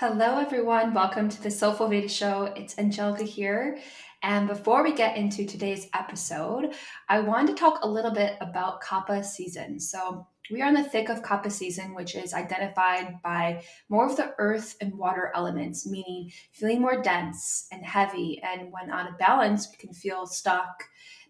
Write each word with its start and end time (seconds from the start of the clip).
Hello, 0.00 0.38
everyone. 0.38 0.94
Welcome 0.94 1.28
to 1.28 1.42
the 1.42 1.50
Soulful 1.50 1.88
Veda 1.88 2.08
Show. 2.08 2.54
It's 2.56 2.78
Angelica 2.78 3.22
here. 3.22 3.76
And 4.22 4.48
before 4.48 4.82
we 4.82 4.94
get 4.94 5.18
into 5.18 5.44
today's 5.44 5.88
episode, 5.92 6.72
I 7.10 7.20
wanted 7.20 7.48
to 7.48 7.60
talk 7.60 7.80
a 7.82 7.86
little 7.86 8.10
bit 8.10 8.38
about 8.40 8.82
Kapha 8.82 9.22
season. 9.22 9.78
So, 9.78 10.26
we 10.50 10.62
are 10.62 10.68
in 10.68 10.74
the 10.74 10.82
thick 10.82 11.10
of 11.10 11.20
Kapha 11.20 11.52
season, 11.52 11.94
which 11.94 12.14
is 12.14 12.32
identified 12.32 13.20
by 13.22 13.62
more 13.90 14.06
of 14.06 14.16
the 14.16 14.32
earth 14.38 14.74
and 14.80 14.96
water 14.96 15.32
elements, 15.34 15.86
meaning 15.86 16.32
feeling 16.52 16.80
more 16.80 17.02
dense 17.02 17.66
and 17.70 17.84
heavy. 17.84 18.40
And 18.42 18.72
when 18.72 18.88
out 18.88 19.06
of 19.06 19.18
balance, 19.18 19.68
we 19.70 19.76
can 19.76 19.92
feel 19.92 20.26
stuck, 20.26 20.82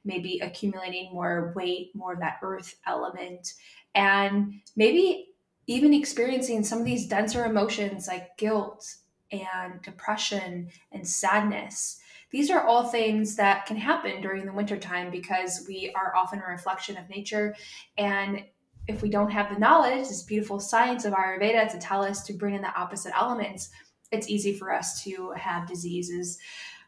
maybe 0.05 0.39
accumulating 0.39 1.12
more 1.12 1.52
weight, 1.57 1.91
more 1.96 2.12
of 2.12 2.21
that 2.21 2.39
earth 2.41 2.77
element. 2.87 3.52
And 3.96 4.61
maybe 4.77 5.29
even 5.66 5.95
experiencing 5.95 6.64
some 6.64 6.80
of 6.80 6.84
these 6.84 7.06
denser 7.06 7.45
emotions 7.45 8.08
like 8.08 8.36
guilt 8.36 8.96
and 9.30 9.80
depression 9.82 10.68
and 10.93 11.07
sadness. 11.07 12.00
These 12.30 12.50
are 12.50 12.64
all 12.64 12.85
things 12.85 13.36
that 13.36 13.66
can 13.66 13.76
happen 13.76 14.21
during 14.21 14.46
the 14.46 14.52
wintertime 14.52 15.11
because 15.11 15.64
we 15.68 15.93
are 15.96 16.14
often 16.14 16.40
a 16.40 16.50
reflection 16.50 16.96
of 16.96 17.08
nature. 17.08 17.57
And 17.99 18.44
if 18.86 19.02
we 19.02 19.11
don't 19.11 19.30
have 19.30 19.52
the 19.52 19.58
knowledge, 19.58 20.08
this 20.08 20.22
beautiful 20.22 20.61
science 20.61 21.04
of 21.04 21.12
Ayurveda 21.12 21.71
to 21.71 21.79
tell 21.79 22.02
us 22.02 22.22
to 22.24 22.32
bring 22.32 22.54
in 22.54 22.63
the 22.63 22.74
opposite 22.74 23.13
elements, 23.16 23.71
it's 24.13 24.29
easy 24.29 24.52
for 24.57 24.72
us 24.72 25.02
to 25.04 25.32
have 25.36 25.68
diseases 25.68 26.38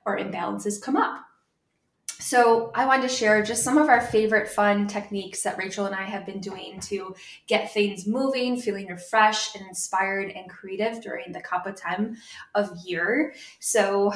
or 0.06 0.19
imbalances 0.19 0.83
come 0.83 0.97
up. 0.97 1.25
So, 2.19 2.70
I 2.74 2.87
wanted 2.87 3.02
to 3.02 3.15
share 3.15 3.42
just 3.42 3.65
some 3.65 3.79
of 3.79 3.88
our 3.88 4.01
favorite 4.01 4.48
fun 4.48 4.87
techniques 4.87 5.42
that 5.42 5.59
Rachel 5.59 5.87
and 5.87 5.95
I 5.95 6.05
have 6.05 6.25
been 6.25 6.41
doing 6.41 6.78
to 6.83 7.15
get 7.48 7.75
things 7.75 8.06
moving, 8.06 8.56
feeling 8.61 8.87
refreshed 8.87 9.56
and 9.56 9.66
inspired 9.66 10.30
and 10.30 10.48
creative 10.48 11.02
during 11.02 11.33
the 11.33 11.42
Kapha 11.42 11.75
time 11.75 12.16
of 12.55 12.70
year. 12.87 13.34
So, 13.59 14.12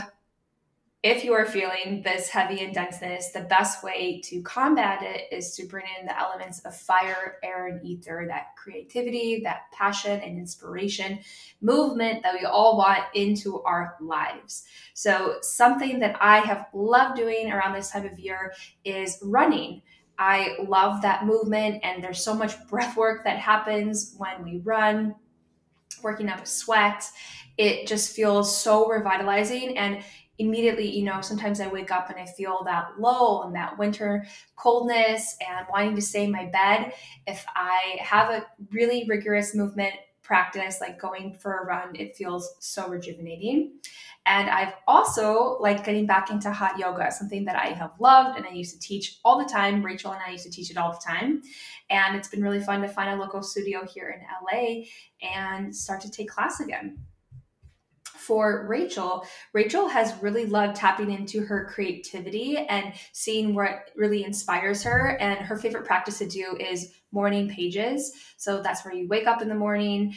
if 1.07 1.23
you 1.23 1.32
are 1.35 1.46
feeling 1.46 2.02
this 2.02 2.29
heavy 2.29 2.65
and 2.65 2.74
denseness, 2.74 3.30
the 3.30 3.43
best 3.43 3.85
way 3.85 4.21
to 4.24 4.43
combat 4.43 5.02
it 5.02 5.32
is 5.32 5.54
to 5.54 5.65
bring 5.65 5.85
in 6.01 6.04
the 6.04 6.18
elements 6.18 6.59
of 6.65 6.74
fire, 6.74 7.37
air, 7.45 7.68
and 7.68 7.87
ether 7.87 8.24
that 8.26 8.57
creativity, 8.57 9.40
that 9.45 9.71
passion 9.73 10.21
and 10.21 10.37
inspiration, 10.37 11.21
movement 11.60 12.24
that 12.24 12.35
we 12.35 12.45
all 12.45 12.76
want 12.76 13.04
into 13.15 13.63
our 13.63 13.95
lives. 14.01 14.65
So, 14.95 15.37
something 15.43 16.01
that 16.01 16.16
I 16.21 16.38
have 16.38 16.66
loved 16.74 17.16
doing 17.16 17.52
around 17.52 17.74
this 17.74 17.93
time 17.93 18.04
of 18.04 18.18
year 18.18 18.52
is 18.85 19.20
running. 19.23 19.82
I 20.18 20.57
love 20.66 21.02
that 21.02 21.24
movement, 21.24 21.85
and 21.85 22.02
there's 22.02 22.24
so 22.24 22.35
much 22.35 22.54
breath 22.68 22.96
work 22.96 23.23
that 23.23 23.38
happens 23.38 24.16
when 24.18 24.43
we 24.43 24.59
run, 24.59 25.15
working 26.02 26.29
up 26.30 26.43
a 26.43 26.46
sweat. 26.46 27.04
It 27.57 27.87
just 27.87 28.15
feels 28.15 28.54
so 28.60 28.88
revitalizing 28.88 29.79
and 29.79 30.02
immediately, 30.38 30.88
you 30.88 31.04
know, 31.04 31.20
sometimes 31.20 31.60
I 31.60 31.68
wake 31.68 31.90
up 31.90 32.10
and 32.10 32.18
I 32.18 32.26
feel 32.26 32.62
that 32.65 32.98
low 32.98 33.42
and 33.42 33.54
that 33.54 33.79
winter 33.79 34.26
coldness 34.56 35.37
and 35.46 35.66
wanting 35.70 35.95
to 35.96 36.02
stay 36.02 36.24
in 36.24 36.30
my 36.30 36.46
bed. 36.46 36.92
If 37.26 37.45
I 37.54 37.98
have 38.01 38.30
a 38.30 38.46
really 38.70 39.07
rigorous 39.09 39.54
movement 39.54 39.95
practice, 40.23 40.80
like 40.80 41.01
going 41.01 41.34
for 41.34 41.59
a 41.59 41.66
run, 41.66 41.95
it 41.95 42.16
feels 42.16 42.57
so 42.59 42.88
rejuvenating. 42.88 43.79
And 44.26 44.51
I've 44.51 44.74
also 44.88 45.57
like 45.60 45.84
getting 45.84 46.04
back 46.04 46.30
into 46.30 46.51
hot 46.51 46.79
yoga, 46.79 47.12
something 47.12 47.45
that 47.45 47.54
I 47.54 47.68
have 47.68 47.92
loved 48.01 48.37
and 48.37 48.45
I 48.45 48.51
used 48.51 48.74
to 48.74 48.80
teach 48.80 49.20
all 49.24 49.38
the 49.38 49.48
time. 49.48 49.84
Rachel 49.84 50.12
and 50.12 50.20
I 50.26 50.32
used 50.32 50.45
to 50.45 50.51
teach 50.51 50.68
it 50.68 50.76
all 50.76 50.90
the 50.90 50.98
time. 50.98 51.42
And 51.90 52.16
it's 52.16 52.26
been 52.26 52.42
really 52.42 52.60
fun 52.60 52.82
to 52.82 52.88
find 52.88 53.10
a 53.10 53.23
local 53.23 53.40
studio 53.40 53.87
here 53.87 54.10
in 54.10 54.26
LA 54.45 54.87
and 55.23 55.74
start 55.74 56.01
to 56.01 56.10
take 56.10 56.29
class 56.29 56.59
again 56.59 56.98
for 58.16 58.66
Rachel, 58.68 59.26
Rachel 59.52 59.88
has 59.88 60.14
really 60.22 60.46
loved 60.46 60.76
tapping 60.76 61.10
into 61.10 61.40
her 61.42 61.66
creativity 61.72 62.58
and 62.58 62.92
seeing 63.12 63.54
what 63.54 63.90
really 63.95 64.25
inspires 64.25 64.82
her. 64.82 65.16
And 65.20 65.38
her 65.41 65.56
favorite 65.56 65.84
practice 65.84 66.18
to 66.18 66.28
do 66.28 66.56
is 66.58 66.92
morning 67.12 67.48
pages. 67.48 68.12
So 68.36 68.60
that's 68.60 68.84
where 68.84 68.92
you 68.94 69.08
wake 69.08 69.26
up 69.26 69.41
in 69.41 69.48
the 69.48 69.54
morning 69.54 70.14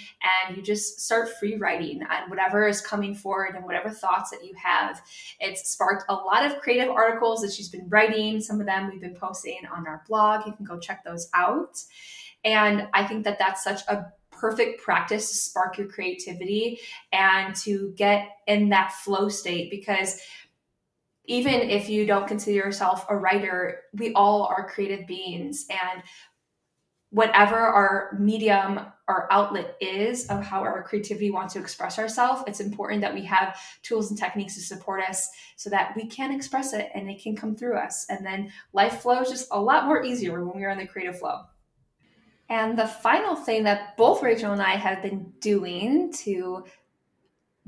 and 0.48 0.58
you 0.58 0.64
just 0.64 1.00
start 1.00 1.30
free 1.40 1.56
writing 1.56 2.02
on 2.04 2.30
whatever 2.30 2.68
is 2.68 2.82
coming 2.82 3.16
forward 3.16 3.56
and 3.56 3.64
whatever 3.64 3.90
thoughts 3.90 4.32
that 4.32 4.44
you 4.44 4.54
have. 4.62 5.02
It's 5.40 5.70
sparked 5.72 6.04
a 6.10 6.14
lot 6.14 6.46
of 6.46 6.60
creative 6.60 6.90
articles 6.90 7.42
that 7.42 7.54
she's 7.54 7.70
been 7.70 7.88
writing. 7.90 8.42
Some 8.42 8.60
of 8.60 8.66
them 8.66 8.90
we've 8.90 9.02
been 9.02 9.16
posting 9.16 9.62
on 9.74 9.88
our 9.88 10.04
blog. 10.08 10.46
You 10.46 10.54
can 10.54 10.66
go 10.66 10.78
check 10.78 11.04
those 11.04 11.30
out. 11.34 11.78
And 12.44 12.88
I 12.94 13.06
think 13.06 13.26
that 13.26 13.40
that's 13.40 13.64
such 13.64 13.82
a 13.88 14.08
perfect 14.40 14.82
practice 14.82 15.30
to 15.30 15.36
spark 15.36 15.78
your 15.78 15.88
creativity 15.88 16.80
and 17.12 17.56
to 17.56 17.94
get 17.98 18.38
in 18.48 18.70
that 18.70 18.92
flow 18.92 19.30
state 19.30 19.70
because 19.70 20.22
even 21.30 21.54
if 21.54 21.88
you 21.88 22.08
don't 22.08 22.28
consider 22.28 22.58
yourself 22.58 23.06
a 23.08 23.16
writer, 23.16 23.82
we 23.94 24.12
all 24.14 24.46
are 24.46 24.68
creative 24.68 25.06
beings. 25.06 25.68
And 25.70 26.02
whatever 27.12 27.56
our 27.56 28.18
medium 28.20 28.80
our 29.08 29.28
outlet 29.32 29.76
is 29.82 30.28
of 30.28 30.44
how 30.44 30.62
our 30.62 30.84
creativity 30.84 31.32
wants 31.32 31.54
to 31.54 31.60
express 31.60 31.98
ourselves, 31.98 32.44
it's 32.46 32.60
important 32.60 33.02
that 33.02 33.14
we 33.14 33.26
have 33.26 33.60
tools 33.82 34.10
and 34.10 34.20
techniques 34.20 34.56
to 34.56 34.62
support 34.62 35.02
us 35.02 35.28
so 35.56 35.70
that 35.70 35.96
we 35.96 36.06
can 36.06 36.32
express 36.32 36.74
it 36.74 36.90
and 36.94 37.10
it 37.10 37.22
can 37.22 37.36
come 37.36 37.56
through 37.56 37.76
us. 37.76 38.06
And 38.10 38.24
then 38.26 38.52
life 38.74 39.02
flows 39.02 39.30
just 39.30 39.48
a 39.52 39.60
lot 39.60 39.86
more 39.86 40.04
easier 40.04 40.44
when 40.44 40.56
we 40.56 40.64
are 40.64 40.70
in 40.70 40.78
the 40.78 40.86
creative 40.86 41.20
flow. 41.20 41.42
And 42.50 42.78
the 42.78 42.88
final 42.88 43.36
thing 43.36 43.64
that 43.64 43.96
both 43.96 44.24
Rachel 44.24 44.52
and 44.52 44.62
I 44.62 44.72
have 44.72 45.04
been 45.04 45.32
doing 45.40 46.12
to 46.24 46.66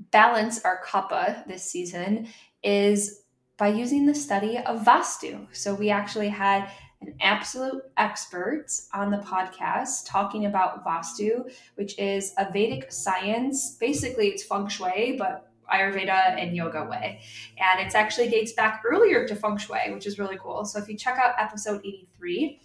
balance 0.10 0.64
our 0.66 0.82
kapha 0.84 1.46
this 1.48 1.64
season 1.64 2.28
is 2.64 3.22
by 3.58 3.68
using 3.68 4.08
the 4.08 4.16
study 4.16 4.58
of 4.58 4.84
Vastu. 4.84 5.46
So 5.52 5.76
we 5.76 5.92
actually 5.92 6.30
had 6.30 6.72
an 7.02 7.14
absolute 7.22 7.84
expert 7.98 8.68
on 8.94 9.12
the 9.12 9.18
podcast 9.18 10.08
talking 10.08 10.48
about 10.48 10.84
Vastu, 10.84 11.52
which 11.76 11.98
is 12.00 12.34
a 12.38 12.52
Vedic 12.52 12.92
science. 12.92 13.78
Basically, 13.80 14.30
it's 14.30 14.44
feng 14.44 14.68
shui, 14.68 15.16
but 15.18 15.52
Ayurveda 15.72 16.40
and 16.40 16.56
yoga 16.56 16.84
way. 16.84 17.22
And 17.58 17.80
it 17.80 17.96
actually 17.96 18.30
dates 18.30 18.54
back 18.54 18.84
earlier 18.86 19.28
to 19.28 19.36
feng 19.36 19.58
shui, 19.58 19.94
which 19.94 20.06
is 20.06 20.20
really 20.20 20.38
cool. 20.38 20.66
So 20.66 20.80
if 20.80 20.90
you 20.90 20.98
check 20.98 21.18
out 21.18 21.36
episode 21.38 21.82
83, 21.84 22.60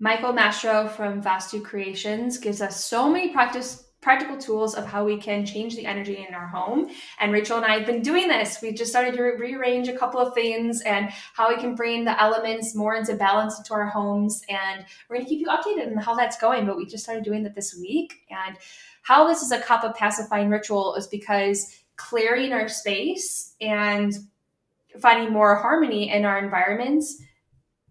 Michael 0.00 0.32
Mastro 0.32 0.86
from 0.86 1.20
Vastu 1.20 1.62
Creations 1.62 2.38
gives 2.38 2.62
us 2.62 2.84
so 2.84 3.10
many 3.10 3.32
practice 3.32 3.84
practical 4.00 4.36
tools 4.36 4.76
of 4.76 4.86
how 4.86 5.04
we 5.04 5.16
can 5.16 5.44
change 5.44 5.74
the 5.74 5.84
energy 5.84 6.24
in 6.26 6.32
our 6.32 6.46
home. 6.46 6.88
And 7.18 7.32
Rachel 7.32 7.56
and 7.56 7.66
I 7.66 7.76
have 7.76 7.84
been 7.84 8.00
doing 8.00 8.28
this. 8.28 8.58
We 8.62 8.72
just 8.72 8.92
started 8.92 9.14
to 9.14 9.22
re- 9.22 9.36
rearrange 9.36 9.88
a 9.88 9.98
couple 9.98 10.20
of 10.20 10.34
things 10.34 10.80
and 10.82 11.10
how 11.34 11.48
we 11.48 11.56
can 11.56 11.74
bring 11.74 12.04
the 12.04 12.20
elements 12.22 12.76
more 12.76 12.94
into 12.94 13.16
balance 13.16 13.58
into 13.58 13.74
our 13.74 13.86
homes. 13.86 14.40
And 14.48 14.86
we're 15.08 15.16
going 15.16 15.26
to 15.26 15.28
keep 15.28 15.40
you 15.40 15.48
updated 15.48 15.90
on 15.90 15.96
how 15.96 16.14
that's 16.14 16.38
going. 16.38 16.64
But 16.64 16.76
we 16.76 16.86
just 16.86 17.02
started 17.02 17.24
doing 17.24 17.42
that 17.42 17.56
this 17.56 17.76
week. 17.76 18.14
And 18.30 18.56
how 19.02 19.26
this 19.26 19.42
is 19.42 19.50
a 19.50 19.58
kapha 19.58 19.94
pacifying 19.96 20.48
ritual 20.48 20.94
is 20.94 21.08
because 21.08 21.82
clearing 21.96 22.52
our 22.52 22.68
space 22.68 23.56
and 23.60 24.14
finding 25.00 25.32
more 25.32 25.56
harmony 25.56 26.12
in 26.12 26.24
our 26.24 26.38
environments 26.38 27.20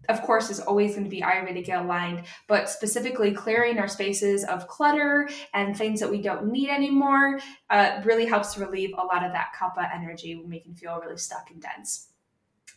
of 0.08 0.22
course, 0.22 0.50
is 0.50 0.60
always 0.60 0.92
going 0.92 1.04
to 1.04 1.10
be 1.10 1.22
Ayurvedic 1.22 1.68
aligned, 1.68 2.24
but 2.46 2.68
specifically 2.68 3.32
clearing 3.32 3.78
our 3.78 3.88
spaces 3.88 4.44
of 4.44 4.66
clutter 4.66 5.28
and 5.54 5.76
things 5.76 6.00
that 6.00 6.10
we 6.10 6.22
don't 6.22 6.50
need 6.50 6.70
anymore 6.70 7.40
uh, 7.70 8.00
really 8.04 8.26
helps 8.26 8.54
to 8.54 8.60
relieve 8.60 8.94
a 8.96 9.04
lot 9.04 9.24
of 9.24 9.32
that 9.32 9.48
kapha 9.58 9.94
energy 9.94 10.36
when 10.36 10.48
we 10.48 10.60
can 10.60 10.74
feel 10.74 11.00
really 11.00 11.16
stuck 11.16 11.50
and 11.50 11.60
dense. 11.60 12.08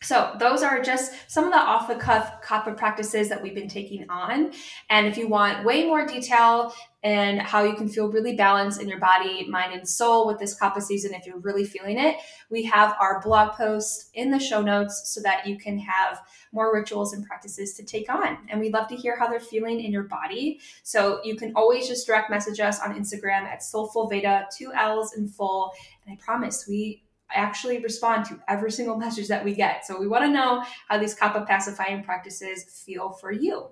So 0.02 0.34
those 0.38 0.62
are 0.62 0.82
just 0.82 1.12
some 1.28 1.44
of 1.44 1.52
the 1.52 1.58
off 1.58 1.88
the 1.88 1.94
cuff 1.94 2.42
kapha 2.42 2.76
practices 2.76 3.28
that 3.28 3.42
we've 3.42 3.54
been 3.54 3.68
taking 3.68 4.08
on. 4.10 4.52
And 4.90 5.06
if 5.06 5.16
you 5.16 5.28
want 5.28 5.64
way 5.64 5.86
more 5.86 6.06
detail 6.06 6.74
and 7.04 7.40
how 7.40 7.64
you 7.64 7.74
can 7.74 7.88
feel 7.88 8.08
really 8.08 8.34
balanced 8.34 8.80
in 8.80 8.88
your 8.88 8.98
body, 8.98 9.46
mind, 9.48 9.72
and 9.72 9.88
soul 9.88 10.26
with 10.26 10.38
this 10.38 10.58
kapha 10.58 10.82
season, 10.82 11.14
if 11.14 11.26
you're 11.26 11.38
really 11.38 11.64
feeling 11.64 11.98
it, 11.98 12.16
we 12.50 12.64
have 12.64 12.94
our 13.00 13.20
blog 13.20 13.52
post 13.52 14.10
in 14.14 14.30
the 14.30 14.38
show 14.38 14.60
notes 14.60 15.02
so 15.12 15.20
that 15.22 15.46
you 15.46 15.56
can 15.56 15.78
have 15.78 16.20
more 16.52 16.72
rituals 16.74 17.12
and 17.12 17.26
practices 17.26 17.74
to 17.74 17.84
take 17.84 18.12
on. 18.12 18.38
And 18.48 18.60
we'd 18.60 18.72
love 18.72 18.88
to 18.88 18.96
hear 18.96 19.18
how 19.18 19.28
they're 19.28 19.40
feeling 19.40 19.80
in 19.80 19.90
your 19.90 20.04
body. 20.04 20.60
So 20.82 21.20
you 21.24 21.34
can 21.34 21.52
always 21.56 21.88
just 21.88 22.06
direct 22.06 22.30
message 22.30 22.60
us 22.60 22.78
on 22.80 22.94
Instagram 22.94 23.44
at 23.44 23.62
Soulful 23.62 24.08
Veda, 24.08 24.46
two 24.56 24.72
L's 24.72 25.14
in 25.16 25.28
full. 25.28 25.72
And 26.06 26.12
I 26.12 26.22
promise 26.22 26.66
we 26.68 27.02
actually 27.34 27.78
respond 27.80 28.26
to 28.26 28.40
every 28.48 28.72
single 28.72 28.96
message 29.04 29.28
that 29.28 29.44
we 29.44 29.54
get. 29.54 29.86
So 29.86 29.98
we 29.98 30.08
want 30.08 30.24
to 30.24 30.30
know 30.30 30.64
how 30.88 30.98
these 30.98 31.14
kapha 31.14 31.46
pacifying 31.46 32.02
practices 32.02 32.82
feel 32.84 33.12
for 33.12 33.32
you. 33.32 33.70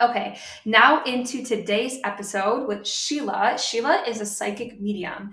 Okay, 0.00 0.36
now 0.64 1.04
into 1.04 1.44
today's 1.44 2.00
episode 2.02 2.66
with 2.66 2.84
Sheila. 2.84 3.56
Sheila 3.56 4.02
is 4.08 4.20
a 4.20 4.26
psychic 4.26 4.80
medium. 4.80 5.30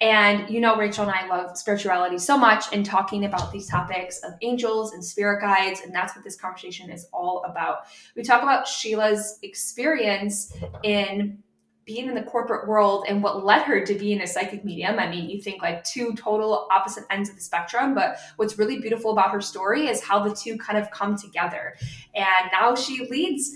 And 0.00 0.48
you 0.48 0.60
know, 0.60 0.76
Rachel 0.76 1.02
and 1.02 1.12
I 1.12 1.26
love 1.26 1.58
spirituality 1.58 2.18
so 2.18 2.38
much 2.38 2.66
and 2.72 2.86
talking 2.86 3.24
about 3.24 3.50
these 3.50 3.68
topics 3.68 4.20
of 4.20 4.34
angels 4.40 4.92
and 4.92 5.04
spirit 5.04 5.40
guides. 5.40 5.80
And 5.80 5.92
that's 5.92 6.14
what 6.14 6.24
this 6.24 6.36
conversation 6.36 6.90
is 6.90 7.06
all 7.12 7.42
about. 7.44 7.86
We 8.14 8.22
talk 8.22 8.42
about 8.42 8.68
Sheila's 8.68 9.38
experience 9.42 10.52
in 10.84 11.42
being 11.84 12.08
in 12.08 12.14
the 12.14 12.22
corporate 12.22 12.66
world 12.66 13.04
and 13.08 13.22
what 13.22 13.44
led 13.44 13.62
her 13.62 13.84
to 13.84 13.94
being 13.94 14.20
a 14.20 14.26
psychic 14.26 14.64
medium. 14.64 14.98
I 14.98 15.08
mean, 15.08 15.28
you 15.28 15.40
think 15.40 15.62
like 15.62 15.84
two 15.84 16.14
total 16.14 16.66
opposite 16.70 17.04
ends 17.10 17.28
of 17.28 17.34
the 17.34 17.42
spectrum, 17.42 17.94
but 17.94 18.18
what's 18.36 18.58
really 18.58 18.80
beautiful 18.80 19.12
about 19.12 19.30
her 19.32 19.40
story 19.40 19.88
is 19.88 20.02
how 20.02 20.20
the 20.20 20.34
two 20.34 20.56
kind 20.56 20.78
of 20.78 20.90
come 20.90 21.16
together. 21.16 21.74
And 22.14 22.50
now 22.52 22.74
she 22.74 23.06
leads 23.10 23.54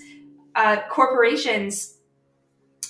uh, 0.55 0.77
corporations 0.89 1.97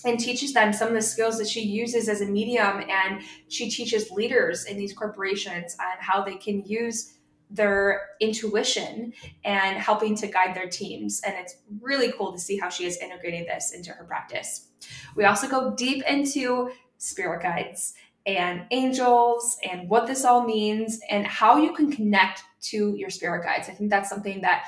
and 0.06 0.19
teaches 0.19 0.53
them 0.53 0.71
some 0.71 0.89
of 0.89 0.94
the 0.94 1.01
skills 1.01 1.38
that 1.38 1.47
she 1.47 1.62
uses 1.62 2.07
as 2.07 2.21
a 2.21 2.25
medium 2.25 2.81
and 2.89 3.21
she 3.47 3.69
teaches 3.69 4.12
leaders 4.12 4.65
in 4.65 4.77
these 4.77 4.94
corporations 4.94 5.75
on 5.80 5.97
how 6.00 6.24
they 6.24 6.36
can 6.36 6.63
use 6.65 7.13
their 7.50 8.10
intuition 8.19 9.12
and 9.44 9.78
helping 9.78 10.16
to 10.16 10.28
guide 10.28 10.56
their 10.56 10.69
teams 10.69 11.22
and 11.25 11.36
it's 11.36 11.56
really 11.81 12.12
cool 12.12 12.31
to 12.31 12.40
see 12.40 12.57
how 12.57 12.69
she 12.69 12.84
has 12.84 12.98
integrated 12.98 13.48
this 13.48 13.74
into 13.74 13.92
her 13.92 14.04
practice 14.04 14.68
we 15.16 15.25
also 15.25 15.48
go 15.48 15.74
deep 15.75 16.04
into 16.07 16.69
spirit 16.98 17.42
guides 17.42 17.96
and 18.25 18.66
angels 18.72 19.57
and 19.69 19.90
what 19.90 20.06
this 20.06 20.25
all 20.25 20.46
means 20.46 21.00
and 21.10 21.25
how 21.25 21.57
you 21.57 21.74
can 21.74 21.92
connect 21.92 22.44
to 22.62 22.94
your 22.96 23.10
spirit 23.10 23.44
guides 23.44 23.68
i 23.68 23.72
think 23.72 23.90
that's 23.90 24.10
something 24.10 24.42
that 24.42 24.66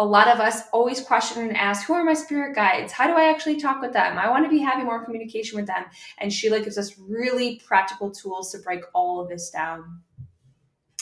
a 0.00 0.04
lot 0.04 0.28
of 0.28 0.40
us 0.40 0.62
always 0.72 0.98
question 1.02 1.42
and 1.42 1.54
ask, 1.54 1.86
who 1.86 1.92
are 1.92 2.02
my 2.02 2.14
spirit 2.14 2.54
guides? 2.54 2.90
How 2.90 3.06
do 3.06 3.12
I 3.12 3.28
actually 3.28 3.60
talk 3.60 3.82
with 3.82 3.92
them? 3.92 4.16
I 4.16 4.30
want 4.30 4.46
to 4.46 4.50
be 4.50 4.58
having 4.58 4.86
more 4.86 5.04
communication 5.04 5.58
with 5.58 5.66
them. 5.66 5.84
And 6.16 6.32
Sheila 6.32 6.60
gives 6.60 6.78
us 6.78 6.98
really 6.98 7.60
practical 7.66 8.10
tools 8.10 8.50
to 8.52 8.58
break 8.60 8.80
all 8.94 9.20
of 9.20 9.28
this 9.28 9.50
down. 9.50 10.00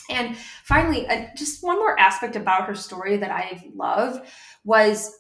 And 0.09 0.37
finally, 0.65 1.07
uh, 1.07 1.27
just 1.37 1.63
one 1.63 1.77
more 1.77 1.99
aspect 1.99 2.37
about 2.37 2.67
her 2.67 2.75
story 2.75 3.17
that 3.19 3.31
I 3.31 3.63
love 3.75 4.21
was 4.65 5.19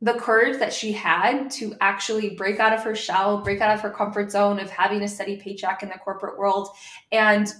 the 0.00 0.14
courage 0.14 0.58
that 0.58 0.72
she 0.72 0.92
had 0.92 1.50
to 1.50 1.74
actually 1.80 2.30
break 2.30 2.60
out 2.60 2.72
of 2.72 2.84
her 2.84 2.94
shell, 2.94 3.38
break 3.38 3.60
out 3.60 3.74
of 3.74 3.80
her 3.80 3.90
comfort 3.90 4.30
zone 4.30 4.60
of 4.60 4.70
having 4.70 5.02
a 5.02 5.08
steady 5.08 5.36
paycheck 5.36 5.82
in 5.82 5.88
the 5.88 5.98
corporate 5.98 6.38
world, 6.38 6.68
and 7.10 7.52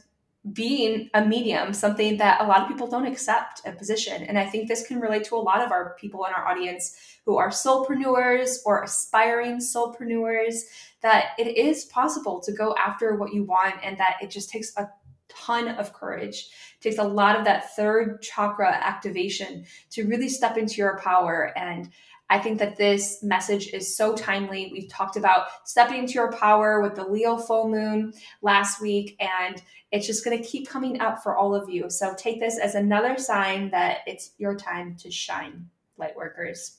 being 0.53 1.11
a 1.15 1.25
medium, 1.25 1.73
something 1.73 2.17
that 2.19 2.41
a 2.41 2.47
lot 2.47 2.62
of 2.62 2.69
people 2.69 2.87
don't 2.87 3.06
accept 3.06 3.61
a 3.67 3.73
position. 3.73 4.23
And 4.23 4.38
I 4.38 4.47
think 4.47 4.69
this 4.69 4.87
can 4.87 5.00
relate 5.00 5.25
to 5.25 5.35
a 5.35 5.37
lot 5.37 5.61
of 5.61 5.73
our 5.73 5.97
people 5.99 6.25
in 6.26 6.32
our 6.32 6.47
audience 6.47 6.97
who 7.25 7.37
are 7.37 7.49
soulpreneurs 7.49 8.59
or 8.65 8.82
aspiring 8.85 9.59
soulpreneurs, 9.59 10.61
that 11.03 11.31
it 11.38 11.56
is 11.56 11.87
possible 11.87 12.41
to 12.41 12.53
go 12.53 12.75
after 12.76 13.17
what 13.17 13.35
you 13.35 13.44
want 13.44 13.75
and 13.82 13.99
that 13.99 14.17
it 14.23 14.31
just 14.31 14.49
takes 14.49 14.75
a 14.76 14.88
ton 15.29 15.69
of 15.69 15.93
courage. 15.93 16.49
It 16.79 16.83
takes 16.83 16.99
a 16.99 17.05
lot 17.05 17.39
of 17.39 17.45
that 17.45 17.75
third 17.77 18.23
chakra 18.23 18.71
activation 18.71 19.65
to 19.91 20.07
really 20.07 20.29
step 20.29 20.57
into 20.57 20.77
your 20.77 20.99
power 20.99 21.53
and 21.57 21.91
I 22.31 22.39
think 22.39 22.59
that 22.59 22.77
this 22.77 23.23
message 23.23 23.69
is 23.69 23.97
so 23.97 24.15
timely. 24.15 24.71
We've 24.73 24.89
talked 24.89 25.17
about 25.17 25.47
stepping 25.65 25.99
into 25.99 26.15
your 26.15 26.33
power 26.33 26.81
with 26.81 26.95
the 26.95 27.05
Leo 27.05 27.39
full 27.39 27.69
moon 27.69 28.13
last 28.43 28.83
week, 28.83 29.17
and 29.19 29.63
it's 29.91 30.07
just 30.07 30.25
going 30.25 30.37
to 30.37 30.47
keep 30.47 30.69
coming 30.69 31.01
up 31.01 31.23
for 31.23 31.37
all 31.37 31.55
of 31.55 31.71
you. 31.71 31.89
So 31.89 32.15
take 32.17 32.39
this 32.39 32.59
as 32.59 32.75
another 32.75 33.17
sign 33.17 33.71
that 33.71 34.01
it's 34.07 34.33
your 34.37 34.57
time 34.57 34.95
to 34.97 35.11
shine, 35.11 35.71
light 35.97 36.17
workers. 36.17 36.78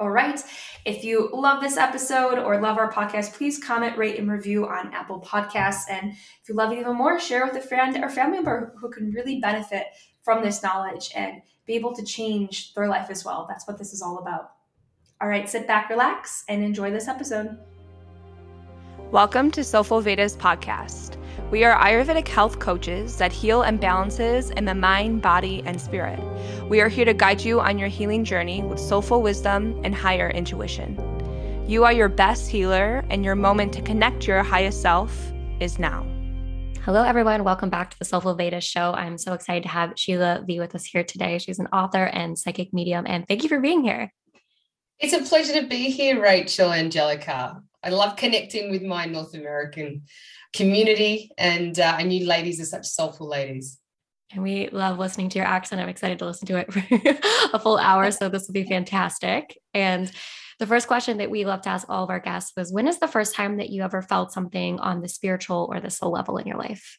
All 0.00 0.10
right. 0.10 0.42
If 0.86 1.04
you 1.04 1.28
love 1.30 1.60
this 1.60 1.76
episode 1.76 2.38
or 2.38 2.58
love 2.58 2.78
our 2.78 2.90
podcast, 2.90 3.34
please 3.34 3.62
comment, 3.62 3.98
rate, 3.98 4.18
and 4.18 4.30
review 4.30 4.66
on 4.66 4.94
Apple 4.94 5.20
Podcasts. 5.20 5.90
And 5.90 6.12
if 6.12 6.48
you 6.48 6.54
love 6.54 6.72
it 6.72 6.78
even 6.78 6.96
more, 6.96 7.20
share 7.20 7.44
with 7.44 7.54
a 7.54 7.60
friend 7.60 8.02
or 8.02 8.08
family 8.08 8.38
member 8.38 8.72
who 8.80 8.90
can 8.90 9.10
really 9.10 9.40
benefit 9.40 9.88
from 10.22 10.42
this 10.42 10.62
knowledge 10.62 11.10
and 11.14 11.42
be 11.66 11.74
able 11.74 11.94
to 11.94 12.02
change 12.02 12.72
their 12.72 12.88
life 12.88 13.10
as 13.10 13.26
well. 13.26 13.44
That's 13.46 13.68
what 13.68 13.76
this 13.76 13.92
is 13.92 14.00
all 14.00 14.20
about. 14.20 14.52
All 15.20 15.28
right, 15.28 15.46
sit 15.46 15.66
back, 15.66 15.90
relax, 15.90 16.44
and 16.48 16.64
enjoy 16.64 16.90
this 16.90 17.06
episode. 17.06 17.58
Welcome 19.10 19.50
to 19.50 19.62
Soulful 19.62 20.00
Vedas 20.00 20.34
podcast. 20.34 21.19
We 21.50 21.64
are 21.64 21.76
Ayurvedic 21.84 22.28
health 22.28 22.60
coaches 22.60 23.16
that 23.16 23.32
heal 23.32 23.62
imbalances 23.62 24.52
in 24.52 24.66
the 24.66 24.74
mind, 24.74 25.20
body, 25.20 25.64
and 25.66 25.80
spirit. 25.80 26.20
We 26.68 26.80
are 26.80 26.88
here 26.88 27.04
to 27.04 27.12
guide 27.12 27.40
you 27.40 27.58
on 27.58 27.76
your 27.76 27.88
healing 27.88 28.22
journey 28.22 28.62
with 28.62 28.78
soulful 28.78 29.20
wisdom 29.20 29.80
and 29.82 29.92
higher 29.92 30.30
intuition. 30.30 30.96
You 31.66 31.82
are 31.82 31.92
your 31.92 32.08
best 32.08 32.48
healer, 32.48 33.04
and 33.10 33.24
your 33.24 33.34
moment 33.34 33.72
to 33.72 33.82
connect 33.82 34.20
to 34.20 34.26
your 34.28 34.44
highest 34.44 34.80
self 34.80 35.32
is 35.58 35.80
now. 35.80 36.06
Hello, 36.84 37.02
everyone. 37.02 37.42
Welcome 37.42 37.68
back 37.68 37.90
to 37.90 37.98
the 37.98 38.04
Soulful 38.04 38.36
Vedas 38.36 38.62
show. 38.62 38.92
I'm 38.92 39.18
so 39.18 39.32
excited 39.32 39.64
to 39.64 39.70
have 39.70 39.94
Sheila 39.96 40.44
V 40.46 40.60
with 40.60 40.76
us 40.76 40.84
here 40.84 41.02
today. 41.02 41.38
She's 41.38 41.58
an 41.58 41.66
author 41.72 42.04
and 42.04 42.38
psychic 42.38 42.72
medium, 42.72 43.06
and 43.08 43.26
thank 43.26 43.42
you 43.42 43.48
for 43.48 43.58
being 43.58 43.82
here. 43.82 44.12
It's 45.00 45.14
a 45.14 45.28
pleasure 45.28 45.60
to 45.60 45.66
be 45.66 45.90
here, 45.90 46.22
Rachel 46.22 46.72
Angelica. 46.72 47.60
I 47.82 47.90
love 47.90 48.16
connecting 48.16 48.70
with 48.70 48.82
my 48.82 49.06
North 49.06 49.34
American 49.34 50.02
community, 50.54 51.30
and 51.38 51.78
uh, 51.78 51.96
and 51.98 52.12
you 52.12 52.26
ladies 52.26 52.60
are 52.60 52.64
such 52.66 52.86
soulful 52.86 53.28
ladies. 53.28 53.78
And 54.32 54.42
we 54.42 54.68
love 54.68 54.98
listening 54.98 55.28
to 55.30 55.38
your 55.38 55.46
accent. 55.46 55.80
I'm 55.80 55.88
excited 55.88 56.18
to 56.20 56.26
listen 56.26 56.46
to 56.48 56.56
it 56.56 56.72
for 56.72 56.82
a 57.52 57.58
full 57.58 57.78
hour. 57.78 58.10
So 58.10 58.28
this 58.28 58.46
will 58.46 58.54
be 58.54 58.64
fantastic. 58.64 59.58
And 59.74 60.10
the 60.60 60.66
first 60.66 60.86
question 60.86 61.18
that 61.18 61.30
we 61.30 61.44
love 61.44 61.62
to 61.62 61.70
ask 61.70 61.88
all 61.88 62.04
of 62.04 62.10
our 62.10 62.20
guests 62.20 62.52
was 62.56 62.72
when 62.72 62.86
is 62.86 62.98
the 62.98 63.08
first 63.08 63.34
time 63.34 63.56
that 63.56 63.70
you 63.70 63.82
ever 63.82 64.02
felt 64.02 64.30
something 64.30 64.78
on 64.78 65.00
the 65.00 65.08
spiritual 65.08 65.68
or 65.72 65.80
the 65.80 65.90
soul 65.90 66.12
level 66.12 66.36
in 66.36 66.46
your 66.46 66.58
life? 66.58 66.98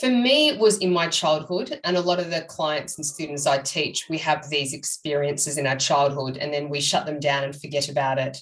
For 0.00 0.08
me, 0.08 0.48
it 0.48 0.58
was 0.58 0.78
in 0.78 0.92
my 0.92 1.06
childhood, 1.06 1.78
and 1.84 1.96
a 1.96 2.00
lot 2.00 2.18
of 2.18 2.30
the 2.30 2.42
clients 2.42 2.96
and 2.96 3.06
students 3.06 3.46
I 3.46 3.58
teach, 3.58 4.06
we 4.10 4.18
have 4.18 4.50
these 4.50 4.74
experiences 4.74 5.58
in 5.58 5.66
our 5.66 5.76
childhood, 5.76 6.38
and 6.38 6.52
then 6.52 6.68
we 6.68 6.80
shut 6.80 7.06
them 7.06 7.20
down 7.20 7.44
and 7.44 7.54
forget 7.54 7.88
about 7.88 8.18
it. 8.18 8.36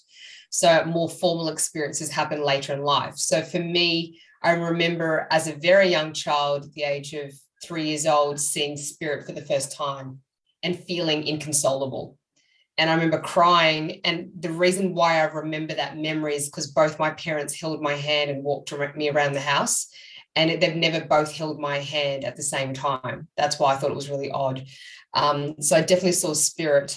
So, 0.57 0.85
more 0.85 1.09
formal 1.09 1.49
experiences 1.49 2.11
happen 2.11 2.41
later 2.41 2.75
in 2.75 2.85
life. 2.85 3.17
So, 3.17 3.43
for 3.43 3.59
me, 3.59 4.21
I 4.41 4.53
remember 4.53 5.27
as 5.33 5.49
a 5.49 5.57
very 5.57 5.89
young 5.89 6.13
child, 6.13 6.67
at 6.67 6.73
the 6.75 6.85
age 6.85 7.13
of 7.13 7.33
three 7.65 7.89
years 7.89 8.07
old, 8.07 8.39
seeing 8.39 8.77
spirit 8.77 9.27
for 9.27 9.33
the 9.33 9.45
first 9.45 9.77
time 9.77 10.21
and 10.63 10.79
feeling 10.79 11.27
inconsolable. 11.27 12.17
And 12.79 12.89
I 12.89 12.95
remember 12.95 13.19
crying. 13.19 14.01
And 14.05 14.31
the 14.39 14.53
reason 14.53 14.95
why 14.95 15.19
I 15.19 15.25
remember 15.25 15.75
that 15.75 15.99
memory 15.99 16.37
is 16.37 16.49
because 16.49 16.71
both 16.71 17.01
my 17.01 17.11
parents 17.11 17.61
held 17.61 17.83
my 17.83 17.95
hand 17.95 18.31
and 18.31 18.45
walked 18.45 18.73
me 18.95 19.11
around 19.11 19.33
the 19.33 19.41
house 19.41 19.89
and 20.37 20.63
they've 20.63 20.77
never 20.77 21.05
both 21.05 21.33
held 21.33 21.59
my 21.59 21.79
hand 21.79 22.25
at 22.25 22.37
the 22.37 22.45
same 22.45 22.75
time. 22.75 23.27
That's 23.37 23.59
why 23.59 23.73
I 23.73 23.77
thought 23.77 23.91
it 23.91 23.97
was 23.97 24.09
really 24.09 24.31
odd. 24.31 24.65
Um, 25.15 25.61
so 25.61 25.75
I 25.75 25.81
definitely 25.81 26.13
saw 26.13 26.33
spirit. 26.33 26.97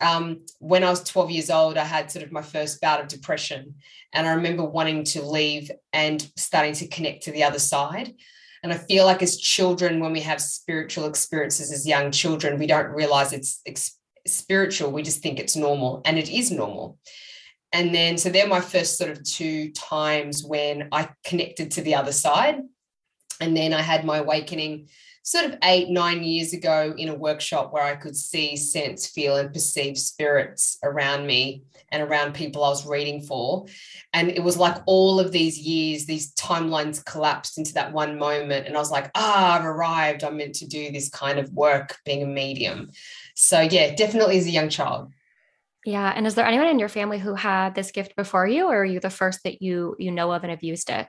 Um, 0.00 0.46
when 0.58 0.84
I 0.84 0.90
was 0.90 1.02
12 1.02 1.30
years 1.30 1.50
old, 1.50 1.76
I 1.76 1.84
had 1.84 2.10
sort 2.10 2.24
of 2.24 2.32
my 2.32 2.42
first 2.42 2.80
bout 2.80 3.00
of 3.00 3.08
depression. 3.08 3.74
And 4.12 4.26
I 4.26 4.34
remember 4.34 4.64
wanting 4.64 5.04
to 5.04 5.22
leave 5.22 5.70
and 5.92 6.20
starting 6.36 6.74
to 6.74 6.88
connect 6.88 7.24
to 7.24 7.32
the 7.32 7.44
other 7.44 7.58
side. 7.58 8.14
And 8.62 8.72
I 8.72 8.76
feel 8.76 9.04
like 9.04 9.22
as 9.22 9.38
children, 9.38 10.00
when 10.00 10.12
we 10.12 10.20
have 10.20 10.40
spiritual 10.40 11.06
experiences 11.06 11.72
as 11.72 11.86
young 11.86 12.10
children, 12.10 12.58
we 12.58 12.66
don't 12.66 12.90
realize 12.90 13.32
it's 13.32 13.60
ex- 13.66 13.98
spiritual. 14.26 14.90
We 14.90 15.02
just 15.02 15.22
think 15.22 15.38
it's 15.38 15.56
normal, 15.56 16.02
and 16.04 16.18
it 16.18 16.28
is 16.28 16.50
normal. 16.50 16.98
And 17.72 17.94
then, 17.94 18.16
so 18.16 18.30
they're 18.30 18.48
my 18.48 18.60
first 18.60 18.96
sort 18.96 19.10
of 19.10 19.22
two 19.22 19.70
times 19.72 20.42
when 20.42 20.88
I 20.90 21.10
connected 21.24 21.72
to 21.72 21.82
the 21.82 21.94
other 21.94 22.12
side. 22.12 22.60
And 23.40 23.56
then 23.56 23.72
I 23.72 23.82
had 23.82 24.04
my 24.04 24.18
awakening 24.18 24.88
sort 25.28 25.44
of 25.44 25.58
eight, 25.62 25.90
nine 25.90 26.22
years 26.22 26.54
ago 26.54 26.94
in 26.96 27.10
a 27.10 27.14
workshop 27.14 27.70
where 27.70 27.82
I 27.82 27.96
could 27.96 28.16
see, 28.16 28.56
sense, 28.56 29.06
feel, 29.06 29.36
and 29.36 29.52
perceive 29.52 29.98
spirits 29.98 30.78
around 30.82 31.26
me 31.26 31.64
and 31.90 32.02
around 32.02 32.32
people 32.32 32.64
I 32.64 32.70
was 32.70 32.86
reading 32.86 33.20
for. 33.20 33.66
And 34.14 34.30
it 34.30 34.42
was 34.42 34.56
like 34.56 34.78
all 34.86 35.20
of 35.20 35.30
these 35.30 35.58
years, 35.58 36.06
these 36.06 36.32
timelines 36.32 37.04
collapsed 37.04 37.58
into 37.58 37.74
that 37.74 37.92
one 37.92 38.18
moment. 38.18 38.66
And 38.66 38.74
I 38.74 38.78
was 38.78 38.90
like, 38.90 39.10
ah, 39.14 39.58
I've 39.58 39.66
arrived. 39.66 40.24
I'm 40.24 40.38
meant 40.38 40.54
to 40.56 40.66
do 40.66 40.90
this 40.90 41.10
kind 41.10 41.38
of 41.38 41.52
work 41.52 41.98
being 42.06 42.22
a 42.22 42.26
medium. 42.26 42.88
So, 43.34 43.60
yeah, 43.60 43.94
definitely 43.94 44.38
as 44.38 44.46
a 44.46 44.50
young 44.50 44.70
child. 44.70 45.12
Yeah. 45.84 46.10
And 46.16 46.26
is 46.26 46.36
there 46.36 46.46
anyone 46.46 46.68
in 46.68 46.78
your 46.78 46.88
family 46.88 47.18
who 47.18 47.34
had 47.34 47.74
this 47.74 47.90
gift 47.90 48.16
before 48.16 48.46
you, 48.46 48.64
or 48.64 48.78
are 48.78 48.84
you 48.84 48.98
the 48.98 49.10
first 49.10 49.42
that 49.44 49.60
you 49.60 49.94
you 49.98 50.10
know 50.10 50.32
of 50.32 50.42
and 50.42 50.50
have 50.50 50.62
used 50.62 50.88
it? 50.88 51.06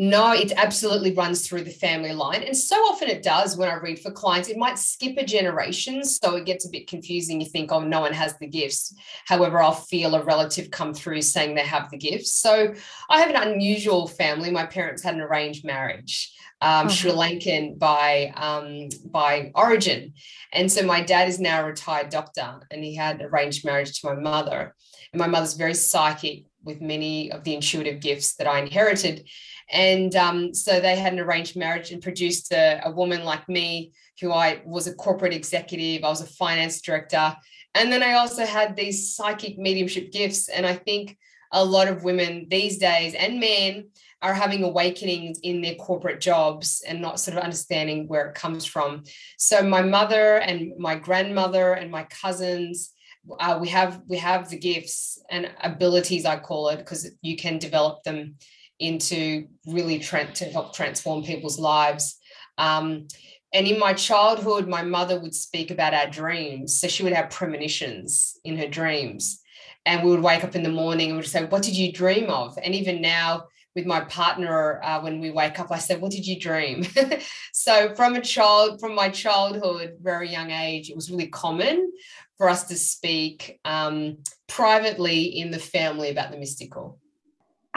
No, 0.00 0.32
it 0.32 0.52
absolutely 0.56 1.12
runs 1.12 1.46
through 1.46 1.64
the 1.64 1.70
family 1.70 2.12
line. 2.12 2.44
And 2.44 2.56
so 2.56 2.76
often 2.76 3.08
it 3.08 3.24
does 3.24 3.56
when 3.56 3.68
I 3.68 3.74
read 3.74 3.98
for 3.98 4.12
clients. 4.12 4.48
It 4.48 4.56
might 4.56 4.78
skip 4.78 5.16
a 5.16 5.24
generation. 5.24 6.04
So 6.04 6.36
it 6.36 6.46
gets 6.46 6.64
a 6.64 6.70
bit 6.70 6.86
confusing. 6.86 7.40
You 7.40 7.48
think, 7.48 7.72
oh, 7.72 7.80
no 7.80 8.02
one 8.02 8.12
has 8.12 8.38
the 8.38 8.46
gifts. 8.46 8.94
However, 9.26 9.60
I'll 9.60 9.72
feel 9.72 10.14
a 10.14 10.22
relative 10.22 10.70
come 10.70 10.94
through 10.94 11.22
saying 11.22 11.56
they 11.56 11.62
have 11.62 11.90
the 11.90 11.96
gifts. 11.96 12.32
So 12.32 12.74
I 13.10 13.20
have 13.20 13.30
an 13.30 13.48
unusual 13.48 14.06
family. 14.06 14.52
My 14.52 14.66
parents 14.66 15.02
had 15.02 15.16
an 15.16 15.20
arranged 15.20 15.64
marriage, 15.64 16.32
um, 16.60 16.86
oh. 16.86 16.90
Sri 16.90 17.10
Lankan 17.10 17.76
by, 17.76 18.32
um, 18.36 18.90
by 19.10 19.50
origin. 19.56 20.12
And 20.52 20.70
so 20.70 20.84
my 20.84 21.02
dad 21.02 21.28
is 21.28 21.40
now 21.40 21.62
a 21.62 21.66
retired 21.66 22.10
doctor 22.10 22.60
and 22.70 22.84
he 22.84 22.94
had 22.94 23.20
arranged 23.20 23.64
marriage 23.64 24.00
to 24.00 24.14
my 24.14 24.20
mother. 24.20 24.76
And 25.12 25.18
my 25.18 25.26
mother's 25.26 25.54
very 25.54 25.74
psychic 25.74 26.44
with 26.62 26.80
many 26.80 27.32
of 27.32 27.42
the 27.44 27.54
intuitive 27.54 28.00
gifts 28.00 28.36
that 28.36 28.46
I 28.46 28.60
inherited. 28.60 29.28
And 29.70 30.14
um, 30.16 30.54
so 30.54 30.80
they 30.80 30.96
had 30.96 31.12
an 31.12 31.20
arranged 31.20 31.56
marriage 31.56 31.90
and 31.90 32.02
produced 32.02 32.52
a, 32.52 32.80
a 32.84 32.90
woman 32.90 33.24
like 33.24 33.48
me, 33.48 33.92
who 34.20 34.32
I 34.32 34.62
was 34.64 34.86
a 34.86 34.94
corporate 34.94 35.34
executive, 35.34 36.04
I 36.04 36.08
was 36.08 36.20
a 36.20 36.26
finance 36.26 36.80
director. 36.80 37.36
And 37.74 37.92
then 37.92 38.02
I 38.02 38.14
also 38.14 38.44
had 38.44 38.74
these 38.74 39.14
psychic 39.14 39.58
mediumship 39.58 40.10
gifts. 40.10 40.48
And 40.48 40.66
I 40.66 40.74
think 40.74 41.16
a 41.52 41.64
lot 41.64 41.88
of 41.88 42.04
women 42.04 42.46
these 42.50 42.78
days 42.78 43.14
and 43.14 43.40
men 43.40 43.88
are 44.20 44.34
having 44.34 44.64
awakenings 44.64 45.38
in 45.42 45.60
their 45.60 45.76
corporate 45.76 46.20
jobs 46.20 46.82
and 46.86 47.00
not 47.00 47.20
sort 47.20 47.36
of 47.36 47.42
understanding 47.42 48.08
where 48.08 48.28
it 48.28 48.34
comes 48.34 48.64
from. 48.64 49.04
So 49.36 49.62
my 49.62 49.82
mother 49.82 50.38
and 50.38 50.72
my 50.78 50.96
grandmother 50.96 51.74
and 51.74 51.90
my 51.90 52.04
cousins, 52.04 52.92
uh, 53.38 53.58
we 53.60 53.68
have 53.68 54.00
we 54.08 54.16
have 54.16 54.48
the 54.48 54.58
gifts 54.58 55.22
and 55.30 55.50
abilities 55.62 56.24
I 56.24 56.38
call 56.38 56.70
it 56.70 56.78
because 56.78 57.10
you 57.22 57.36
can 57.36 57.58
develop 57.58 58.02
them 58.02 58.36
into 58.78 59.46
really 59.66 59.98
tra- 59.98 60.32
to 60.32 60.44
help 60.46 60.74
transform 60.74 61.22
people's 61.22 61.58
lives. 61.58 62.18
Um, 62.58 63.08
and 63.52 63.66
in 63.66 63.78
my 63.78 63.94
childhood, 63.94 64.68
my 64.68 64.82
mother 64.82 65.18
would 65.20 65.34
speak 65.34 65.70
about 65.70 65.94
our 65.94 66.08
dreams. 66.08 66.80
So 66.80 66.88
she 66.88 67.02
would 67.02 67.12
have 67.12 67.30
premonitions 67.30 68.38
in 68.44 68.58
her 68.58 68.68
dreams. 68.68 69.40
And 69.86 70.04
we 70.04 70.10
would 70.10 70.22
wake 70.22 70.44
up 70.44 70.54
in 70.54 70.62
the 70.62 70.68
morning 70.70 71.08
and 71.08 71.16
we 71.16 71.22
would 71.22 71.30
say, 71.30 71.44
What 71.44 71.62
did 71.62 71.76
you 71.76 71.92
dream 71.92 72.28
of? 72.28 72.58
And 72.62 72.74
even 72.74 73.00
now, 73.00 73.44
with 73.74 73.86
my 73.86 74.00
partner 74.00 74.82
uh, 74.82 75.00
when 75.00 75.20
we 75.20 75.30
wake 75.30 75.60
up 75.60 75.70
i 75.70 75.78
said 75.78 76.00
what 76.00 76.10
did 76.10 76.26
you 76.26 76.40
dream 76.40 76.84
so 77.52 77.94
from 77.94 78.16
a 78.16 78.20
child 78.20 78.80
from 78.80 78.92
my 78.92 79.08
childhood 79.08 79.96
very 80.00 80.28
young 80.28 80.50
age 80.50 80.90
it 80.90 80.96
was 80.96 81.12
really 81.12 81.28
common 81.28 81.92
for 82.38 82.48
us 82.48 82.64
to 82.64 82.76
speak 82.76 83.60
um, 83.64 84.16
privately 84.48 85.24
in 85.24 85.52
the 85.52 85.58
family 85.58 86.10
about 86.10 86.32
the 86.32 86.38
mystical 86.38 86.98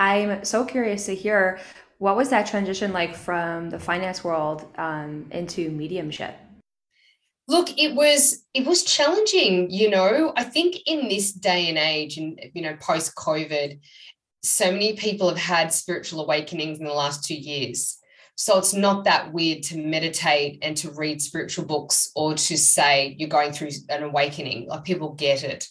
i'm 0.01 0.43
so 0.43 0.65
curious 0.65 1.05
to 1.05 1.15
hear 1.15 1.59
what 1.99 2.15
was 2.15 2.29
that 2.29 2.47
transition 2.47 2.91
like 2.91 3.15
from 3.15 3.69
the 3.69 3.79
finance 3.79 4.23
world 4.23 4.67
um, 4.77 5.25
into 5.31 5.69
mediumship 5.71 6.35
look 7.47 7.69
it 7.77 7.93
was 7.95 8.43
it 8.53 8.65
was 8.65 8.83
challenging 8.83 9.69
you 9.69 9.89
know 9.89 10.33
i 10.35 10.43
think 10.43 10.75
in 10.85 11.09
this 11.09 11.31
day 11.31 11.69
and 11.69 11.77
age 11.77 12.17
and 12.17 12.39
you 12.53 12.61
know 12.61 12.75
post 12.79 13.15
covid 13.15 13.79
so 14.43 14.71
many 14.71 14.93
people 14.93 15.29
have 15.29 15.37
had 15.37 15.73
spiritual 15.73 16.21
awakenings 16.21 16.79
in 16.79 16.85
the 16.85 16.93
last 16.93 17.23
two 17.23 17.35
years. 17.35 17.97
So 18.35 18.57
it's 18.57 18.73
not 18.73 19.03
that 19.03 19.31
weird 19.31 19.63
to 19.63 19.77
meditate 19.77 20.59
and 20.63 20.75
to 20.77 20.89
read 20.91 21.21
spiritual 21.21 21.65
books 21.65 22.11
or 22.15 22.33
to 22.33 22.57
say 22.57 23.15
you're 23.19 23.29
going 23.29 23.51
through 23.51 23.69
an 23.89 24.03
awakening. 24.03 24.67
Like 24.67 24.83
people 24.83 25.13
get 25.13 25.43
it. 25.43 25.67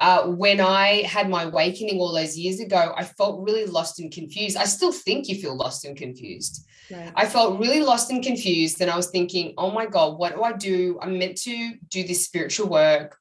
Uh, 0.00 0.26
when 0.28 0.60
I 0.60 1.02
had 1.02 1.28
my 1.28 1.44
awakening 1.44 2.00
all 2.00 2.12
those 2.12 2.36
years 2.36 2.58
ago, 2.58 2.94
I 2.96 3.04
felt 3.04 3.42
really 3.42 3.66
lost 3.66 4.00
and 4.00 4.10
confused. 4.10 4.56
I 4.56 4.64
still 4.64 4.92
think 4.92 5.28
you 5.28 5.36
feel 5.36 5.54
lost 5.54 5.84
and 5.84 5.96
confused. 5.96 6.66
Right. 6.90 7.12
I 7.14 7.26
felt 7.26 7.60
really 7.60 7.82
lost 7.82 8.10
and 8.10 8.24
confused. 8.24 8.80
And 8.80 8.90
I 8.90 8.96
was 8.96 9.10
thinking, 9.10 9.54
oh 9.58 9.70
my 9.70 9.86
God, 9.86 10.18
what 10.18 10.34
do 10.34 10.42
I 10.42 10.52
do? 10.52 10.98
I'm 11.02 11.18
meant 11.18 11.36
to 11.42 11.74
do 11.88 12.02
this 12.02 12.24
spiritual 12.24 12.68
work. 12.68 13.16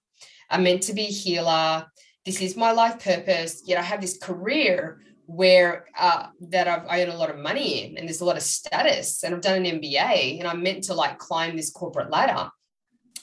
I'm 0.49 0.63
meant 0.63 0.83
to 0.83 0.93
be 0.93 1.03
a 1.03 1.11
healer 1.11 1.85
this 2.25 2.41
is 2.41 2.55
my 2.55 2.71
life 2.71 3.03
purpose 3.03 3.63
yet 3.65 3.79
i 3.79 3.81
have 3.81 4.01
this 4.01 4.17
career 4.17 4.99
where 5.29 5.85
uh, 5.97 6.25
that 6.41 6.67
I've, 6.67 6.87
I 6.89 7.03
earn 7.03 7.09
a 7.09 7.15
lot 7.15 7.29
of 7.29 7.37
money 7.37 7.83
in 7.83 7.97
and 7.97 8.07
there's 8.07 8.21
a 8.21 8.25
lot 8.25 8.35
of 8.35 8.41
status 8.41 9.23
and 9.23 9.35
I've 9.35 9.41
done 9.41 9.63
an 9.63 9.79
MBA 9.79 10.39
and 10.39 10.47
I'm 10.47 10.63
meant 10.63 10.85
to 10.85 10.95
like 10.95 11.19
climb 11.19 11.55
this 11.55 11.69
corporate 11.69 12.09
ladder. 12.09 12.49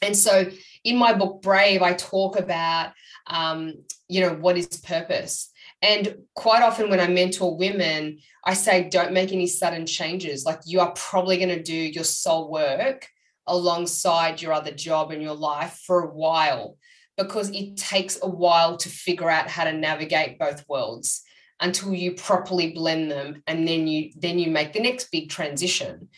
And 0.03 0.17
so 0.17 0.51
in 0.85 0.97
my 0.97 1.13
book, 1.13 1.43
Brave, 1.43 1.83
I 1.83 1.95
talk 1.95 2.39
about, 2.39 2.93
um, 3.27 3.75
you 4.09 4.21
know, 4.21 4.35
what 4.35 4.57
is 4.57 4.69
purpose? 4.69 5.51
And 5.83 6.17
quite 6.35 6.63
often 6.63 6.89
when 6.89 7.01
I 7.01 7.09
mentor 7.09 7.57
women, 7.57 8.19
I 8.45 8.55
say, 8.55 8.89
don't 8.89 9.13
make 9.13 9.33
any 9.33 9.47
sudden 9.47 9.87
changes. 9.87 10.45
Like 10.45 10.61
you 10.65 10.81
are 10.81 10.93
probably 10.93 11.37
going 11.37 11.51
to 11.51 11.63
do 11.63 11.75
your 11.75 12.05
soul 12.05 12.51
work 12.51 13.09
alongside 13.47 14.43
your 14.43 14.53
other 14.53 14.73
job 14.73 15.11
and 15.11 15.23
your 15.23 15.35
life 15.35 15.81
for 15.87 16.03
a 16.03 16.15
while 16.15 16.77
because 17.17 17.51
it 17.51 17.77
takes 17.77 18.19
a 18.23 18.29
while 18.29 18.77
to 18.77 18.89
figure 18.89 19.31
out 19.31 19.49
how 19.49 19.65
to 19.65 19.73
navigate 19.73 20.39
both 20.39 20.65
worlds 20.69 21.23
until 21.61 21.95
you 21.95 22.13
properly 22.13 22.73
blend 22.73 23.11
them 23.11 23.43
and 23.47 23.67
then 23.67 23.87
you 23.87 24.11
then 24.17 24.39
you 24.39 24.51
make 24.51 24.73
the 24.73 24.81
next 24.81 25.11
big 25.11 25.31
transition 25.31 26.09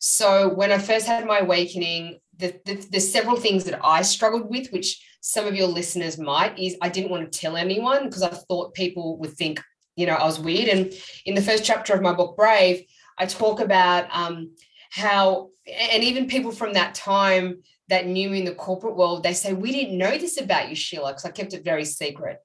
so 0.00 0.48
when 0.48 0.72
i 0.72 0.78
first 0.78 1.06
had 1.06 1.24
my 1.24 1.38
awakening 1.38 2.18
the, 2.38 2.54
the, 2.64 2.86
there's 2.90 3.12
several 3.12 3.36
things 3.36 3.64
that 3.64 3.80
i 3.84 4.02
struggled 4.02 4.48
with 4.48 4.70
which 4.70 5.04
some 5.20 5.46
of 5.46 5.54
your 5.54 5.68
listeners 5.68 6.18
might 6.18 6.58
is 6.58 6.76
i 6.80 6.88
didn't 6.88 7.10
want 7.10 7.30
to 7.30 7.38
tell 7.38 7.56
anyone 7.56 8.04
because 8.04 8.22
i 8.22 8.28
thought 8.28 8.74
people 8.74 9.18
would 9.18 9.32
think 9.32 9.60
you 9.96 10.06
know 10.06 10.14
i 10.14 10.24
was 10.24 10.38
weird 10.38 10.68
and 10.68 10.92
in 11.24 11.34
the 11.34 11.42
first 11.42 11.64
chapter 11.64 11.92
of 11.92 12.02
my 12.02 12.12
book 12.12 12.36
brave 12.36 12.84
i 13.18 13.26
talk 13.26 13.60
about 13.60 14.06
um, 14.12 14.50
how 14.90 15.50
and 15.66 16.02
even 16.02 16.28
people 16.28 16.50
from 16.50 16.72
that 16.72 16.94
time 16.94 17.58
that 17.88 18.06
knew 18.06 18.30
me 18.30 18.40
in 18.40 18.44
the 18.44 18.54
corporate 18.54 18.96
world, 18.96 19.22
they 19.22 19.32
say, 19.32 19.52
We 19.52 19.72
didn't 19.72 19.98
know 19.98 20.16
this 20.16 20.40
about 20.40 20.68
you, 20.68 20.76
Sheila, 20.76 21.10
because 21.10 21.24
I 21.24 21.30
kept 21.30 21.54
it 21.54 21.64
very 21.64 21.84
secret. 21.84 22.38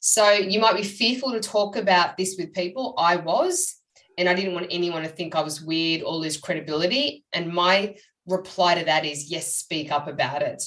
So 0.00 0.30
you 0.30 0.60
might 0.60 0.76
be 0.76 0.82
fearful 0.82 1.32
to 1.32 1.40
talk 1.40 1.76
about 1.76 2.16
this 2.16 2.36
with 2.38 2.52
people. 2.52 2.94
I 2.98 3.16
was, 3.16 3.76
and 4.18 4.28
I 4.28 4.34
didn't 4.34 4.54
want 4.54 4.66
anyone 4.70 5.02
to 5.02 5.08
think 5.08 5.34
I 5.34 5.42
was 5.42 5.62
weird 5.62 6.02
or 6.02 6.14
lose 6.14 6.36
credibility. 6.36 7.24
And 7.32 7.48
my 7.48 7.96
reply 8.26 8.76
to 8.76 8.84
that 8.84 9.04
is 9.04 9.30
yes, 9.30 9.54
speak 9.54 9.92
up 9.92 10.08
about 10.08 10.42
it. 10.42 10.62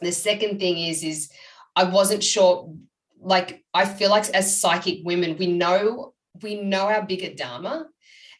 The 0.00 0.12
second 0.12 0.58
thing 0.58 0.78
is, 0.78 1.04
is 1.04 1.30
I 1.76 1.84
wasn't 1.84 2.24
sure, 2.24 2.74
like 3.20 3.64
I 3.72 3.84
feel 3.84 4.10
like 4.10 4.28
as 4.30 4.60
psychic 4.60 5.00
women, 5.04 5.36
we 5.38 5.46
know 5.46 6.14
we 6.40 6.60
know 6.60 6.86
our 6.86 7.02
bigger 7.02 7.34
dharma. 7.34 7.86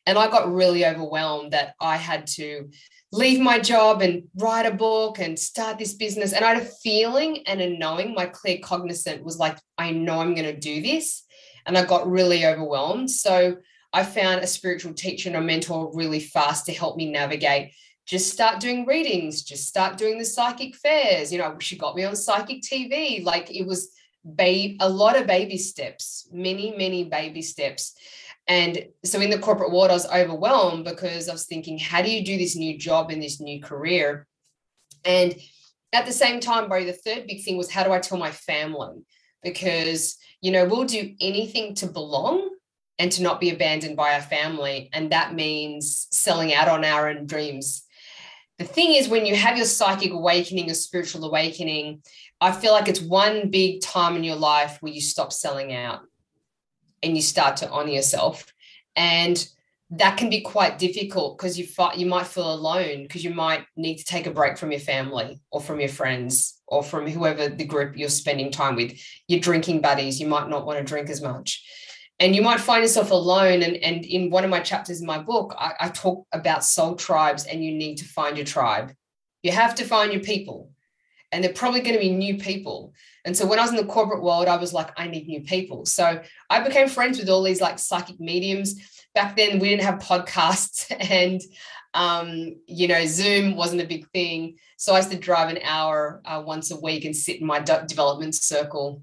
And 0.07 0.19
I 0.19 0.29
got 0.29 0.53
really 0.53 0.85
overwhelmed 0.85 1.53
that 1.53 1.75
I 1.81 1.97
had 1.97 2.27
to 2.29 2.71
leave 3.13 3.41
my 3.41 3.61
job 3.61 4.03
and 4.03 4.25
write 4.37 4.67
a 4.67 4.75
book 4.75 5.19
and 5.21 5.39
start 5.39 5.79
this 5.79 5.95
business. 5.95 6.33
And 6.33 6.45
I 6.45 6.55
had 6.55 6.63
a 6.63 6.71
feeling 6.83 7.45
and 7.47 7.61
a 7.61 7.79
knowing, 7.79 8.15
my 8.15 8.27
claircognizant 8.27 9.23
was 9.23 9.39
like, 9.39 9.59
I 9.79 9.93
know 9.93 10.21
I'm 10.21 10.35
going 10.35 10.53
to 10.53 10.59
do 10.59 10.83
this. 10.83 11.23
And 11.67 11.79
I 11.79 11.85
got 11.85 12.11
really 12.11 12.45
overwhelmed. 12.45 13.11
So 13.11 13.59
I 13.93 14.03
found 14.03 14.41
a 14.41 14.47
spiritual 14.47 14.95
teacher 14.95 15.29
and 15.29 15.37
a 15.37 15.41
mentor 15.41 15.93
really 15.95 16.21
fast 16.21 16.67
to 16.67 16.73
help 16.73 16.97
me 16.97 17.13
navigate. 17.13 17.73
Just 18.13 18.31
start 18.31 18.61
doing 18.61 18.85
readings, 18.85 19.41
just 19.41 19.67
start 19.67 19.97
doing 19.97 20.19
the 20.19 20.25
psychic 20.27 20.77
fairs. 20.77 21.33
You 21.33 21.39
know, 21.39 21.57
she 21.61 21.79
got 21.79 21.97
me 21.97 22.05
on 22.05 22.15
psychic 22.15 22.61
TV. 22.61 23.25
Like 23.25 23.51
it 23.51 23.67
was 23.67 23.89
a 24.39 24.77
lot 24.87 25.19
of 25.19 25.27
baby 25.27 25.57
steps, 25.57 26.29
many, 26.31 26.77
many 26.77 27.05
baby 27.05 27.41
steps. 27.41 27.95
And 28.47 28.85
so 29.03 29.19
in 29.19 29.31
the 29.31 29.39
corporate 29.39 29.73
world, 29.73 29.91
I 29.91 29.95
was 29.95 30.07
overwhelmed 30.11 30.85
because 30.85 31.31
I 31.31 31.33
was 31.33 31.47
thinking, 31.47 31.79
how 31.79 32.03
do 32.03 32.11
you 32.11 32.23
do 32.23 32.37
this 32.37 32.55
new 32.55 32.77
job 32.77 33.11
in 33.11 33.19
this 33.19 33.41
new 33.41 33.63
career? 33.63 34.27
And 35.07 35.35
at 35.95 36.05
the 36.05 36.13
same 36.13 36.39
time, 36.39 36.69
Barry, 36.69 36.85
the 36.85 36.93
third 36.93 37.27
big 37.27 37.43
thing 37.43 37.57
was 37.57 37.71
how 37.71 37.83
do 37.83 37.93
I 37.93 37.99
tell 37.99 38.19
my 38.19 38.31
family? 38.31 39.07
Because, 39.43 40.19
you 40.43 40.51
know, 40.51 40.67
we'll 40.67 40.85
do 40.85 41.15
anything 41.19 41.75
to 41.77 41.87
belong 41.87 42.51
and 42.99 43.11
to 43.13 43.23
not 43.23 43.41
be 43.41 43.49
abandoned 43.49 43.97
by 43.97 44.13
our 44.13 44.21
family. 44.21 44.91
And 44.93 45.13
that 45.13 45.33
means 45.33 46.09
selling 46.11 46.53
out 46.53 46.69
on 46.69 46.85
our 46.85 47.09
own 47.09 47.25
dreams. 47.25 47.82
The 48.59 48.65
thing 48.65 48.95
is, 48.95 49.09
when 49.09 49.27
you 49.27 49.35
have 49.35 49.57
your 49.57 49.67
psychic 49.67 50.13
awakening, 50.13 50.71
a 50.71 50.75
spiritual 50.75 51.25
awakening, 51.25 52.03
I 52.41 52.53
feel 52.53 52.73
like 52.73 52.89
it's 52.89 53.01
one 53.01 53.51
big 53.51 53.81
time 53.81 54.17
in 54.17 54.25
your 54.25 54.37
life 54.37 54.79
where 54.81 54.93
you 54.93 55.01
stop 55.01 55.33
selling 55.33 55.73
out 55.73 56.01
and 57.03 57.17
you 57.17 57.23
start 57.23 57.57
to 57.59 57.71
honor 57.71 57.91
yourself. 57.91 58.53
And 58.95 59.45
that 59.91 60.17
can 60.17 60.31
be 60.31 60.41
quite 60.41 60.79
difficult 60.79 61.37
because 61.37 61.59
you 61.59 61.67
fight, 61.67 61.99
you 61.99 62.07
might 62.07 62.27
feel 62.27 62.53
alone 62.53 63.03
because 63.03 63.23
you 63.23 63.35
might 63.35 63.67
need 63.77 63.97
to 63.99 64.05
take 64.05 64.27
a 64.27 64.31
break 64.31 64.57
from 64.57 64.71
your 64.71 64.81
family 64.81 65.39
or 65.51 65.61
from 65.61 65.81
your 65.81 65.91
friends 65.91 66.61
or 66.67 66.83
from 66.83 67.07
whoever 67.07 67.49
the 67.49 67.65
group 67.65 67.97
you're 67.97 68.09
spending 68.09 68.51
time 68.51 68.75
with. 68.75 68.99
Your 69.29 69.41
drinking 69.41 69.83
buddies, 69.83 70.19
you 70.19 70.27
might 70.27 70.49
not 70.49 70.65
want 70.65 70.79
to 70.79 70.85
drink 70.85 71.11
as 71.11 71.21
much. 71.21 71.63
And 72.23 72.35
you 72.37 72.41
might 72.41 72.61
find 72.61 72.83
yourself 72.83 73.11
alone. 73.11 73.63
And, 73.63 73.77
and 73.77 74.05
in 74.05 74.31
one 74.31 74.45
of 74.45 74.51
my 74.51 74.61
chapters 74.61 75.01
in 75.01 75.07
my 75.07 75.19
book, 75.19 75.55
I, 75.59 75.73
I 75.81 75.89
talk 75.89 76.27
about 76.33 76.65
soul 76.65 76.95
tribes, 76.95 77.45
and 77.45 77.65
you 77.65 77.73
need 77.73 77.97
to 77.97 78.05
find 78.05 78.37
your 78.37 78.47
tribe. 78.47 78.93
You 79.43 79.51
have 79.51 79.75
to 79.75 79.85
find 79.85 80.13
your 80.13 80.23
people 80.23 80.71
and 81.33 81.43
they're 81.43 81.53
probably 81.53 81.81
going 81.81 81.95
to 81.95 82.01
be 82.01 82.11
new 82.11 82.37
people. 82.37 82.93
And 83.25 83.37
so 83.37 83.47
when 83.47 83.59
I 83.59 83.63
was 83.63 83.71
in 83.71 83.79
the 83.79 83.85
corporate 83.85 84.23
world, 84.23 84.49
I 84.49 84.57
was 84.57 84.73
like, 84.73 84.91
I 84.99 85.09
need 85.09 85.27
new 85.27 85.41
people. 85.41 85.87
So 85.87 86.23
I 86.51 86.61
became 86.61 86.89
friends 86.89 87.19
with 87.19 87.31
all 87.31 87.43
these 87.43 87.61
like 87.61 87.79
psychic 87.79 88.21
mediums. 88.21 88.75
Back 89.15 89.37
then, 89.37 89.59
we 89.59 89.71
didn't 89.71 89.85
have 89.85 89.99
podcasts 89.99 90.95
and, 91.11 91.41
um, 91.95 92.57
you 92.67 92.87
know, 92.87 93.05
Zoom 93.07 93.57
wasn't 93.57 93.83
a 93.83 93.87
big 93.87 94.09
thing. 94.11 94.59
So 94.77 94.93
I 94.93 94.99
used 94.99 95.11
to 95.11 95.19
drive 95.19 95.49
an 95.49 95.61
hour 95.65 96.21
uh, 96.25 96.43
once 96.45 96.71
a 96.71 96.79
week 96.79 97.05
and 97.05 97.17
sit 97.17 97.41
in 97.41 97.47
my 97.47 97.61
de- 97.61 97.85
development 97.87 98.35
circle. 98.35 99.03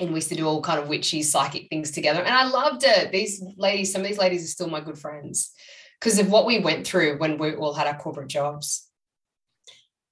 And 0.00 0.10
we 0.10 0.16
used 0.16 0.30
to 0.30 0.34
do 0.34 0.46
all 0.46 0.62
kind 0.62 0.80
of 0.80 0.88
witchy 0.88 1.22
psychic 1.22 1.68
things 1.68 1.90
together. 1.90 2.20
And 2.20 2.34
I 2.34 2.44
loved 2.44 2.84
it. 2.84 3.12
These 3.12 3.42
ladies, 3.56 3.92
some 3.92 4.00
of 4.00 4.08
these 4.08 4.18
ladies 4.18 4.44
are 4.44 4.48
still 4.48 4.68
my 4.68 4.80
good 4.80 4.98
friends 4.98 5.52
because 6.00 6.18
of 6.18 6.30
what 6.30 6.46
we 6.46 6.58
went 6.58 6.86
through 6.86 7.18
when 7.18 7.38
we 7.38 7.54
all 7.54 7.74
had 7.74 7.86
our 7.86 7.98
corporate 7.98 8.28
jobs. 8.28 8.89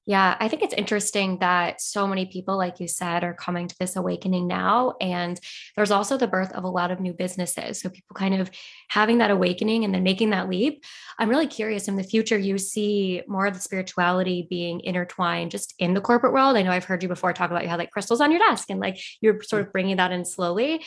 Yeah, 0.08 0.38
I 0.40 0.48
think 0.48 0.62
it's 0.62 0.72
interesting 0.72 1.36
that 1.40 1.82
so 1.82 2.06
many 2.06 2.24
people, 2.24 2.56
like 2.56 2.80
you 2.80 2.88
said, 2.88 3.24
are 3.24 3.34
coming 3.34 3.68
to 3.68 3.76
this 3.78 3.94
awakening 3.94 4.46
now. 4.46 4.94
And 5.02 5.38
there's 5.76 5.90
also 5.90 6.16
the 6.16 6.26
birth 6.26 6.50
of 6.52 6.64
a 6.64 6.68
lot 6.68 6.90
of 6.90 6.98
new 6.98 7.12
businesses. 7.12 7.78
So 7.82 7.90
people 7.90 8.14
kind 8.14 8.40
of 8.40 8.50
having 8.88 9.18
that 9.18 9.30
awakening 9.30 9.84
and 9.84 9.92
then 9.92 10.02
making 10.02 10.30
that 10.30 10.48
leap. 10.48 10.82
I'm 11.18 11.28
really 11.28 11.46
curious 11.46 11.88
in 11.88 11.96
the 11.96 12.02
future, 12.02 12.38
you 12.38 12.56
see 12.56 13.20
more 13.28 13.44
of 13.44 13.52
the 13.52 13.60
spirituality 13.60 14.46
being 14.48 14.80
intertwined 14.80 15.50
just 15.50 15.74
in 15.78 15.92
the 15.92 16.00
corporate 16.00 16.32
world. 16.32 16.56
I 16.56 16.62
know 16.62 16.72
I've 16.72 16.84
heard 16.84 17.02
you 17.02 17.08
before 17.10 17.34
talk 17.34 17.50
about 17.50 17.64
you 17.64 17.68
had 17.68 17.78
like 17.78 17.90
crystals 17.90 18.22
on 18.22 18.30
your 18.30 18.40
desk 18.40 18.70
and 18.70 18.80
like 18.80 18.98
you're 19.20 19.42
sort 19.42 19.62
mm. 19.62 19.66
of 19.66 19.72
bringing 19.74 19.96
that 19.98 20.10
in 20.10 20.24
slowly 20.24 20.86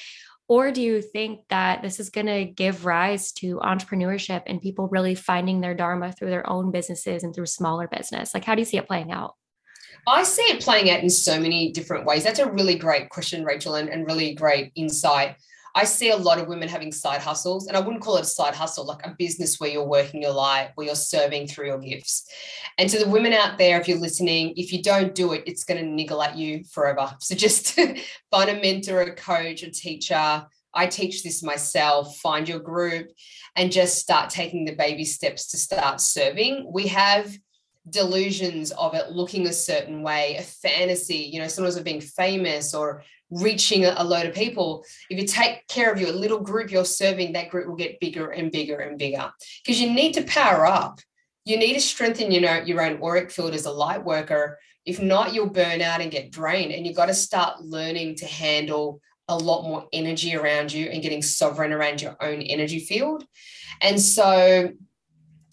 Or 0.51 0.69
do 0.69 0.81
you 0.81 1.01
think 1.01 1.47
that 1.47 1.81
this 1.81 1.97
is 1.97 2.09
going 2.09 2.25
to 2.25 2.43
give 2.43 2.85
rise 2.85 3.31
to 3.39 3.55
entrepreneurship 3.63 4.41
and 4.47 4.61
people 4.61 4.89
really 4.89 5.15
finding 5.15 5.61
their 5.61 5.73
dharma 5.73 6.11
through 6.11 6.29
their 6.29 6.49
own 6.49 6.71
businesses 6.71 7.23
and 7.23 7.33
through 7.33 7.45
smaller 7.45 7.87
business? 7.87 8.33
Like, 8.33 8.43
how 8.43 8.55
do 8.55 8.59
you 8.59 8.65
see 8.65 8.75
it 8.75 8.85
playing 8.85 9.13
out? 9.13 9.35
I 10.05 10.23
see 10.23 10.41
it 10.41 10.61
playing 10.61 10.89
out 10.91 10.99
in 10.99 11.09
so 11.09 11.39
many 11.39 11.71
different 11.71 12.05
ways. 12.05 12.25
That's 12.25 12.39
a 12.39 12.51
really 12.51 12.75
great 12.75 13.07
question, 13.07 13.45
Rachel, 13.45 13.75
and, 13.75 13.87
and 13.87 14.05
really 14.05 14.33
great 14.33 14.73
insight. 14.75 15.37
I 15.73 15.85
see 15.85 16.09
a 16.09 16.17
lot 16.17 16.37
of 16.37 16.47
women 16.47 16.67
having 16.67 16.91
side 16.91 17.21
hustles, 17.21 17.67
and 17.67 17.77
I 17.77 17.79
wouldn't 17.79 18.03
call 18.03 18.17
it 18.17 18.23
a 18.23 18.25
side 18.25 18.55
hustle, 18.55 18.85
like 18.85 19.05
a 19.05 19.15
business 19.17 19.59
where 19.59 19.69
you're 19.69 19.85
working 19.85 20.21
your 20.21 20.33
life, 20.33 20.71
where 20.75 20.87
you're 20.87 20.95
serving 20.95 21.47
through 21.47 21.67
your 21.67 21.79
gifts. 21.79 22.29
And 22.77 22.89
to 22.89 22.99
the 22.99 23.09
women 23.09 23.33
out 23.33 23.57
there, 23.57 23.79
if 23.79 23.87
you're 23.87 23.97
listening, 23.97 24.53
if 24.57 24.73
you 24.73 24.81
don't 24.81 25.15
do 25.15 25.33
it, 25.33 25.43
it's 25.45 25.63
going 25.63 25.79
to 25.81 25.89
niggle 25.89 26.21
at 26.21 26.37
you 26.37 26.63
forever. 26.65 27.15
So 27.21 27.35
just 27.35 27.73
find 28.31 28.49
a 28.49 28.61
mentor, 28.61 29.01
a 29.01 29.15
coach, 29.15 29.63
a 29.63 29.71
teacher. 29.71 30.45
I 30.73 30.87
teach 30.87 31.23
this 31.23 31.43
myself. 31.43 32.17
Find 32.17 32.47
your 32.49 32.59
group 32.59 33.09
and 33.55 33.71
just 33.71 33.99
start 33.99 34.29
taking 34.29 34.65
the 34.65 34.75
baby 34.75 35.05
steps 35.05 35.51
to 35.51 35.57
start 35.57 36.01
serving. 36.01 36.69
We 36.71 36.87
have 36.87 37.37
delusions 37.89 38.71
of 38.71 38.93
it 38.93 39.11
looking 39.11 39.47
a 39.47 39.53
certain 39.53 40.03
way, 40.03 40.37
a 40.37 40.41
fantasy, 40.41 41.29
you 41.31 41.39
know, 41.39 41.47
sometimes 41.47 41.75
of 41.75 41.83
being 41.83 42.01
famous 42.01 42.73
or 42.73 43.03
reaching 43.31 43.85
a 43.85 44.03
load 44.03 44.25
of 44.25 44.35
people. 44.35 44.85
If 45.09 45.19
you 45.19 45.25
take 45.25 45.67
care 45.67 45.91
of 45.91 45.99
your 45.99 46.11
little 46.11 46.39
group 46.39 46.69
you're 46.69 46.85
serving, 46.85 47.33
that 47.33 47.49
group 47.49 47.67
will 47.67 47.75
get 47.75 47.99
bigger 47.99 48.29
and 48.29 48.51
bigger 48.51 48.77
and 48.79 48.99
bigger 48.99 49.31
because 49.63 49.81
you 49.81 49.91
need 49.91 50.13
to 50.13 50.23
power 50.23 50.65
up. 50.65 50.99
You 51.45 51.57
need 51.57 51.73
to 51.73 51.81
strengthen 51.81 52.31
you 52.31 52.41
know, 52.41 52.57
your 52.57 52.81
own 52.81 53.01
auric 53.01 53.31
field 53.31 53.53
as 53.53 53.65
a 53.65 53.71
light 53.71 54.03
worker. 54.03 54.59
If 54.85 55.01
not, 55.01 55.33
you'll 55.33 55.49
burn 55.49 55.81
out 55.81 56.01
and 56.01 56.11
get 56.11 56.31
drained. 56.31 56.71
And 56.71 56.85
you've 56.85 56.95
got 56.95 57.07
to 57.07 57.13
start 57.13 57.61
learning 57.61 58.15
to 58.17 58.25
handle 58.25 59.01
a 59.27 59.37
lot 59.37 59.63
more 59.63 59.87
energy 59.93 60.35
around 60.35 60.73
you 60.73 60.87
and 60.87 61.01
getting 61.01 61.21
sovereign 61.21 61.71
around 61.71 62.01
your 62.01 62.17
own 62.21 62.41
energy 62.41 62.79
field. 62.79 63.25
And 63.81 63.99
so 63.99 64.71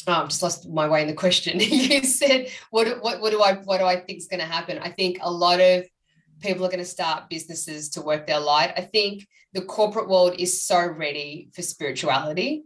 oh, 0.09 0.25
just 0.27 0.43
lost 0.43 0.69
my 0.69 0.89
way 0.89 1.03
in 1.03 1.09
the 1.09 1.15
question. 1.15 1.61
you 1.61 2.03
said, 2.03 2.49
what, 2.71 3.03
what, 3.03 3.21
what 3.21 3.31
do 3.31 3.43
I 3.43 3.55
what 3.55 3.79
do 3.79 3.85
I 3.85 3.97
think 3.97 4.19
is 4.19 4.27
going 4.27 4.41
to 4.41 4.47
happen? 4.47 4.79
I 4.79 4.91
think 4.91 5.19
a 5.21 5.31
lot 5.31 5.61
of 5.61 5.85
people 6.41 6.65
are 6.65 6.71
going 6.71 6.79
to 6.79 6.85
start 6.85 7.29
businesses 7.29 7.91
to 7.91 8.03
work 8.03 8.27
their 8.27 8.41
light. 8.41 8.73
I 8.77 8.83
think 8.83 9.27
the 9.53 9.63
corporate 9.63 10.09
world 10.09 10.35
is 10.39 10.63
so 10.63 10.87
ready 10.87 11.51
for 11.55 11.63
spirituality. 11.63 12.65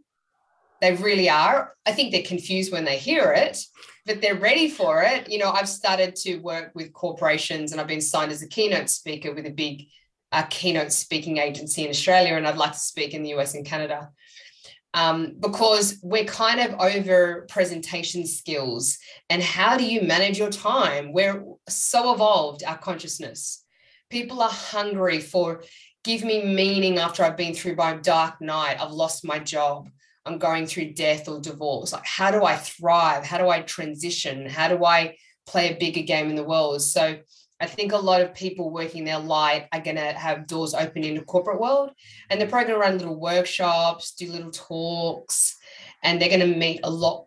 They 0.81 0.95
really 0.95 1.31
are. 1.31 1.75
I 1.87 1.93
think 1.93 2.11
they're 2.11 2.23
confused 2.23 2.73
when 2.73 2.85
they 2.85 2.99
hear 2.99 3.33
it, 3.33 3.59
but 4.05 4.21
they're 4.21 4.35
ready 4.35 4.69
for 4.69 5.03
it. 5.03 5.31
You 5.31 5.39
know, 5.39 5.51
I've 5.51 5.69
started 5.69 6.17
to 6.17 6.39
work 6.39 6.73
with 6.75 6.93
corporations 6.93 7.71
and 7.71 7.81
I've 7.81 7.87
been 7.87 8.01
signed 8.01 8.33
as 8.33 8.43
a 8.43 8.49
keynote 8.49 8.91
speaker 8.91 9.33
with 9.33 9.47
a 9.47 9.51
big 9.51 9.87
uh, 10.33 10.43
keynote 10.51 10.91
speaking 10.91 11.39
agency 11.39 11.85
in 11.85 11.91
Australia, 11.91 12.35
and 12.35 12.49
I'd 12.49 12.57
like 12.57 12.73
to 12.73 12.79
speak 12.79 13.15
in 13.15 13.23
the 13.23 13.35
US 13.35 13.55
and 13.55 13.65
Canada. 13.65 14.11
Um, 14.95 15.37
because 15.41 15.99
we're 16.03 16.25
kind 16.25 16.61
of 16.61 16.79
over 16.79 17.47
presentation 17.49 18.27
skills 18.27 18.99
and 19.31 19.43
how 19.43 19.79
do 19.79 19.87
you 19.87 20.03
manage 20.03 20.39
your 20.39 20.51
time? 20.51 21.15
We're 21.15 21.43
so 21.67 22.13
evolved, 22.13 22.63
our 22.63 22.77
consciousness 22.77 23.62
people 24.13 24.43
are 24.43 24.51
hungry 24.51 25.19
for 25.19 25.65
give 26.05 26.23
me 26.23 26.45
meaning 26.45 26.99
after 26.99 27.25
I've 27.25 27.37
been 27.37 27.55
through 27.55 27.77
my 27.77 27.95
dark 27.95 28.41
night. 28.43 28.77
I've 28.79 28.93
lost 28.93 29.25
my 29.25 29.39
job. 29.39 29.89
I'm 30.27 30.39
going 30.39 30.67
through 30.67 30.93
death 30.93 31.29
or 31.29 31.41
divorce. 31.41 31.93
Like, 31.93 32.05
how 32.05 32.31
do 32.31 32.45
I 32.45 32.57
thrive? 32.57 33.25
How 33.25 33.39
do 33.39 33.49
I 33.49 33.63
transition? 33.63 34.47
How 34.47 34.69
do 34.69 34.85
I 34.85 35.17
play 35.47 35.73
a 35.73 35.79
bigger 35.79 36.03
game 36.03 36.29
in 36.29 36.37
the 36.37 36.45
world? 36.45 36.83
So, 36.83 37.19
I 37.61 37.67
think 37.67 37.93
a 37.93 37.97
lot 37.97 38.21
of 38.21 38.35
people 38.35 38.71
working 38.71 39.05
their 39.05 39.21
light 39.21 39.69
are 39.73 39.81
going 39.81 39.97
to 39.97 40.13
have 40.13 40.49
doors 40.49 40.75
open 40.75 41.05
in 41.05 41.15
the 41.15 41.23
corporate 41.23 41.61
world, 41.61 41.93
and 42.29 42.41
they're 42.41 42.49
probably 42.49 42.73
going 42.73 42.81
to 42.81 42.87
run 42.87 42.99
little 42.99 43.21
workshops, 43.21 44.15
do 44.15 44.27
little 44.33 44.51
talks, 44.51 45.57
and 46.03 46.21
they're 46.21 46.29
going 46.29 46.41
to 46.41 46.59
meet 46.59 46.81
a 46.83 46.91
lot, 46.91 47.27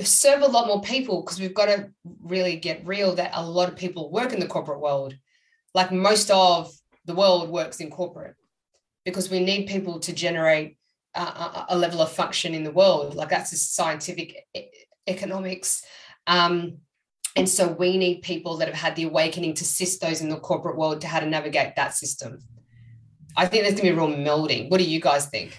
serve 0.00 0.42
a 0.42 0.46
lot 0.46 0.68
more 0.68 0.80
people 0.80 1.22
because 1.22 1.40
we've 1.40 1.54
got 1.54 1.66
to 1.66 1.90
really 2.22 2.54
get 2.54 2.86
real 2.86 3.16
that 3.16 3.32
a 3.34 3.44
lot 3.44 3.68
of 3.68 3.74
people 3.74 4.12
work 4.12 4.32
in 4.32 4.38
the 4.38 4.46
corporate 4.46 4.80
world 4.80 5.16
like 5.78 5.92
most 5.92 6.28
of 6.32 6.74
the 7.04 7.14
world 7.14 7.48
works 7.50 7.78
in 7.78 7.88
corporate 7.88 8.34
because 9.04 9.30
we 9.30 9.38
need 9.38 9.68
people 9.68 10.00
to 10.00 10.12
generate 10.12 10.76
a, 11.14 11.66
a 11.68 11.78
level 11.78 12.00
of 12.02 12.10
function 12.10 12.52
in 12.52 12.64
the 12.64 12.72
world. 12.72 13.14
Like 13.14 13.28
that's 13.28 13.52
a 13.52 13.56
scientific 13.56 14.28
economics. 15.06 15.84
Um, 16.26 16.78
and 17.36 17.48
so 17.48 17.68
we 17.68 17.96
need 17.96 18.22
people 18.22 18.56
that 18.56 18.66
have 18.66 18.76
had 18.86 18.96
the 18.96 19.04
awakening 19.04 19.54
to 19.54 19.62
assist 19.62 20.00
those 20.00 20.20
in 20.20 20.30
the 20.30 20.40
corporate 20.40 20.76
world 20.76 21.00
to 21.02 21.06
how 21.06 21.20
to 21.20 21.26
navigate 21.26 21.76
that 21.76 21.94
system. 21.94 22.40
I 23.36 23.46
think 23.46 23.62
there's 23.62 23.76
to 23.76 23.82
be 23.82 23.90
a 23.90 23.94
real 23.94 24.08
melding. 24.08 24.70
What 24.70 24.78
do 24.78 24.84
you 24.84 25.00
guys 25.00 25.26
think 25.26 25.56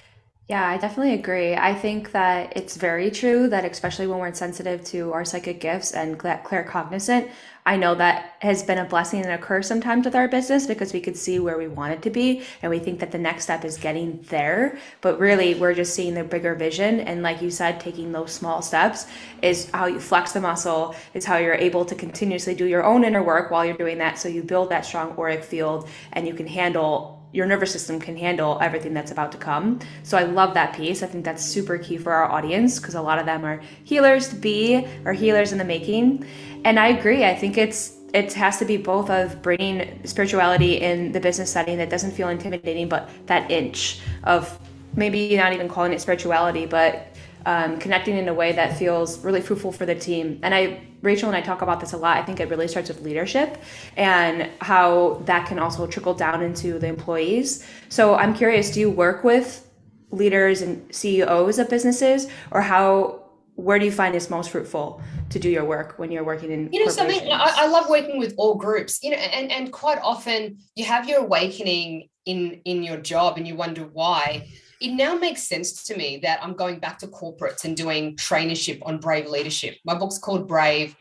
yeah, 0.50 0.68
I 0.68 0.78
definitely 0.78 1.14
agree. 1.14 1.54
I 1.54 1.76
think 1.76 2.12
that 2.12 2.58
it's 2.58 2.76
very 2.76 3.12
true 3.12 3.50
that, 3.50 3.66
especially 3.66 4.08
when 4.08 4.18
we're 4.18 4.34
sensitive 4.34 4.84
to 4.86 5.14
our 5.14 5.24
psychic 5.24 5.60
gifts 5.60 5.92
and 5.92 6.18
claircognizant, 6.18 7.30
I 7.68 7.78
know 7.78 7.94
that 7.94 8.34
has 8.40 8.64
been 8.64 8.80
a 8.80 8.86
blessing 8.86 9.22
and 9.22 9.32
a 9.32 9.38
curse 9.38 9.68
sometimes 9.68 10.06
with 10.06 10.16
our 10.16 10.28
business 10.28 10.66
because 10.66 10.92
we 10.92 11.02
could 11.02 11.16
see 11.16 11.38
where 11.38 11.56
we 11.56 11.68
want 11.68 11.94
it 11.94 12.02
to 12.02 12.10
be 12.10 12.42
and 12.64 12.72
we 12.72 12.80
think 12.80 13.00
that 13.00 13.12
the 13.12 13.20
next 13.20 13.44
step 13.44 13.64
is 13.64 13.78
getting 13.78 14.26
there. 14.30 14.80
But 15.02 15.20
really, 15.20 15.54
we're 15.54 15.76
just 15.76 15.94
seeing 15.94 16.16
the 16.16 16.24
bigger 16.24 16.56
vision. 16.56 17.02
And 17.02 17.22
like 17.22 17.44
you 17.44 17.52
said, 17.52 17.80
taking 17.80 18.12
those 18.12 18.32
small 18.32 18.64
steps 18.64 19.06
is 19.44 19.70
how 19.70 19.86
you 19.86 20.00
flex 20.00 20.32
the 20.32 20.42
muscle, 20.42 20.96
it's 21.14 21.28
how 21.28 21.38
you're 21.38 21.54
able 21.54 21.86
to 21.86 21.94
continuously 21.94 22.56
do 22.56 22.66
your 22.66 22.84
own 22.84 23.04
inner 23.04 23.22
work 23.22 23.52
while 23.52 23.64
you're 23.64 23.78
doing 23.78 24.00
that. 24.00 24.18
So 24.18 24.28
you 24.28 24.42
build 24.42 24.72
that 24.72 24.84
strong 24.84 25.16
auric 25.16 25.44
field 25.44 25.88
and 26.14 26.28
you 26.28 26.34
can 26.34 26.48
handle 26.48 27.19
your 27.32 27.46
nervous 27.46 27.72
system 27.72 28.00
can 28.00 28.18
handle 28.18 28.58
everything 28.62 28.94
that's 28.94 29.12
about 29.12 29.32
to 29.32 29.38
come. 29.38 29.80
So 30.04 30.18
I 30.18 30.24
love 30.24 30.54
that 30.56 30.76
piece. 30.76 31.04
I 31.04 31.08
think 31.08 31.24
that's 31.24 31.46
super 31.46 31.78
key 31.78 31.98
for 31.98 32.12
our 32.12 32.32
audience 32.32 32.80
because 32.80 32.96
a 32.96 33.02
lot 33.02 33.20
of 33.20 33.26
them 33.26 33.46
are 33.46 33.62
healers 33.84 34.30
to 34.30 34.36
be 34.36 34.88
or 35.06 35.14
healers 35.14 35.52
in 35.52 35.58
the 35.58 35.66
making. 35.66 36.26
And 36.66 36.80
I 36.80 36.88
agree. 36.88 37.26
I 37.26 37.36
think 37.36 37.58
it's 37.58 37.98
it 38.14 38.34
has 38.34 38.58
to 38.58 38.66
be 38.66 38.76
both 38.78 39.12
of 39.12 39.40
bringing 39.44 40.02
spirituality 40.04 40.82
in 40.82 41.12
the 41.12 41.20
business 41.20 41.52
setting 41.52 41.78
that 41.78 41.92
doesn't 41.92 42.12
feel 42.12 42.30
intimidating, 42.30 42.90
but 42.90 43.10
that 43.28 43.52
inch 43.52 44.00
of 44.24 44.60
maybe 44.96 45.36
not 45.36 45.54
even 45.54 45.70
calling 45.70 45.94
it 45.94 46.02
spirituality, 46.02 46.66
but 46.66 47.16
um, 47.50 47.80
connecting 47.80 48.16
in 48.16 48.28
a 48.28 48.34
way 48.34 48.52
that 48.52 48.78
feels 48.78 49.18
really 49.26 49.42
fruitful 49.42 49.72
for 49.72 49.84
the 49.84 49.96
team. 49.96 50.40
And 50.44 50.54
I, 50.54 50.82
Rachel 51.02 51.30
and 51.30 51.36
I 51.36 51.42
talk 51.42 51.64
about 51.64 51.80
this 51.80 51.94
a 51.94 51.98
lot. 51.98 52.18
I 52.18 52.22
think 52.22 52.40
it 52.40 52.48
really 52.48 52.68
starts 52.68 52.90
with 52.90 53.02
leadership 53.02 53.58
and 53.98 54.52
how 54.62 55.24
that 55.26 55.48
can 55.48 55.58
also 55.58 55.88
trickle 55.88 56.14
down 56.14 56.44
into 56.44 56.78
the 56.78 56.86
employees. 56.86 57.66
So 57.90 58.14
I'm 58.14 58.36
curious, 58.36 58.70
do 58.70 58.80
you 58.80 58.92
work 58.92 59.24
with 59.24 59.68
leaders 60.12 60.62
and 60.62 60.94
CEOs 60.94 61.58
of 61.58 61.70
businesses 61.72 62.28
or 62.52 62.62
how 62.62 63.24
where 63.56 63.80
do 63.80 63.86
you 63.86 63.92
find 63.92 64.16
it's 64.16 64.30
most 64.30 64.52
fruitful 64.52 65.02
to 65.32 65.40
do 65.40 65.50
your 65.50 65.66
work 65.66 65.96
when 65.98 66.12
you're 66.12 66.24
working 66.24 66.52
in 66.52 66.72
you 66.72 66.84
know 66.84 66.90
something 66.90 67.30
I, 67.30 67.54
I, 67.58 67.68
love 67.68 67.90
working 67.90 68.18
with 68.18 68.34
all 68.38 68.56
groups 68.56 69.04
you 69.04 69.12
know 69.12 69.18
and 69.18 69.52
and 69.52 69.72
quite 69.72 70.00
often 70.02 70.58
you 70.76 70.86
have 70.86 71.10
your 71.10 71.20
awakening 71.20 72.08
in 72.26 72.62
in 72.64 72.82
your 72.84 72.98
job 72.98 73.38
and 73.38 73.46
you 73.46 73.56
wonder 73.56 73.84
why 73.84 74.48
it 74.80 74.92
now 74.92 75.16
makes 75.16 75.44
sense 75.44 75.84
to 75.84 75.98
me 75.98 76.20
that 76.24 76.42
I'm 76.42 76.54
going 76.54 76.80
back 76.80 77.00
to 77.00 77.08
corporates 77.08 77.66
and 77.66 77.76
doing 77.76 78.16
traineeship 78.16 78.80
on 78.84 79.00
brave 79.00 79.28
leadership. 79.28 79.78
My 79.86 79.96
book's 79.96 80.18
called 80.18 80.48
Brave. 80.48 80.96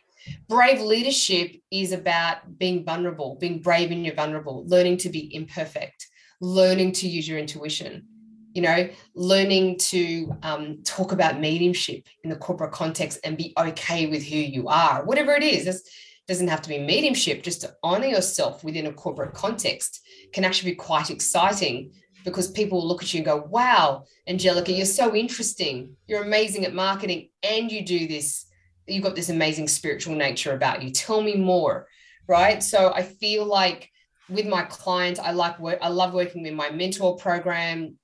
Brave 0.48 0.80
leadership 0.80 1.56
is 1.70 1.92
about 1.92 2.58
being 2.58 2.84
vulnerable, 2.84 3.36
being 3.36 3.60
brave 3.60 3.90
and 3.90 4.04
you're 4.04 4.14
vulnerable, 4.14 4.66
learning 4.66 4.98
to 4.98 5.08
be 5.08 5.34
imperfect, 5.34 6.08
learning 6.40 6.92
to 6.92 7.08
use 7.08 7.28
your 7.28 7.38
intuition, 7.38 8.04
you 8.52 8.62
know, 8.62 8.88
learning 9.14 9.78
to 9.78 10.36
um, 10.42 10.82
talk 10.84 11.12
about 11.12 11.40
mediumship 11.40 12.04
in 12.24 12.30
the 12.30 12.36
corporate 12.36 12.72
context 12.72 13.20
and 13.24 13.38
be 13.38 13.54
okay 13.56 14.06
with 14.06 14.24
who 14.24 14.36
you 14.36 14.68
are, 14.68 15.04
whatever 15.04 15.32
it 15.32 15.44
is. 15.44 15.66
It 15.66 15.80
doesn't 16.26 16.48
have 16.48 16.62
to 16.62 16.68
be 16.68 16.78
mediumship, 16.78 17.42
just 17.42 17.60
to 17.62 17.74
honor 17.82 18.08
yourself 18.08 18.64
within 18.64 18.86
a 18.86 18.92
corporate 18.92 19.34
context 19.34 20.00
can 20.32 20.44
actually 20.44 20.72
be 20.72 20.76
quite 20.76 21.10
exciting 21.10 21.92
because 22.30 22.50
people 22.50 22.78
will 22.78 22.88
look 22.88 23.02
at 23.02 23.12
you 23.12 23.18
and 23.18 23.26
go, 23.26 23.36
wow, 23.36 24.04
Angelica, 24.26 24.72
you're 24.72 24.86
so 24.86 25.14
interesting. 25.14 25.96
You're 26.06 26.24
amazing 26.24 26.64
at 26.64 26.74
marketing 26.74 27.30
and 27.42 27.70
you 27.70 27.84
do 27.84 28.06
this. 28.06 28.46
You've 28.86 29.04
got 29.04 29.16
this 29.16 29.28
amazing 29.28 29.68
spiritual 29.68 30.14
nature 30.14 30.52
about 30.52 30.82
you. 30.82 30.90
Tell 30.90 31.20
me 31.20 31.36
more. 31.36 31.86
Right. 32.26 32.62
So 32.62 32.92
I 32.92 33.02
feel 33.02 33.44
like 33.44 33.90
with 34.28 34.46
my 34.46 34.62
clients, 34.62 35.18
I 35.18 35.32
like 35.32 35.58
work, 35.58 35.78
I 35.80 35.88
love 35.88 36.12
working 36.12 36.42
with 36.42 36.54
my 36.54 36.70
mentor 36.70 37.16
program. 37.16 37.96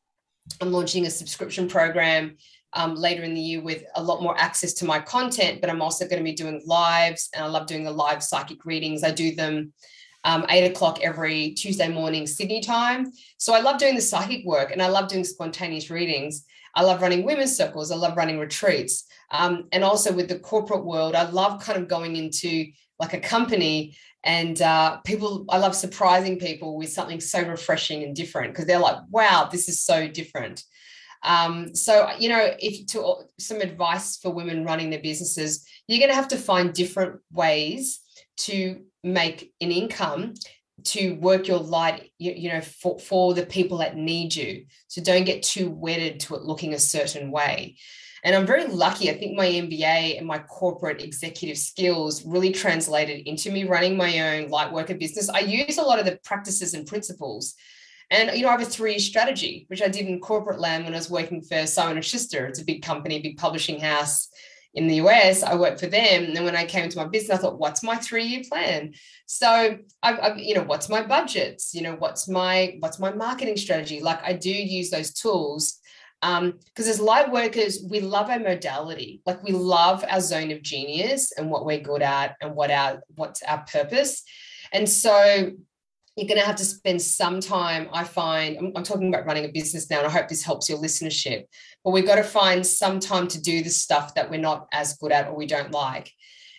I'm 0.60 0.72
launching 0.72 1.06
a 1.06 1.10
subscription 1.10 1.68
program 1.68 2.36
um, 2.74 2.94
later 2.94 3.22
in 3.22 3.34
the 3.34 3.40
year 3.40 3.62
with 3.62 3.84
a 3.94 4.02
lot 4.02 4.22
more 4.22 4.38
access 4.38 4.72
to 4.74 4.84
my 4.84 4.98
content, 4.98 5.60
but 5.60 5.70
I'm 5.70 5.82
also 5.82 6.06
going 6.06 6.18
to 6.18 6.24
be 6.24 6.34
doing 6.34 6.62
lives 6.66 7.28
and 7.34 7.44
I 7.44 7.48
love 7.48 7.66
doing 7.66 7.84
the 7.84 7.90
live 7.90 8.22
psychic 8.22 8.64
readings. 8.64 9.04
I 9.04 9.10
do 9.10 9.34
them 9.34 9.72
um, 10.24 10.46
eight 10.48 10.70
o'clock 10.70 11.00
every 11.02 11.50
Tuesday 11.50 11.88
morning, 11.88 12.26
Sydney 12.26 12.60
time. 12.60 13.12
So 13.36 13.54
I 13.54 13.60
love 13.60 13.78
doing 13.78 13.94
the 13.94 14.00
psychic 14.00 14.44
work 14.44 14.72
and 14.72 14.82
I 14.82 14.88
love 14.88 15.08
doing 15.08 15.24
spontaneous 15.24 15.90
readings. 15.90 16.44
I 16.74 16.82
love 16.82 17.02
running 17.02 17.24
women's 17.24 17.56
circles. 17.56 17.92
I 17.92 17.96
love 17.96 18.16
running 18.16 18.38
retreats. 18.38 19.04
Um, 19.30 19.68
and 19.72 19.84
also 19.84 20.12
with 20.12 20.28
the 20.28 20.38
corporate 20.38 20.84
world, 20.84 21.14
I 21.14 21.30
love 21.30 21.62
kind 21.62 21.80
of 21.80 21.88
going 21.88 22.16
into 22.16 22.66
like 22.98 23.14
a 23.14 23.20
company 23.20 23.96
And 24.24 24.60
uh, 24.60 24.96
people, 24.98 25.44
I 25.50 25.58
love 25.58 25.74
surprising 25.74 26.38
people 26.38 26.76
with 26.76 26.90
something 26.90 27.20
so 27.20 27.42
refreshing 27.42 28.02
and 28.02 28.16
different 28.16 28.52
because 28.52 28.64
they're 28.66 28.78
like, 28.78 28.96
wow, 29.10 29.48
this 29.52 29.68
is 29.68 29.80
so 29.80 30.08
different. 30.08 30.64
Um, 31.22 31.74
so, 31.74 32.10
you 32.18 32.28
know, 32.30 32.54
if 32.58 32.86
to 32.88 33.16
some 33.38 33.60
advice 33.60 34.16
for 34.16 34.30
women 34.30 34.64
running 34.64 34.90
their 34.90 35.00
businesses, 35.00 35.66
you're 35.86 35.98
going 35.98 36.10
to 36.10 36.16
have 36.16 36.28
to 36.28 36.36
find 36.36 36.72
different 36.72 37.20
ways 37.30 38.00
to 38.36 38.82
make 39.02 39.52
an 39.60 39.70
income 39.70 40.34
to 40.82 41.12
work 41.14 41.46
your 41.46 41.58
light 41.58 42.10
you, 42.18 42.32
you, 42.32 42.52
know 42.52 42.60
for, 42.60 42.98
for 42.98 43.34
the 43.34 43.46
people 43.46 43.78
that 43.78 43.96
need 43.96 44.34
you. 44.34 44.66
So 44.88 45.02
don't 45.02 45.24
get 45.24 45.42
too 45.42 45.70
wedded 45.70 46.20
to 46.20 46.34
it 46.34 46.42
looking 46.42 46.74
a 46.74 46.78
certain 46.78 47.30
way. 47.30 47.76
And 48.24 48.34
i'm 48.34 48.46
very 48.46 48.66
lucky. 48.66 49.10
I 49.10 49.18
think 49.18 49.36
my 49.36 49.46
mba 49.46 50.18
and 50.18 50.26
my 50.26 50.38
corporate 50.38 51.02
executive 51.02 51.58
skills 51.58 52.24
really 52.24 52.50
translated 52.50 53.26
into 53.26 53.50
me 53.50 53.64
running 53.64 53.96
my 53.96 54.38
own 54.38 54.48
light 54.48 54.72
worker 54.72 54.94
business. 54.94 55.28
I 55.28 55.40
use 55.40 55.78
a 55.78 55.82
lot 55.82 55.98
of 55.98 56.06
the 56.06 56.18
practices 56.24 56.74
and 56.74 56.86
principles. 56.86 57.54
And 58.10 58.36
you 58.36 58.42
know, 58.42 58.48
I 58.48 58.52
have 58.52 58.60
a 58.60 58.66
three-year 58.66 58.98
strategy, 58.98 59.64
which 59.68 59.82
I 59.82 59.88
did 59.88 60.06
in 60.06 60.20
corporate 60.20 60.60
land 60.60 60.84
when 60.84 60.94
I 60.94 60.98
was 60.98 61.10
working 61.10 61.42
for 61.42 61.66
Simon 61.66 61.96
and 61.96 62.04
Schuster. 62.04 62.46
It's 62.46 62.60
a 62.60 62.64
big 62.64 62.82
company, 62.82 63.20
big 63.20 63.38
publishing 63.38 63.80
house 63.80 64.28
in 64.74 64.88
the 64.88 64.96
US. 64.96 65.42
I 65.42 65.54
worked 65.54 65.80
for 65.80 65.86
them, 65.86 66.24
and 66.24 66.36
then 66.36 66.44
when 66.44 66.56
I 66.56 66.64
came 66.64 66.88
to 66.88 66.96
my 66.96 67.06
business, 67.06 67.38
I 67.38 67.40
thought, 67.40 67.58
"What's 67.58 67.82
my 67.82 67.96
three-year 67.96 68.42
plan?" 68.48 68.94
So, 69.26 69.78
I've, 70.02 70.18
I've, 70.20 70.38
you 70.38 70.54
know, 70.54 70.64
what's 70.64 70.88
my 70.88 71.02
budgets? 71.02 71.74
You 71.74 71.82
know, 71.82 71.96
what's 71.96 72.28
my 72.28 72.76
what's 72.80 72.98
my 72.98 73.12
marketing 73.12 73.56
strategy? 73.56 74.00
Like, 74.00 74.22
I 74.22 74.32
do 74.32 74.50
use 74.50 74.90
those 74.90 75.12
tools 75.12 75.80
because 76.20 76.40
um, 76.40 76.90
as 76.90 77.00
light 77.00 77.30
workers, 77.30 77.84
we 77.88 78.00
love 78.00 78.30
our 78.30 78.38
modality. 78.38 79.20
Like, 79.26 79.42
we 79.42 79.52
love 79.52 80.04
our 80.08 80.20
zone 80.20 80.50
of 80.50 80.62
genius 80.62 81.32
and 81.32 81.50
what 81.50 81.66
we're 81.66 81.80
good 81.80 82.02
at, 82.02 82.36
and 82.40 82.54
what 82.54 82.70
our 82.70 83.02
what's 83.14 83.42
our 83.42 83.64
purpose. 83.64 84.22
And 84.72 84.88
so 84.88 85.52
you're 86.16 86.28
going 86.28 86.38
to 86.38 86.46
have 86.46 86.56
to 86.56 86.64
spend 86.64 87.00
some 87.00 87.40
time 87.40 87.88
i 87.92 88.04
find 88.04 88.56
I'm, 88.56 88.72
I'm, 88.76 88.84
talking 88.84 89.08
about 89.08 89.26
running 89.26 89.44
a 89.44 89.48
business 89.48 89.90
now 89.90 89.98
and 89.98 90.06
i 90.06 90.10
hope 90.10 90.28
this 90.28 90.42
helps 90.42 90.68
your 90.68 90.78
listenership 90.78 91.44
but 91.84 91.90
we've 91.90 92.06
got 92.06 92.16
to 92.16 92.24
find 92.24 92.66
some 92.66 92.98
time 92.98 93.28
to 93.28 93.40
do 93.40 93.62
the 93.62 93.70
stuff 93.70 94.14
that 94.14 94.30
we're 94.30 94.40
not 94.40 94.66
as 94.72 94.96
good 94.96 95.12
at 95.12 95.28
or 95.28 95.36
we 95.36 95.46
don't 95.46 95.70
like. 95.70 96.10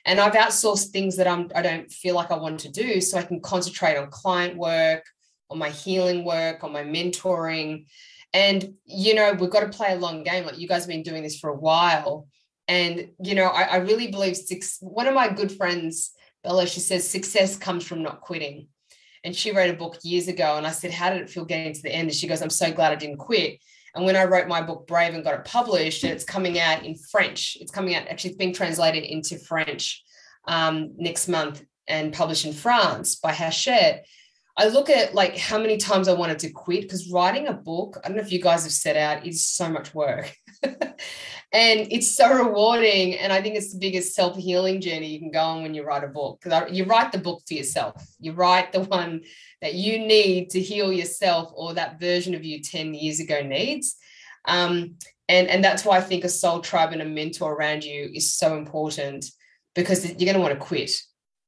And 0.06 0.20
i've 0.20 0.34
outsourced 0.34 0.90
things 0.90 1.18
that 1.18 1.28
I'm, 1.28 1.50
i 1.56 1.62
don't 1.62 1.92
feel 1.92 2.16
like 2.16 2.32
i 2.32 2.38
want 2.38 2.60
to 2.62 2.72
do 2.72 3.02
so 3.02 3.18
i 3.18 3.24
can 3.24 3.42
concentrate 3.42 3.98
on 3.98 4.10
client 4.12 4.56
work 4.56 5.04
on 5.50 5.58
my 5.58 5.70
healing 5.70 6.24
work 6.26 6.64
on 6.64 6.72
my 6.72 6.84
mentoring. 6.84 7.86
And 8.34 8.76
you 8.86 9.16
know 9.16 9.34
we've 9.34 9.50
got 9.50 9.62
to 9.62 9.78
play 9.78 9.94
a 9.94 9.98
long 9.98 10.24
game 10.24 10.46
like 10.46 10.60
you 10.60 10.68
guys 10.68 10.82
have 10.82 10.90
been 10.90 11.04
doing 11.04 11.24
this 11.24 11.40
for 11.40 11.50
a 11.50 11.58
while. 11.58 12.28
And 12.68 13.10
you 13.20 13.36
know 13.36 13.46
i, 13.46 13.64
I 13.64 13.76
really 13.78 14.12
believe 14.12 14.36
six 14.36 14.78
one 14.82 15.08
of 15.08 15.14
my 15.14 15.30
good 15.30 15.52
friends 15.52 16.12
bella 16.44 16.68
she 16.68 16.80
says 16.80 17.10
success 17.10 17.58
comes 17.58 17.84
from 17.84 18.04
not 18.04 18.22
quitting 18.22 18.68
and 19.26 19.36
she 19.36 19.52
wrote 19.52 19.72
a 19.72 19.74
book 19.74 19.98
years 20.04 20.28
ago. 20.28 20.56
And 20.56 20.66
I 20.66 20.72
said, 20.72 20.92
How 20.92 21.10
did 21.10 21.22
it 21.22 21.30
feel 21.30 21.44
getting 21.44 21.74
to 21.74 21.82
the 21.82 21.94
end? 21.94 22.08
And 22.08 22.16
she 22.16 22.28
goes, 22.28 22.42
I'm 22.42 22.50
so 22.50 22.72
glad 22.72 22.94
I 22.94 22.96
didn't 22.96 23.18
quit. 23.18 23.60
And 23.96 24.06
when 24.06 24.16
I 24.16 24.26
wrote 24.26 24.48
my 24.48 24.62
book 24.62 24.88
Brave 24.88 25.14
and 25.14 25.24
got 25.24 25.34
it 25.34 25.46
published, 25.46 26.04
and 26.04 26.14
it's 26.14 26.24
coming 26.24 26.60
out 26.60 26.84
in 26.84 26.96
French, 26.96 27.58
it's 27.60 27.72
coming 27.72 27.96
out, 27.96 28.08
actually, 28.08 28.32
it's 28.32 28.38
being 28.38 28.54
translated 28.54 29.04
into 29.04 29.40
French 29.40 30.04
um, 30.48 30.92
next 30.98 31.28
month 31.28 31.64
and 31.88 32.14
published 32.14 32.46
in 32.46 32.54
France 32.54 33.16
by 33.16 33.34
Hachette. 33.34 34.06
I 34.58 34.68
look 34.68 34.90
at 34.90 35.16
like 35.16 35.38
how 35.38 35.58
many 35.58 35.78
times 35.78 36.08
I 36.08 36.14
wanted 36.14 36.40
to 36.40 36.52
quit 36.52 36.82
because 36.84 37.12
writing 37.12 37.48
a 37.48 37.54
book, 37.54 37.98
I 38.04 38.08
don't 38.08 38.18
know 38.18 38.24
if 38.24 38.32
you 38.32 38.42
guys 38.42 38.64
have 38.64 38.72
set 38.72 38.96
out, 38.96 39.26
is 39.26 39.46
so 39.46 39.70
much 39.70 39.94
work. 39.94 40.36
and 41.54 41.88
it's 41.92 42.16
so 42.16 42.32
rewarding 42.32 43.16
and 43.16 43.32
i 43.32 43.42
think 43.42 43.56
it's 43.56 43.74
the 43.74 43.80
biggest 43.80 44.16
self-healing 44.16 44.82
journey 44.82 45.08
you 45.08 45.20
can 45.20 45.32
go 45.32 45.40
on 45.40 45.64
when 45.64 45.74
you 45.74 45.84
write 45.84 46.04
a 46.04 46.08
book 46.08 46.40
because 46.42 46.72
you 46.72 46.86
write 46.86 47.12
the 47.12 47.18
book 47.18 47.42
for 47.48 47.54
yourself. 47.54 48.06
You 48.20 48.34
write 48.34 48.72
the 48.72 48.82
one 48.82 49.22
that 49.62 49.74
you 49.74 50.00
need 50.00 50.50
to 50.52 50.62
heal 50.62 50.92
yourself 50.92 51.52
or 51.56 51.74
that 51.74 52.00
version 52.00 52.36
of 52.36 52.44
you 52.44 52.62
10 52.62 52.94
years 52.94 53.20
ago 53.20 53.42
needs. 53.42 53.96
Um, 54.46 54.96
and 55.28 55.48
and 55.48 55.64
that's 55.64 55.84
why 55.84 55.98
i 55.98 56.02
think 56.02 56.24
a 56.24 56.30
soul 56.30 56.60
tribe 56.60 56.94
and 56.94 57.02
a 57.02 57.06
mentor 57.06 57.54
around 57.54 57.84
you 57.84 58.12
is 58.14 58.32
so 58.32 58.58
important 58.58 59.26
because 59.74 60.06
you're 60.06 60.32
going 60.32 60.36
to 60.36 60.40
want 60.40 60.54
to 60.54 60.66
quit 60.66 60.92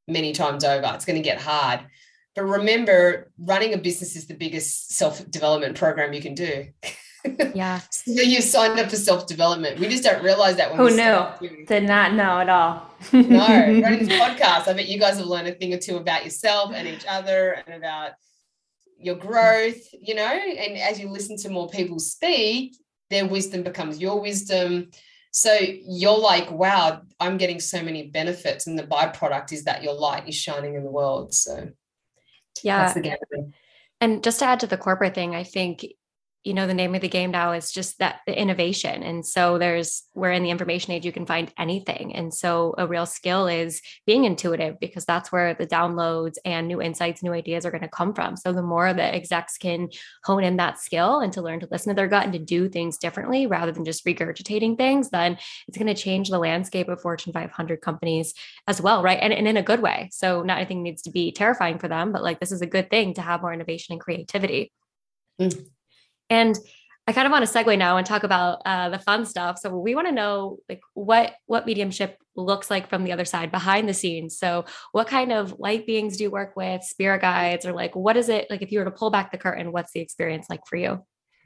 many 0.07 0.33
times 0.33 0.63
over. 0.63 0.91
It's 0.93 1.05
going 1.05 1.21
to 1.21 1.29
get 1.29 1.39
hard. 1.39 1.81
But 2.35 2.43
remember 2.43 3.31
running 3.37 3.73
a 3.73 3.77
business 3.77 4.15
is 4.15 4.27
the 4.27 4.33
biggest 4.35 4.93
self-development 4.93 5.77
program 5.77 6.13
you 6.13 6.21
can 6.21 6.33
do 6.33 6.65
Yeah. 7.53 7.79
so 7.91 8.21
you 8.21 8.41
signed 8.41 8.79
up 8.79 8.89
for 8.89 8.95
self 8.95 9.27
development. 9.27 9.79
We 9.79 9.87
just 9.87 10.03
don't 10.03 10.23
realize 10.23 10.57
that 10.57 10.71
when 10.71 10.81
oh, 10.81 10.87
no. 10.87 11.33
Did 11.67 11.83
not 11.83 12.13
know 12.13 12.39
at 12.39 12.49
all. 12.49 12.89
no, 13.13 13.47
running 13.47 14.05
this 14.05 14.19
podcast, 14.19 14.67
I 14.67 14.73
bet 14.73 14.87
you 14.87 14.99
guys 14.99 15.17
have 15.17 15.27
learned 15.27 15.47
a 15.47 15.53
thing 15.53 15.73
or 15.73 15.77
two 15.77 15.97
about 15.97 16.23
yourself 16.23 16.71
and 16.73 16.87
each 16.87 17.05
other 17.07 17.63
and 17.65 17.75
about 17.75 18.11
your 18.99 19.15
growth, 19.15 19.81
you 19.93 20.15
know. 20.15 20.23
And 20.23 20.77
as 20.77 20.99
you 20.99 21.09
listen 21.09 21.37
to 21.37 21.49
more 21.49 21.69
people 21.69 21.99
speak, 21.99 22.75
their 23.09 23.25
wisdom 23.25 23.63
becomes 23.63 23.99
your 23.99 24.21
wisdom. 24.21 24.89
So 25.31 25.55
you're 25.59 26.17
like, 26.17 26.49
wow, 26.51 27.01
I'm 27.19 27.37
getting 27.37 27.59
so 27.59 27.83
many 27.83 28.07
benefits. 28.07 28.67
And 28.67 28.77
the 28.77 28.83
byproduct 28.83 29.51
is 29.51 29.65
that 29.65 29.83
your 29.83 29.93
light 29.93 30.27
is 30.27 30.35
shining 30.35 30.75
in 30.75 30.83
the 30.83 30.91
world. 30.91 31.33
So, 31.33 31.69
yeah. 32.63 32.93
And 33.99 34.23
just 34.23 34.39
to 34.39 34.45
add 34.45 34.59
to 34.61 34.67
the 34.67 34.77
corporate 34.77 35.15
thing, 35.15 35.35
I 35.35 35.43
think 35.43 35.85
you 36.47 36.53
know 36.53 36.65
the 36.65 36.73
name 36.73 36.95
of 36.95 37.01
the 37.01 37.09
game 37.09 37.31
now 37.31 37.51
is 37.51 37.73
just 37.73 37.99
that 37.99 38.21
the 38.25 38.39
innovation. 38.39 39.03
And 39.03 39.25
so 39.25 39.57
there's 39.57 40.03
we're 40.15 40.31
in 40.31 40.43
the 40.43 40.49
information 40.49 40.93
age 40.93 41.05
you 41.05 41.11
can 41.11 41.25
find 41.25 41.51
anything. 41.59 42.15
And 42.15 42.33
so 42.33 42.73
a 42.77 42.87
real 42.87 43.05
skill 43.05 43.47
is 43.47 43.81
being 44.05 44.23
intuitive 44.23 44.79
because 44.79 45.03
that's 45.03 45.29
where 45.29 45.53
the 45.53 45.67
downloads 45.67 46.35
and 46.45 46.69
new 46.69 46.81
insights 46.81 47.21
new 47.21 47.33
ideas 47.33 47.65
are 47.65 47.71
going 47.71 47.81
to 47.81 47.89
come 47.89 48.13
from. 48.13 48.37
So 48.37 48.53
the 48.53 48.61
more 48.61 48.93
the 48.93 49.03
execs 49.03 49.57
can 49.57 49.89
hone 50.23 50.45
in 50.45 50.55
that 50.55 50.79
skill 50.79 51.19
and 51.19 51.33
to 51.33 51.41
learn 51.41 51.59
to 51.59 51.67
listen 51.69 51.91
to 51.91 51.95
their 51.95 52.07
gut 52.07 52.23
and 52.23 52.31
to 52.31 52.39
do 52.39 52.69
things 52.69 52.97
differently 52.97 53.45
rather 53.45 53.73
than 53.73 53.83
just 53.83 54.05
regurgitating 54.05 54.77
things 54.77 55.09
then 55.09 55.37
it's 55.67 55.77
going 55.77 55.93
to 55.93 56.01
change 56.01 56.29
the 56.29 56.39
landscape 56.39 56.87
of 56.87 57.01
fortune 57.01 57.33
500 57.33 57.81
companies 57.81 58.33
as 58.67 58.81
well 58.81 59.03
right? 59.03 59.19
And, 59.21 59.33
and 59.33 59.49
in 59.49 59.57
a 59.57 59.63
good 59.63 59.81
way. 59.81 60.09
So 60.13 60.43
not 60.43 60.59
anything 60.59 60.81
needs 60.81 61.01
to 61.01 61.11
be 61.11 61.33
terrifying 61.33 61.77
for 61.77 61.89
them 61.89 62.13
but 62.13 62.23
like 62.23 62.39
this 62.39 62.53
is 62.53 62.61
a 62.61 62.67
good 62.67 62.89
thing 62.89 63.15
to 63.15 63.21
have 63.21 63.41
more 63.41 63.53
innovation 63.53 63.91
and 63.93 64.01
creativity. 64.01 64.71
Mm. 65.41 65.67
And 66.29 66.57
I 67.07 67.13
kind 67.13 67.25
of 67.25 67.31
want 67.31 67.47
to 67.47 67.51
segue 67.51 67.77
now 67.77 67.95
and 67.95 68.05
talk 68.05 68.23
about 68.23 68.61
uh, 68.65 68.89
the 68.89 68.99
fun 68.99 69.25
stuff. 69.25 69.59
So 69.59 69.69
we 69.69 69.95
want 69.95 70.07
to 70.07 70.13
know 70.13 70.59
like 70.67 70.81
what 70.93 71.35
what 71.45 71.65
mediumship 71.65 72.17
looks 72.35 72.69
like 72.69 72.89
from 72.89 73.05
the 73.05 73.13
other 73.13 73.23
side, 73.23 73.49
behind 73.49 73.87
the 73.87 73.93
scenes. 73.93 74.37
So 74.37 74.65
what 74.91 75.07
kind 75.07 75.31
of 75.31 75.57
light 75.57 75.87
beings 75.87 76.17
do 76.17 76.25
you 76.25 76.31
work 76.31 76.55
with, 76.57 76.83
spirit 76.83 77.21
guides, 77.21 77.65
or 77.65 77.71
like 77.71 77.95
what 77.95 78.17
is 78.17 78.27
it 78.27 78.47
like? 78.49 78.61
If 78.61 78.73
you 78.73 78.79
were 78.79 78.85
to 78.85 78.91
pull 78.91 79.09
back 79.09 79.31
the 79.31 79.37
curtain, 79.37 79.71
what's 79.71 79.93
the 79.93 80.01
experience 80.01 80.47
like 80.49 80.65
for 80.67 80.75
you? 80.75 81.01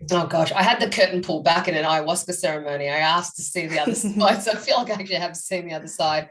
Oh 0.09 0.25
gosh, 0.25 0.51
I 0.51 0.63
had 0.63 0.79
the 0.79 0.89
curtain 0.89 1.21
pulled 1.21 1.45
back 1.45 1.67
in 1.67 1.75
an 1.75 1.85
ayahuasca 1.85 2.33
ceremony. 2.33 2.89
I 2.89 2.97
asked 2.97 3.35
to 3.35 3.43
see 3.43 3.67
the 3.67 3.79
other 3.79 3.93
side, 3.95 4.41
so 4.41 4.53
I 4.53 4.55
feel 4.55 4.77
like 4.77 4.89
I 4.89 4.93
actually 4.93 5.15
have 5.17 5.37
seen 5.37 5.67
the 5.67 5.75
other 5.75 5.87
side. 5.87 6.29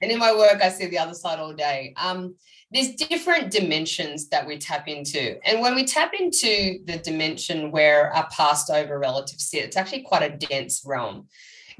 And 0.00 0.10
in 0.10 0.18
my 0.18 0.34
work, 0.34 0.62
I 0.62 0.70
see 0.70 0.86
the 0.86 0.98
other 0.98 1.12
side 1.12 1.38
all 1.38 1.52
day. 1.52 1.92
Um, 1.98 2.36
there's 2.70 2.94
different 2.94 3.50
dimensions 3.50 4.28
that 4.28 4.46
we 4.46 4.56
tap 4.56 4.86
into. 4.86 5.38
And 5.46 5.60
when 5.60 5.74
we 5.74 5.84
tap 5.84 6.12
into 6.18 6.78
the 6.84 6.98
dimension 6.98 7.72
where 7.72 8.12
our 8.12 8.28
past 8.30 8.70
over 8.70 8.98
relatives 8.98 9.48
sit, 9.48 9.64
it's 9.64 9.76
actually 9.76 10.02
quite 10.02 10.22
a 10.22 10.36
dense 10.36 10.82
realm. 10.84 11.26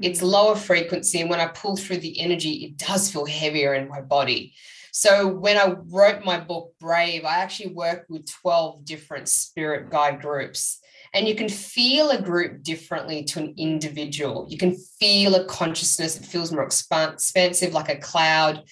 It's 0.01 0.21
mm. 0.21 0.29
lower 0.29 0.55
frequency. 0.55 1.21
And 1.21 1.29
when 1.29 1.39
I 1.39 1.47
pull 1.47 1.77
through 1.77 1.97
the 1.97 2.19
energy, 2.19 2.65
it 2.65 2.77
does 2.77 3.09
feel 3.09 3.25
heavier 3.25 3.73
in 3.73 3.87
my 3.87 4.01
body. 4.01 4.53
So 4.91 5.27
when 5.27 5.57
I 5.57 5.75
wrote 5.89 6.25
my 6.25 6.39
book, 6.39 6.73
Brave, 6.79 7.23
I 7.23 7.37
actually 7.37 7.73
worked 7.73 8.09
with 8.09 8.29
12 8.29 8.83
different 8.83 9.29
spirit 9.29 9.89
guide 9.89 10.21
groups. 10.21 10.79
And 11.13 11.27
you 11.27 11.35
can 11.35 11.47
feel 11.47 12.09
a 12.09 12.21
group 12.21 12.63
differently 12.63 13.23
to 13.25 13.39
an 13.39 13.53
individual. 13.57 14.47
You 14.49 14.57
can 14.57 14.75
feel 14.99 15.35
a 15.35 15.45
consciousness. 15.45 16.17
It 16.17 16.25
feels 16.25 16.51
more 16.51 16.63
expansive, 16.63 17.73
like 17.73 17.89
a 17.89 17.97
cloud. 17.97 18.63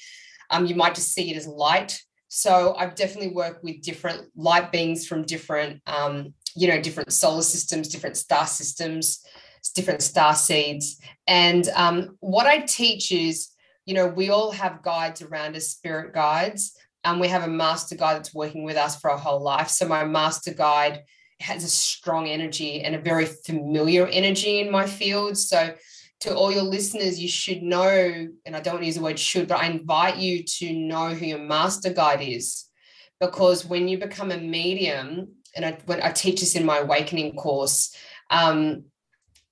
Um, 0.49 0.65
you 0.65 0.75
might 0.75 0.95
just 0.95 1.13
see 1.13 1.31
it 1.31 1.37
as 1.37 1.47
light 1.47 2.01
so 2.29 2.75
I've 2.77 2.95
definitely 2.95 3.33
worked 3.33 3.63
with 3.63 3.81
different 3.81 4.27
light 4.35 4.71
beings 4.71 5.07
from 5.07 5.23
different, 5.23 5.81
um, 5.87 6.33
you 6.55 6.67
know, 6.67 6.79
different 6.79 7.11
solar 7.11 7.41
systems, 7.41 7.89
different 7.89 8.17
star 8.17 8.45
systems, 8.45 9.25
different 9.75 10.03
star 10.03 10.35
seeds. 10.35 11.01
And 11.27 11.67
um, 11.75 12.17
what 12.19 12.45
I 12.45 12.59
teach 12.59 13.11
is, 13.11 13.49
you 13.85 13.95
know, 13.95 14.07
we 14.07 14.29
all 14.29 14.51
have 14.51 14.83
guides 14.83 15.23
around 15.23 15.55
us, 15.55 15.69
spirit 15.69 16.13
guides. 16.13 16.77
And 17.03 17.19
we 17.19 17.29
have 17.29 17.43
a 17.43 17.47
master 17.47 17.95
guide 17.95 18.17
that's 18.17 18.35
working 18.35 18.63
with 18.63 18.77
us 18.77 18.99
for 18.99 19.09
our 19.09 19.17
whole 19.17 19.41
life. 19.41 19.69
So 19.69 19.87
my 19.87 20.05
master 20.05 20.53
guide 20.53 21.01
has 21.39 21.63
a 21.63 21.69
strong 21.69 22.27
energy 22.27 22.81
and 22.81 22.93
a 22.93 22.99
very 22.99 23.25
familiar 23.25 24.05
energy 24.05 24.59
in 24.59 24.69
my 24.69 24.85
field. 24.85 25.37
So 25.37 25.73
to 26.21 26.35
all 26.35 26.51
your 26.51 26.63
listeners, 26.63 27.19
you 27.19 27.29
should 27.29 27.63
know, 27.63 28.27
and 28.45 28.55
I 28.55 28.59
don't 28.59 28.75
want 28.75 28.83
to 28.83 28.87
use 28.87 28.95
the 28.95 29.01
word 29.01 29.19
should, 29.19 29.47
but 29.47 29.59
I 29.59 29.67
invite 29.67 30.17
you 30.17 30.43
to 30.43 30.73
know 30.73 31.09
who 31.09 31.25
your 31.25 31.39
master 31.39 31.91
guide 31.91 32.21
is. 32.21 32.65
Because 33.19 33.65
when 33.65 33.87
you 33.87 33.97
become 33.97 34.31
a 34.31 34.37
medium, 34.37 35.29
and 35.55 35.65
I, 35.65 35.77
when 35.85 36.01
I 36.01 36.11
teach 36.11 36.41
this 36.41 36.55
in 36.55 36.65
my 36.65 36.79
awakening 36.79 37.35
course, 37.35 37.95
um, 38.29 38.85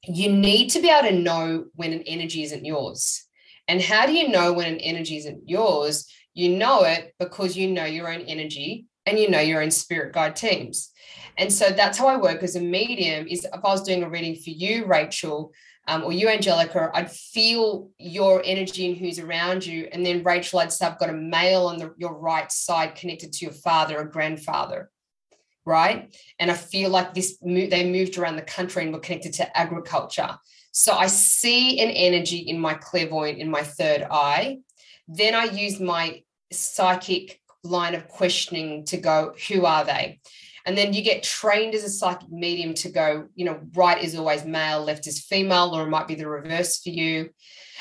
you 0.06 0.32
need 0.32 0.70
to 0.70 0.82
be 0.82 0.90
able 0.90 1.10
to 1.10 1.16
know 1.16 1.66
when 1.76 1.94
an 1.94 2.04
energy 2.04 2.44
isn't 2.44 2.66
yours. 2.66 3.26
And 3.68 3.82
how 3.82 4.06
do 4.06 4.14
you 4.14 4.30
know 4.30 4.54
when 4.54 4.74
an 4.74 4.80
energy 4.80 5.18
isn't 5.18 5.50
yours? 5.50 6.10
You 6.34 6.56
know 6.56 6.84
it 6.84 7.14
because 7.20 7.58
you 7.58 7.70
know 7.72 7.86
your 7.86 8.12
own 8.12 8.22
energy 8.22 8.86
and 9.06 9.18
you 9.18 9.30
know 9.30 9.40
your 9.40 9.62
own 9.62 9.72
spirit 9.72 10.14
guide 10.14 10.36
teams. 10.36 10.92
And 11.38 11.52
so 11.52 11.70
that's 11.70 11.98
how 11.98 12.08
I 12.08 12.18
work 12.18 12.44
as 12.44 12.56
a 12.56 12.62
medium 12.62 13.28
is 13.28 13.46
if 13.46 13.54
I 13.54 13.70
was 13.70 13.84
doing 13.84 14.04
a 14.04 14.10
reading 14.10 14.36
for 14.36 14.50
you, 14.50 14.86
Rachel, 14.86 15.52
um, 15.88 16.04
or 16.04 16.12
you, 16.12 16.28
Angelica, 16.28 16.92
I'd 16.94 17.12
feel 17.12 17.90
your 17.98 18.42
energy 18.44 18.88
and 18.88 18.98
who's 18.98 19.20
around 19.20 19.66
you. 19.66 19.88
And 19.92 20.06
then 20.06 20.24
Rachel, 20.24 20.60
I'd 20.60 20.74
say 20.74 20.86
I've 20.86 21.00
got 21.00 21.10
a 21.10 21.14
male 21.14 21.68
on 21.68 21.78
the, 21.78 21.94
your 21.98 22.14
right 22.18 22.52
side 22.52 22.96
connected 22.96 23.32
to 23.34 23.46
your 23.46 23.54
father 23.54 23.98
or 24.00 24.06
grandfather, 24.06 24.90
right? 25.66 26.14
And 26.40 26.52
I 26.52 26.56
feel 26.56 26.90
like 26.90 27.14
this 27.14 27.38
they 27.42 27.90
moved 27.90 28.18
around 28.18 28.36
the 28.36 28.42
country 28.42 28.84
and 28.84 28.94
were 28.94 29.00
connected 29.00 29.34
to 29.36 29.58
agriculture. 29.58 30.38
So 30.72 30.94
I 30.94 31.08
see 31.08 31.80
an 31.80 31.90
energy 31.90 32.38
in 32.38 32.60
my 32.60 32.74
clairvoyant, 32.74 33.40
in 33.40 33.50
my 33.50 33.64
third 33.64 34.06
eye. 34.12 34.60
Then 35.08 35.36
I 35.36 35.46
use 35.46 35.80
my 35.80 36.24
psychic 36.52 37.42
line 37.64 37.96
of 37.96 38.08
questioning 38.08 38.86
to 38.86 38.98
go, 38.98 39.34
who 39.48 39.66
are 39.66 39.86
they? 39.86 40.20
And 40.68 40.78
then 40.78 40.94
you 40.94 41.02
get 41.02 41.24
trained 41.24 41.74
as 41.76 41.86
a 41.86 41.90
psychic 41.90 42.30
medium 42.30 42.74
to 42.76 42.90
go, 42.90 43.30
you 43.36 43.46
know, 43.46 43.62
right 43.74 44.04
is 44.04 44.16
always 44.16 44.44
male, 44.44 44.84
left 44.84 45.08
is 45.08 45.22
female, 45.22 45.74
or 45.74 45.84
it 45.84 45.90
might 45.90 46.10
be 46.10 46.16
the 46.16 46.28
reverse 46.28 46.82
for 46.82 46.90
you. 46.90 47.30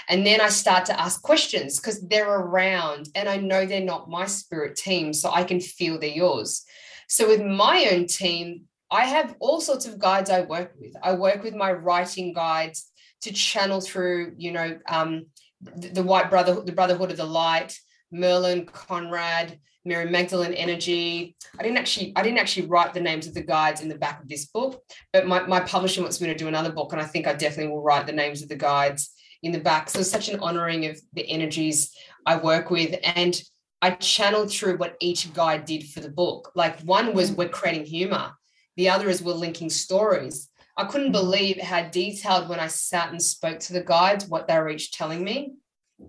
And 0.08 0.24
then 0.24 0.40
I 0.40 0.50
start 0.50 0.86
to 0.86 1.00
ask 1.00 1.20
questions 1.20 1.80
because 1.80 2.00
they're 2.06 2.32
around 2.32 3.08
and 3.16 3.28
I 3.28 3.38
know 3.38 3.66
they're 3.66 3.80
not 3.80 4.08
my 4.08 4.26
spirit 4.26 4.76
team, 4.76 5.12
so 5.12 5.32
I 5.32 5.42
can 5.42 5.58
feel 5.58 5.98
they're 5.98 6.10
yours. 6.10 6.64
So 7.08 7.26
with 7.26 7.42
my 7.42 7.88
own 7.90 8.06
team, 8.06 8.62
I 8.88 9.06
have 9.06 9.34
all 9.40 9.60
sorts 9.60 9.86
of 9.86 9.98
guides 9.98 10.30
I 10.30 10.42
work 10.42 10.72
with. 10.78 10.94
I 11.02 11.14
work 11.14 11.42
with 11.42 11.56
my 11.56 11.72
writing 11.72 12.34
guides 12.34 12.88
to 13.22 13.32
channel 13.32 13.80
through, 13.80 14.34
you 14.36 14.52
know, 14.52 14.78
um, 14.88 15.26
the, 15.60 15.88
the 15.88 16.02
White 16.04 16.30
Brother, 16.30 16.60
the 16.60 16.70
Brotherhood 16.70 17.10
of 17.10 17.16
the 17.16 17.24
Light, 17.24 17.76
Merlin, 18.12 18.64
Conrad, 18.64 19.58
Mary 19.86 20.10
Magdalene 20.10 20.52
Energy. 20.52 21.36
I 21.58 21.62
didn't 21.62 21.78
actually 21.78 22.12
I 22.16 22.22
didn't 22.22 22.38
actually 22.38 22.66
write 22.66 22.92
the 22.92 23.00
names 23.00 23.26
of 23.26 23.34
the 23.34 23.42
guides 23.42 23.80
in 23.80 23.88
the 23.88 23.96
back 23.96 24.20
of 24.20 24.28
this 24.28 24.46
book, 24.46 24.82
but 25.12 25.26
my, 25.26 25.46
my 25.46 25.60
publisher 25.60 26.02
wants 26.02 26.20
me 26.20 26.26
to 26.26 26.34
do 26.34 26.48
another 26.48 26.72
book, 26.72 26.92
and 26.92 27.00
I 27.00 27.04
think 27.04 27.26
I 27.26 27.32
definitely 27.32 27.72
will 27.72 27.82
write 27.82 28.06
the 28.06 28.12
names 28.12 28.42
of 28.42 28.48
the 28.48 28.56
guides 28.56 29.12
in 29.42 29.52
the 29.52 29.60
back. 29.60 29.88
So 29.88 30.00
it's 30.00 30.10
such 30.10 30.28
an 30.28 30.40
honoring 30.40 30.86
of 30.86 31.00
the 31.12 31.26
energies 31.28 31.94
I 32.26 32.36
work 32.36 32.70
with. 32.70 32.98
And 33.04 33.40
I 33.80 33.90
channeled 33.90 34.50
through 34.50 34.78
what 34.78 34.96
each 35.00 35.32
guide 35.32 35.64
did 35.64 35.88
for 35.88 36.00
the 36.00 36.10
book. 36.10 36.50
Like 36.54 36.80
one 36.80 37.14
was 37.14 37.30
we're 37.30 37.48
creating 37.48 37.86
humor, 37.86 38.32
the 38.76 38.88
other 38.88 39.08
is 39.08 39.22
we're 39.22 39.34
linking 39.34 39.70
stories. 39.70 40.48
I 40.76 40.84
couldn't 40.84 41.10
mm. 41.10 41.20
believe 41.20 41.60
how 41.60 41.88
detailed 41.88 42.48
when 42.48 42.60
I 42.60 42.66
sat 42.66 43.10
and 43.10 43.22
spoke 43.22 43.60
to 43.60 43.72
the 43.72 43.82
guides, 43.82 44.26
what 44.26 44.46
they 44.46 44.58
were 44.58 44.68
each 44.68 44.92
telling 44.92 45.24
me. 45.24 45.54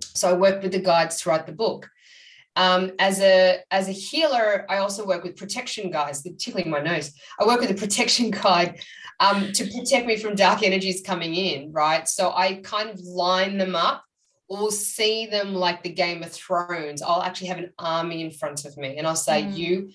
So 0.01 0.29
I 0.29 0.33
worked 0.33 0.63
with 0.63 0.73
the 0.73 0.79
guides 0.81 1.21
to 1.21 1.29
write 1.29 1.45
the 1.45 1.53
book. 1.53 1.89
Um, 2.57 2.91
as 2.97 3.21
a 3.21 3.59
as 3.69 3.87
a 3.87 3.91
healer, 3.91 4.65
I 4.67 4.77
also 4.77 5.05
work 5.05 5.23
with 5.23 5.37
protection 5.37 5.91
guides. 5.91 6.23
They're 6.23 6.33
tickling 6.33 6.71
my 6.71 6.79
nose. 6.79 7.13
I 7.39 7.45
work 7.45 7.61
with 7.61 7.69
a 7.69 7.75
protection 7.75 8.31
guide 8.43 8.81
um, 9.19 9.51
to 9.53 9.63
protect 9.65 10.07
me 10.07 10.17
from 10.17 10.35
dark 10.35 10.63
energies 10.63 11.03
coming 11.05 11.35
in. 11.35 11.71
Right, 11.71 12.07
so 12.07 12.33
I 12.35 12.55
kind 12.55 12.89
of 12.89 12.99
line 13.01 13.59
them 13.59 13.75
up 13.75 14.03
or 14.49 14.71
see 14.71 15.27
them 15.27 15.53
like 15.53 15.83
the 15.83 15.93
Game 15.93 16.23
of 16.23 16.31
Thrones. 16.31 17.03
I'll 17.03 17.21
actually 17.21 17.47
have 17.47 17.59
an 17.59 17.73
army 17.77 18.21
in 18.21 18.31
front 18.31 18.65
of 18.65 18.75
me, 18.75 18.97
and 18.97 19.05
I'll 19.05 19.15
say, 19.15 19.43
mm. 19.43 19.55
"You 19.55 19.91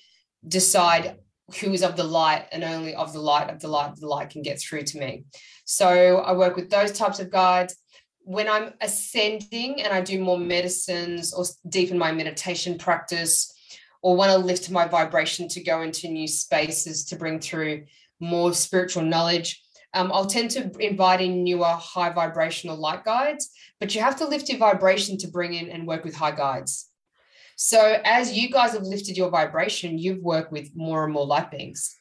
decide 0.46 1.16
who 1.60 1.72
is 1.72 1.82
of 1.82 1.96
the 1.96 2.04
light, 2.04 2.46
and 2.52 2.62
only 2.62 2.94
of 2.94 3.12
the 3.12 3.20
light 3.20 3.50
of 3.50 3.58
the 3.58 3.68
light 3.68 3.90
of 3.90 3.98
the 3.98 4.06
light 4.06 4.30
can 4.30 4.42
get 4.42 4.60
through 4.60 4.84
to 4.84 4.98
me." 4.98 5.24
So 5.64 6.18
I 6.18 6.32
work 6.32 6.54
with 6.54 6.70
those 6.70 6.92
types 6.92 7.18
of 7.18 7.28
guides 7.28 7.74
when 8.24 8.48
I'm 8.48 8.72
ascending 8.80 9.82
and 9.82 9.92
I 9.92 10.00
do 10.00 10.20
more 10.20 10.38
medicines 10.38 11.34
or 11.34 11.44
deepen 11.68 11.98
my 11.98 12.12
meditation 12.12 12.78
practice, 12.78 13.52
or 14.02 14.16
want 14.16 14.32
to 14.32 14.38
lift 14.38 14.70
my 14.70 14.86
vibration 14.86 15.48
to 15.48 15.62
go 15.62 15.82
into 15.82 16.08
new 16.08 16.26
spaces 16.26 17.04
to 17.06 17.16
bring 17.16 17.38
through 17.38 17.84
more 18.20 18.52
spiritual 18.52 19.02
knowledge, 19.02 19.62
um, 19.94 20.10
I'll 20.12 20.26
tend 20.26 20.50
to 20.52 20.70
invite 20.80 21.20
in 21.20 21.44
newer 21.44 21.66
high 21.66 22.10
vibrational 22.10 22.76
light 22.76 23.04
guides, 23.04 23.50
but 23.78 23.94
you 23.94 24.00
have 24.00 24.16
to 24.16 24.26
lift 24.26 24.48
your 24.48 24.58
vibration 24.58 25.18
to 25.18 25.28
bring 25.28 25.54
in 25.54 25.68
and 25.68 25.86
work 25.86 26.04
with 26.04 26.16
high 26.16 26.34
guides. 26.34 26.88
So 27.56 28.00
as 28.04 28.32
you 28.32 28.50
guys 28.50 28.72
have 28.72 28.82
lifted 28.82 29.16
your 29.16 29.30
vibration, 29.30 29.98
you've 29.98 30.22
worked 30.22 30.50
with 30.50 30.70
more 30.74 31.04
and 31.04 31.12
more 31.12 31.26
light 31.26 31.50
beings. 31.50 31.94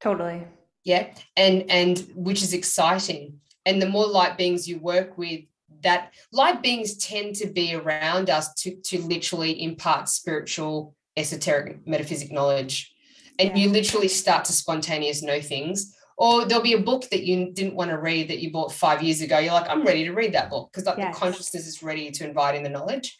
Totally. 0.00 0.46
Yeah. 0.84 1.08
And 1.36 1.70
and 1.70 1.98
which 2.14 2.42
is 2.42 2.52
exciting 2.52 3.40
and 3.68 3.82
the 3.82 3.88
more 3.88 4.06
light 4.06 4.38
beings 4.38 4.66
you 4.66 4.78
work 4.78 5.18
with 5.18 5.42
that 5.82 6.14
light 6.32 6.62
beings 6.62 6.96
tend 6.96 7.36
to 7.36 7.46
be 7.46 7.74
around 7.74 8.30
us 8.30 8.54
to, 8.54 8.74
to 8.76 8.98
literally 9.02 9.62
impart 9.62 10.08
spiritual 10.08 10.96
esoteric 11.16 11.86
metaphysic 11.86 12.32
knowledge 12.32 12.92
and 13.38 13.50
yeah. 13.50 13.56
you 13.56 13.68
literally 13.68 14.08
start 14.08 14.44
to 14.46 14.52
spontaneous 14.52 15.22
know 15.22 15.40
things 15.40 15.94
or 16.16 16.46
there'll 16.46 16.62
be 16.62 16.72
a 16.72 16.80
book 16.80 17.08
that 17.10 17.22
you 17.24 17.52
didn't 17.52 17.74
want 17.74 17.90
to 17.90 17.98
read 17.98 18.28
that 18.28 18.38
you 18.38 18.50
bought 18.50 18.72
five 18.72 19.02
years 19.02 19.20
ago 19.20 19.38
you're 19.38 19.52
like 19.52 19.68
i'm 19.68 19.84
ready 19.84 20.04
to 20.04 20.12
read 20.12 20.32
that 20.32 20.48
book 20.48 20.70
because 20.72 20.86
like 20.86 20.96
yes. 20.96 21.14
the 21.14 21.20
consciousness 21.20 21.66
is 21.66 21.82
ready 21.82 22.10
to 22.10 22.26
invite 22.26 22.54
in 22.54 22.62
the 22.62 22.68
knowledge 22.70 23.18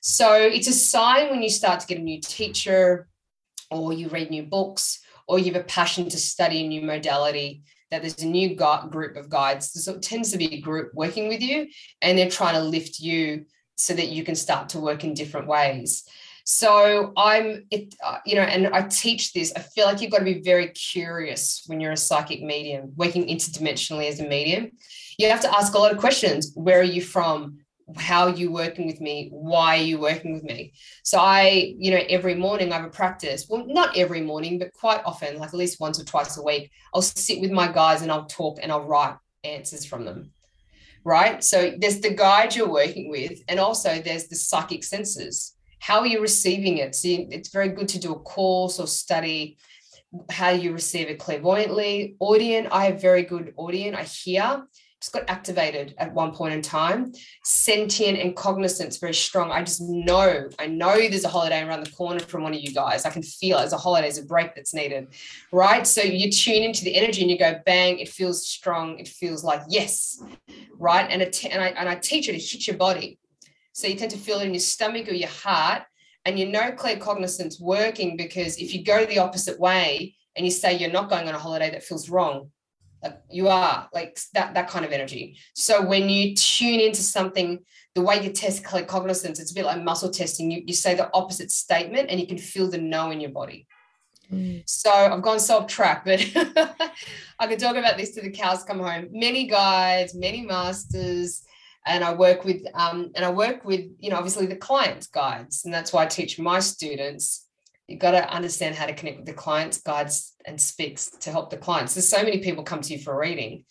so 0.00 0.34
it's 0.34 0.68
a 0.68 0.72
sign 0.72 1.28
when 1.28 1.42
you 1.42 1.50
start 1.50 1.78
to 1.78 1.86
get 1.86 1.98
a 1.98 2.02
new 2.02 2.20
teacher 2.20 3.06
or 3.70 3.92
you 3.92 4.08
read 4.08 4.30
new 4.30 4.44
books 4.44 5.00
or 5.28 5.38
you 5.38 5.52
have 5.52 5.60
a 5.60 5.64
passion 5.64 6.08
to 6.08 6.18
study 6.18 6.64
a 6.64 6.68
new 6.68 6.80
modality 6.80 7.62
that 7.90 8.02
there's 8.02 8.22
a 8.22 8.26
new 8.26 8.54
group 8.54 9.16
of 9.16 9.28
guides. 9.28 9.72
So 9.84 9.94
it 9.94 10.02
tends 10.02 10.30
to 10.32 10.38
be 10.38 10.54
a 10.54 10.60
group 10.60 10.92
working 10.94 11.28
with 11.28 11.42
you, 11.42 11.68
and 12.02 12.16
they're 12.16 12.30
trying 12.30 12.54
to 12.54 12.62
lift 12.62 13.00
you 13.00 13.46
so 13.76 13.94
that 13.94 14.08
you 14.08 14.24
can 14.24 14.34
start 14.34 14.70
to 14.70 14.80
work 14.80 15.04
in 15.04 15.14
different 15.14 15.46
ways. 15.46 16.04
So 16.44 17.12
I'm, 17.16 17.66
it, 17.70 17.94
uh, 18.04 18.18
you 18.26 18.34
know, 18.34 18.42
and 18.42 18.68
I 18.68 18.82
teach 18.82 19.32
this. 19.32 19.52
I 19.54 19.60
feel 19.60 19.86
like 19.86 20.00
you've 20.00 20.10
got 20.10 20.18
to 20.18 20.24
be 20.24 20.40
very 20.40 20.68
curious 20.68 21.62
when 21.66 21.80
you're 21.80 21.92
a 21.92 21.96
psychic 21.96 22.42
medium, 22.42 22.92
working 22.96 23.28
interdimensionally 23.28 24.08
as 24.08 24.20
a 24.20 24.26
medium. 24.26 24.72
You 25.18 25.28
have 25.28 25.42
to 25.42 25.54
ask 25.54 25.74
a 25.74 25.78
lot 25.78 25.92
of 25.92 25.98
questions. 25.98 26.52
Where 26.54 26.80
are 26.80 26.82
you 26.82 27.02
from? 27.02 27.59
How 27.96 28.26
are 28.28 28.34
you 28.34 28.50
working 28.50 28.86
with 28.86 29.00
me 29.00 29.28
why 29.32 29.78
are 29.78 29.82
you 29.82 29.98
working 29.98 30.32
with 30.32 30.44
me. 30.44 30.72
So 31.02 31.18
i 31.18 31.74
you 31.78 31.90
know 31.90 32.02
every 32.08 32.34
morning 32.34 32.72
i 32.72 32.76
have 32.76 32.84
a 32.84 32.90
practice. 32.90 33.46
Well 33.48 33.64
not 33.66 33.96
every 33.96 34.20
morning 34.20 34.58
but 34.58 34.72
quite 34.72 35.02
often 35.04 35.38
like 35.38 35.48
at 35.48 35.54
least 35.54 35.80
once 35.80 36.00
or 36.00 36.04
twice 36.04 36.36
a 36.38 36.42
week 36.42 36.70
i'll 36.94 37.02
sit 37.02 37.40
with 37.40 37.50
my 37.50 37.70
guys 37.70 38.02
and 38.02 38.10
i'll 38.10 38.26
talk 38.26 38.58
and 38.62 38.70
i'll 38.70 38.86
write 38.86 39.16
answers 39.44 39.84
from 39.84 40.04
them 40.04 40.32
right? 41.04 41.42
So 41.42 41.72
there's 41.78 42.00
the 42.00 42.14
guide 42.14 42.54
you're 42.54 42.68
working 42.68 43.10
with 43.10 43.40
and 43.48 43.58
also 43.58 44.00
there's 44.00 44.28
the 44.28 44.36
psychic 44.36 44.84
senses. 44.84 45.56
How 45.80 46.00
are 46.00 46.06
you 46.06 46.20
receiving 46.20 46.78
it? 46.78 46.94
So 46.94 47.08
it's 47.08 47.50
very 47.50 47.70
good 47.70 47.88
to 47.88 47.98
do 47.98 48.12
a 48.12 48.20
course 48.20 48.78
or 48.78 48.86
study 48.86 49.56
how 50.28 50.50
you 50.50 50.72
receive 50.72 51.08
it 51.08 51.18
clairvoyantly. 51.18 52.16
Audience 52.18 52.68
i 52.72 52.86
have 52.86 53.00
very 53.00 53.22
good 53.22 53.54
audience 53.56 53.96
i 53.96 54.02
hear 54.02 54.64
just 55.00 55.12
got 55.14 55.28
activated 55.28 55.94
at 55.96 56.12
one 56.12 56.32
point 56.32 56.52
in 56.52 56.60
time. 56.60 57.12
Sentient 57.42 58.18
and 58.18 58.36
cognizance 58.36 58.98
very 58.98 59.14
strong. 59.14 59.50
I 59.50 59.62
just 59.62 59.80
know, 59.80 60.48
I 60.58 60.66
know 60.66 60.94
there's 60.94 61.24
a 61.24 61.28
holiday 61.28 61.62
around 61.62 61.84
the 61.84 61.90
corner 61.90 62.20
from 62.20 62.42
one 62.42 62.52
of 62.52 62.60
you 62.60 62.72
guys. 62.72 63.06
I 63.06 63.10
can 63.10 63.22
feel 63.22 63.56
it. 63.56 63.60
There's 63.60 63.72
a 63.72 63.78
holiday, 63.78 64.06
there's 64.06 64.18
a 64.18 64.26
break 64.26 64.54
that's 64.54 64.74
needed, 64.74 65.08
right? 65.52 65.86
So 65.86 66.02
you 66.02 66.30
tune 66.30 66.62
into 66.62 66.84
the 66.84 66.94
energy 66.94 67.22
and 67.22 67.30
you 67.30 67.38
go, 67.38 67.60
bang, 67.64 67.98
it 67.98 68.08
feels 68.10 68.46
strong. 68.46 68.98
It 68.98 69.08
feels 69.08 69.42
like 69.42 69.62
yes, 69.68 70.22
right? 70.78 71.06
And, 71.10 71.22
it, 71.22 71.44
and, 71.46 71.62
I, 71.62 71.68
and 71.68 71.88
I 71.88 71.94
teach 71.94 72.26
you 72.26 72.34
to 72.34 72.38
hit 72.38 72.66
your 72.66 72.76
body. 72.76 73.18
So 73.72 73.86
you 73.86 73.94
tend 73.94 74.10
to 74.10 74.18
feel 74.18 74.40
it 74.40 74.46
in 74.46 74.52
your 74.52 74.60
stomach 74.60 75.08
or 75.08 75.14
your 75.14 75.28
heart. 75.28 75.82
And 76.26 76.38
you 76.38 76.46
know 76.46 76.72
claircognizance 76.72 77.58
working 77.62 78.18
because 78.18 78.58
if 78.58 78.74
you 78.74 78.84
go 78.84 79.06
the 79.06 79.20
opposite 79.20 79.58
way 79.58 80.16
and 80.36 80.44
you 80.44 80.52
say 80.52 80.76
you're 80.76 80.90
not 80.90 81.08
going 81.08 81.26
on 81.26 81.34
a 81.34 81.38
holiday, 81.38 81.70
that 81.70 81.82
feels 81.82 82.10
wrong 82.10 82.50
like 83.02 83.20
you 83.30 83.48
are 83.48 83.88
like 83.92 84.18
that 84.34 84.54
that 84.54 84.68
kind 84.68 84.84
of 84.84 84.92
energy. 84.92 85.38
So 85.54 85.84
when 85.84 86.08
you 86.08 86.34
tune 86.34 86.80
into 86.80 87.02
something 87.02 87.60
the 87.94 88.02
way 88.02 88.22
you 88.22 88.30
test 88.30 88.64
cognizance 88.64 89.40
it's 89.40 89.50
a 89.50 89.54
bit 89.54 89.64
like 89.64 89.82
muscle 89.82 90.10
testing. 90.10 90.50
You, 90.50 90.62
you 90.66 90.74
say 90.74 90.94
the 90.94 91.10
opposite 91.12 91.50
statement 91.50 92.10
and 92.10 92.20
you 92.20 92.26
can 92.26 92.38
feel 92.38 92.70
the 92.70 92.78
no 92.78 93.10
in 93.10 93.20
your 93.20 93.30
body. 93.30 93.66
Mm. 94.32 94.62
so 94.64 94.92
i've 94.92 95.22
gone 95.22 95.40
self 95.40 95.66
track 95.66 96.04
but 96.04 96.20
i 97.40 97.48
could 97.48 97.58
talk 97.58 97.74
about 97.74 97.96
this 97.96 98.12
to 98.12 98.20
the 98.20 98.30
cows 98.30 98.62
come 98.62 98.78
home. 98.78 99.08
Many 99.10 99.48
guides 99.48 100.14
many 100.14 100.42
masters 100.42 101.42
and 101.84 102.04
i 102.04 102.14
work 102.14 102.44
with 102.44 102.62
um, 102.74 103.10
and 103.16 103.24
i 103.24 103.30
work 103.30 103.64
with 103.64 103.86
you 103.98 104.10
know 104.10 104.16
obviously 104.16 104.46
the 104.46 104.54
clients 104.54 105.08
guides 105.08 105.64
and 105.64 105.74
that's 105.74 105.92
why 105.92 106.04
i 106.04 106.06
teach 106.06 106.38
my 106.38 106.60
students. 106.60 107.48
You've 107.88 107.98
got 107.98 108.12
to 108.12 108.32
understand 108.32 108.76
how 108.76 108.86
to 108.86 108.94
connect 108.94 109.16
with 109.16 109.26
the 109.26 109.32
clients, 109.32 109.80
guides, 109.80 110.29
and 110.46 110.60
speaks 110.60 111.10
to 111.10 111.30
help 111.30 111.50
the 111.50 111.56
clients. 111.56 111.94
There's 111.94 112.08
so 112.08 112.22
many 112.22 112.38
people 112.38 112.64
come 112.64 112.80
to 112.80 112.92
you 112.92 112.98
for 112.98 113.14
a 113.14 113.18
reading 113.18 113.64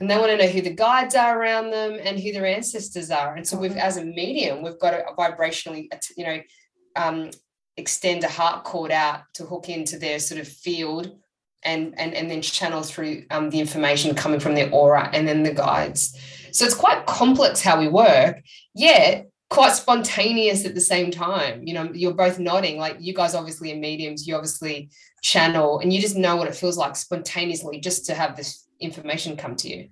and 0.00 0.10
they 0.10 0.16
want 0.16 0.30
to 0.30 0.36
know 0.36 0.50
who 0.50 0.62
the 0.62 0.70
guides 0.70 1.14
are 1.14 1.40
around 1.40 1.70
them 1.70 1.98
and 2.00 2.18
who 2.20 2.32
their 2.32 2.46
ancestors 2.46 3.10
are. 3.10 3.34
And 3.34 3.46
so 3.46 3.58
we've, 3.58 3.72
mm-hmm. 3.72 3.80
as 3.80 3.96
a 3.96 4.04
medium, 4.04 4.62
we've 4.62 4.78
got 4.78 4.92
to 4.92 5.04
vibrationally, 5.18 5.88
you 6.16 6.24
know, 6.24 6.40
um, 6.96 7.30
extend 7.76 8.24
a 8.24 8.28
heart 8.28 8.64
cord 8.64 8.90
out 8.90 9.22
to 9.34 9.44
hook 9.44 9.68
into 9.68 9.98
their 9.98 10.18
sort 10.18 10.40
of 10.40 10.48
field 10.48 11.16
and 11.64 11.98
and 11.98 12.14
and 12.14 12.30
then 12.30 12.40
channel 12.40 12.82
through 12.82 13.24
um, 13.30 13.50
the 13.50 13.58
information 13.58 14.14
coming 14.14 14.38
from 14.38 14.54
their 14.54 14.70
aura 14.70 15.10
and 15.12 15.26
then 15.26 15.42
the 15.42 15.52
guides. 15.52 16.16
So 16.52 16.64
it's 16.64 16.74
quite 16.74 17.06
complex 17.06 17.60
how 17.60 17.78
we 17.78 17.88
work, 17.88 18.40
yet 18.74 19.28
quite 19.48 19.72
spontaneous 19.72 20.64
at 20.66 20.74
the 20.74 20.80
same 20.80 21.10
time. 21.10 21.66
You 21.66 21.74
know, 21.74 21.90
you're 21.92 22.14
both 22.14 22.38
nodding, 22.38 22.78
like 22.78 22.96
you 23.00 23.14
guys 23.14 23.34
obviously 23.34 23.72
are 23.72 23.76
mediums, 23.76 24.26
you 24.26 24.34
obviously 24.34 24.90
channel, 25.22 25.80
and 25.80 25.92
you 25.92 26.00
just 26.00 26.16
know 26.16 26.36
what 26.36 26.48
it 26.48 26.54
feels 26.54 26.76
like 26.76 26.96
spontaneously 26.96 27.80
just 27.80 28.06
to 28.06 28.14
have 28.14 28.36
this 28.36 28.66
information 28.80 29.36
come 29.36 29.56
to 29.56 29.68
you. 29.68 29.88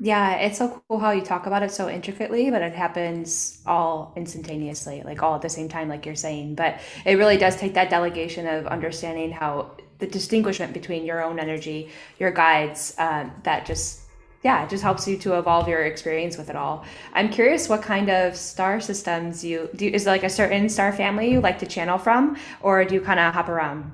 Yeah, 0.00 0.36
it's 0.36 0.58
so 0.58 0.80
cool 0.88 1.00
how 1.00 1.10
you 1.10 1.22
talk 1.22 1.46
about 1.46 1.64
it 1.64 1.72
so 1.72 1.88
intricately, 1.88 2.50
but 2.50 2.62
it 2.62 2.72
happens 2.72 3.60
all 3.66 4.12
instantaneously, 4.16 5.02
like 5.04 5.22
all 5.22 5.34
at 5.34 5.42
the 5.42 5.48
same 5.48 5.68
time, 5.68 5.88
like 5.88 6.06
you're 6.06 6.14
saying. 6.14 6.54
But 6.54 6.80
it 7.04 7.14
really 7.14 7.36
does 7.36 7.56
take 7.56 7.74
that 7.74 7.90
delegation 7.90 8.46
of 8.46 8.68
understanding 8.68 9.32
how 9.32 9.72
the 9.98 10.06
distinguishment 10.06 10.72
between 10.72 11.04
your 11.04 11.22
own 11.22 11.40
energy, 11.40 11.90
your 12.20 12.30
guides, 12.30 12.94
uh, 12.98 13.28
that 13.42 13.66
just 13.66 14.02
yeah, 14.42 14.64
it 14.64 14.70
just 14.70 14.82
helps 14.82 15.08
you 15.08 15.16
to 15.18 15.38
evolve 15.38 15.68
your 15.68 15.82
experience 15.84 16.38
with 16.38 16.48
it 16.48 16.56
all. 16.56 16.84
I'm 17.12 17.28
curious 17.28 17.68
what 17.68 17.82
kind 17.82 18.08
of 18.08 18.36
star 18.36 18.80
systems 18.80 19.44
you 19.44 19.68
do. 19.74 19.88
Is 19.88 20.06
like 20.06 20.22
a 20.22 20.30
certain 20.30 20.68
star 20.68 20.92
family 20.92 21.30
you 21.30 21.40
like 21.40 21.58
to 21.58 21.66
channel 21.66 21.98
from, 21.98 22.36
or 22.60 22.84
do 22.84 22.94
you 22.94 23.00
kind 23.00 23.18
of 23.18 23.34
hop 23.34 23.48
around? 23.48 23.90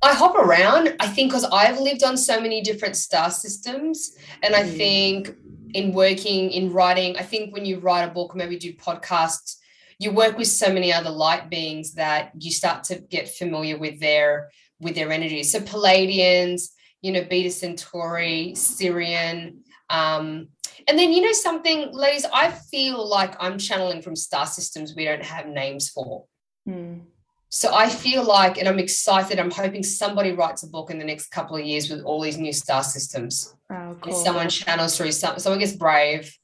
I 0.00 0.14
hop 0.14 0.36
around. 0.36 0.94
I 1.00 1.08
think 1.08 1.32
because 1.32 1.44
I've 1.44 1.80
lived 1.80 2.04
on 2.04 2.16
so 2.16 2.40
many 2.40 2.60
different 2.62 2.94
star 2.94 3.30
systems, 3.30 4.16
and 4.42 4.54
I 4.54 4.62
mm. 4.62 4.76
think 4.76 5.36
in 5.74 5.92
working 5.92 6.50
in 6.50 6.72
writing, 6.72 7.16
I 7.16 7.22
think 7.22 7.52
when 7.52 7.66
you 7.66 7.80
write 7.80 8.04
a 8.04 8.10
book, 8.10 8.36
maybe 8.36 8.56
do 8.56 8.72
podcasts, 8.72 9.56
you 9.98 10.12
work 10.12 10.38
with 10.38 10.46
so 10.46 10.72
many 10.72 10.92
other 10.92 11.10
light 11.10 11.50
beings 11.50 11.94
that 11.94 12.30
you 12.38 12.52
start 12.52 12.84
to 12.84 13.00
get 13.00 13.28
familiar 13.28 13.76
with 13.76 13.98
their 13.98 14.50
with 14.78 14.94
their 14.94 15.10
energy. 15.10 15.42
So 15.42 15.58
Pleiadians, 15.58 16.68
you 17.02 17.10
know, 17.10 17.24
Beta 17.24 17.50
Centauri, 17.50 18.52
Sirian, 18.54 19.56
um, 19.90 20.48
and 20.86 20.98
then, 20.98 21.12
you 21.12 21.22
know, 21.22 21.32
something, 21.32 21.92
ladies, 21.92 22.26
I 22.32 22.50
feel 22.50 23.06
like 23.06 23.34
I'm 23.40 23.58
channeling 23.58 24.02
from 24.02 24.16
star 24.16 24.46
systems 24.46 24.94
we 24.94 25.04
don't 25.04 25.24
have 25.24 25.46
names 25.46 25.88
for. 25.88 26.24
Mm. 26.68 27.02
So 27.50 27.74
I 27.74 27.88
feel 27.88 28.24
like, 28.24 28.58
and 28.58 28.68
I'm 28.68 28.78
excited, 28.78 29.38
I'm 29.38 29.50
hoping 29.50 29.82
somebody 29.82 30.32
writes 30.32 30.62
a 30.62 30.68
book 30.68 30.90
in 30.90 30.98
the 30.98 31.04
next 31.04 31.28
couple 31.28 31.56
of 31.56 31.64
years 31.64 31.90
with 31.90 32.02
all 32.02 32.20
these 32.20 32.36
new 32.36 32.52
star 32.52 32.82
systems. 32.82 33.54
Oh, 33.70 33.96
cool. 34.00 34.14
And 34.14 34.24
someone 34.24 34.48
channels 34.50 34.96
through, 34.96 35.12
some, 35.12 35.38
someone 35.38 35.58
gets 35.58 35.72
brave, 35.72 36.34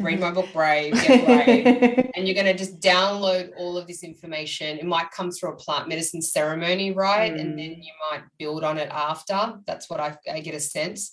read 0.00 0.18
my 0.18 0.32
book 0.32 0.48
brave 0.52 0.92
get 0.94 1.24
brave 1.46 2.10
and 2.16 2.26
you're 2.26 2.34
going 2.34 2.44
to 2.44 2.54
just 2.54 2.80
download 2.80 3.50
all 3.56 3.78
of 3.78 3.86
this 3.86 4.02
information 4.02 4.78
it 4.78 4.84
might 4.84 5.08
come 5.12 5.30
through 5.30 5.52
a 5.52 5.56
plant 5.56 5.88
medicine 5.88 6.20
ceremony 6.20 6.90
right 6.90 7.32
mm. 7.32 7.40
and 7.40 7.56
then 7.56 7.80
you 7.80 7.92
might 8.10 8.22
build 8.36 8.64
on 8.64 8.78
it 8.78 8.88
after 8.90 9.54
that's 9.64 9.88
what 9.88 10.00
I, 10.00 10.16
I 10.28 10.40
get 10.40 10.56
a 10.56 10.60
sense 10.60 11.12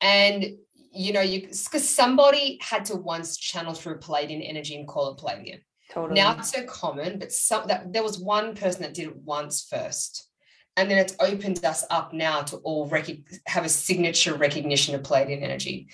and 0.00 0.44
you 0.92 1.12
know, 1.12 1.20
you 1.20 1.42
because 1.42 1.88
somebody 1.88 2.58
had 2.62 2.84
to 2.86 2.96
once 2.96 3.36
channel 3.36 3.74
through 3.74 3.98
Pleiadian 3.98 4.46
energy 4.48 4.76
and 4.76 4.86
call 4.86 5.12
it 5.12 5.18
Pleiadian. 5.18 5.60
Totally. 5.90 6.20
Now 6.20 6.36
it's 6.38 6.50
so 6.50 6.64
common, 6.64 7.18
but 7.18 7.32
some 7.32 7.68
that 7.68 7.92
there 7.92 8.02
was 8.02 8.18
one 8.18 8.54
person 8.54 8.82
that 8.82 8.94
did 8.94 9.08
it 9.08 9.16
once 9.16 9.66
first. 9.68 10.28
And 10.76 10.90
then 10.90 10.98
it's 10.98 11.16
opened 11.20 11.64
us 11.64 11.84
up 11.88 12.12
now 12.12 12.42
to 12.42 12.56
all 12.58 12.86
rec- 12.86 13.08
have 13.46 13.64
a 13.64 13.68
signature 13.68 14.34
recognition 14.34 14.94
of 14.94 15.02
Pleiadian 15.02 15.42
energy. 15.42 15.88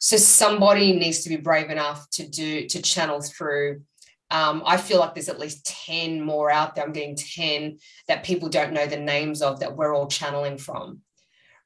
So 0.00 0.16
somebody 0.16 0.92
needs 0.92 1.24
to 1.24 1.28
be 1.28 1.36
brave 1.36 1.70
enough 1.70 2.08
to 2.10 2.28
do 2.28 2.68
to 2.68 2.82
channel 2.82 3.20
through. 3.20 3.82
Um, 4.30 4.62
I 4.64 4.76
feel 4.76 5.00
like 5.00 5.14
there's 5.14 5.30
at 5.30 5.40
least 5.40 5.66
10 5.86 6.20
more 6.20 6.50
out 6.50 6.74
there. 6.74 6.84
I'm 6.84 6.92
getting 6.92 7.16
10 7.16 7.78
that 8.06 8.24
people 8.24 8.48
don't 8.48 8.74
know 8.74 8.86
the 8.86 8.98
names 8.98 9.42
of 9.42 9.60
that 9.60 9.76
we're 9.76 9.94
all 9.94 10.06
channeling 10.06 10.58
from 10.58 11.00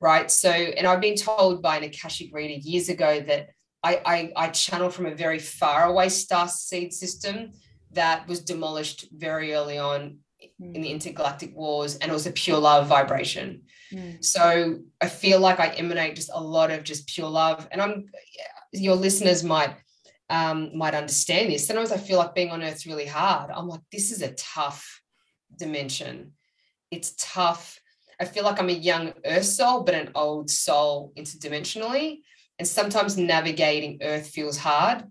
right? 0.03 0.31
So, 0.31 0.51
and 0.51 0.87
I've 0.87 1.01
been 1.01 1.17
told 1.17 1.63
by 1.63 1.79
an 1.79 1.85
Akashic 1.85 2.35
reader 2.35 2.55
years 2.55 2.89
ago 2.89 3.21
that 3.21 3.51
I, 3.85 4.03
I, 4.05 4.33
I 4.37 4.49
channel 4.49 4.91
from 4.91 5.07
a 5.07 5.15
very 5.15 5.39
far 5.39 5.85
away 5.85 6.09
star 6.09 6.49
seed 6.49 6.93
system 6.93 7.53
that 7.93 8.27
was 8.27 8.41
demolished 8.41 9.07
very 9.13 9.55
early 9.55 9.79
on 9.79 10.19
mm. 10.61 10.75
in 10.75 10.83
the 10.83 10.91
intergalactic 10.91 11.55
wars, 11.57 11.97
and 11.97 12.11
it 12.11 12.15
was 12.15 12.27
a 12.27 12.33
pure 12.33 12.59
love 12.59 12.89
vibration. 12.89 13.63
Mm. 13.93 14.25
So 14.25 14.81
I 15.01 15.09
feel 15.09 15.39
like 15.39 15.61
I 15.61 15.69
emanate 15.69 16.17
just 16.17 16.31
a 16.35 16.43
lot 16.43 16.73
of 16.73 16.83
just 16.83 17.07
pure 17.07 17.31
love, 17.31 17.69
and 17.71 17.81
I'm 17.81 18.07
your 18.73 18.97
listeners 18.97 19.45
might 19.45 19.77
um, 20.31 20.77
might 20.77 20.95
understand 20.95 21.53
this. 21.53 21.67
Sometimes 21.67 21.93
I 21.93 21.99
feel 21.99 22.19
like 22.19 22.35
being 22.35 22.51
on 22.51 22.63
Earth 22.63 22.87
really 22.87 23.07
hard. 23.07 23.51
I'm 23.51 23.69
like, 23.69 23.83
this 23.93 24.11
is 24.11 24.23
a 24.23 24.33
tough 24.33 25.01
dimension. 25.57 26.33
It's 26.91 27.15
tough 27.19 27.79
I 28.21 28.25
feel 28.25 28.45
like 28.45 28.59
I'm 28.59 28.69
a 28.69 28.73
young 28.73 29.13
earth 29.25 29.45
soul, 29.45 29.83
but 29.83 29.95
an 29.95 30.11
old 30.15 30.51
soul 30.51 31.13
interdimensionally. 31.17 32.21
And 32.59 32.69
sometimes 32.69 33.17
navigating 33.17 33.99
earth 34.03 34.29
feels 34.29 34.57
hard. 34.57 35.05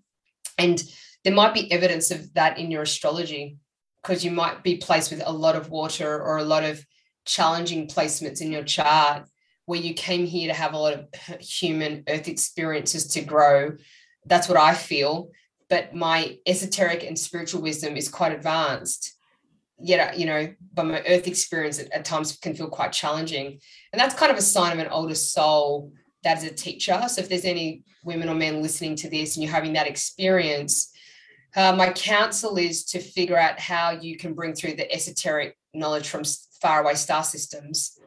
And 0.57 0.81
there 1.23 1.33
might 1.33 1.53
be 1.53 1.71
evidence 1.71 2.11
of 2.11 2.33
that 2.33 2.57
in 2.57 2.71
your 2.71 2.83
astrology 2.83 3.57
because 4.01 4.23
you 4.23 4.31
might 4.31 4.63
be 4.63 4.77
placed 4.77 5.11
with 5.11 5.21
a 5.25 5.31
lot 5.31 5.55
of 5.55 5.69
water 5.69 6.21
or 6.21 6.37
a 6.37 6.43
lot 6.43 6.63
of 6.63 6.83
challenging 7.25 7.87
placements 7.87 8.41
in 8.41 8.51
your 8.51 8.63
chart 8.63 9.27
where 9.65 9.79
you 9.79 9.93
came 9.93 10.25
here 10.25 10.47
to 10.47 10.53
have 10.53 10.73
a 10.73 10.77
lot 10.77 10.93
of 10.93 11.39
human 11.39 12.03
earth 12.07 12.27
experiences 12.27 13.07
to 13.07 13.21
grow. 13.21 13.75
That's 14.25 14.49
what 14.49 14.57
I 14.57 14.73
feel. 14.73 15.29
But 15.69 15.95
my 15.95 16.37
esoteric 16.45 17.03
and 17.03 17.17
spiritual 17.17 17.61
wisdom 17.61 17.95
is 17.95 18.09
quite 18.09 18.33
advanced 18.33 19.17
yet 19.81 20.17
you 20.17 20.25
know 20.25 20.53
by 20.73 20.83
my 20.83 21.01
earth 21.07 21.27
experience 21.27 21.79
at, 21.79 21.91
at, 21.91 22.05
times 22.05 22.37
can 22.37 22.55
feel 22.55 22.69
quite 22.69 22.91
challenging. 22.91 23.59
And 23.91 23.99
that's 23.99 24.15
kind 24.15 24.31
of 24.31 24.37
a 24.37 24.41
sign 24.41 24.73
of 24.73 24.79
an 24.79 24.91
older 24.91 25.15
soul 25.15 25.93
that 26.23 26.37
is 26.37 26.43
a 26.43 26.53
teacher. 26.53 27.01
So 27.07 27.21
if 27.21 27.29
there's 27.29 27.45
any 27.45 27.83
women 28.03 28.29
or 28.29 28.35
men 28.35 28.61
listening 28.61 28.95
to 28.97 29.09
this 29.09 29.35
and 29.35 29.43
you're 29.43 29.53
having 29.53 29.73
that 29.73 29.87
experience 29.87 30.91
uh, 31.55 31.75
my 31.75 31.91
counsel 31.91 32.57
is 32.57 32.85
to 32.85 32.99
figure 32.99 33.37
out 33.37 33.59
how 33.59 33.91
you 33.91 34.15
can 34.15 34.33
bring 34.33 34.53
through 34.53 34.73
the 34.73 34.89
esoteric 34.91 35.57
knowledge 35.73 36.07
from 36.07 36.23
faraway 36.61 36.93
star 36.93 37.23
systems 37.23 37.99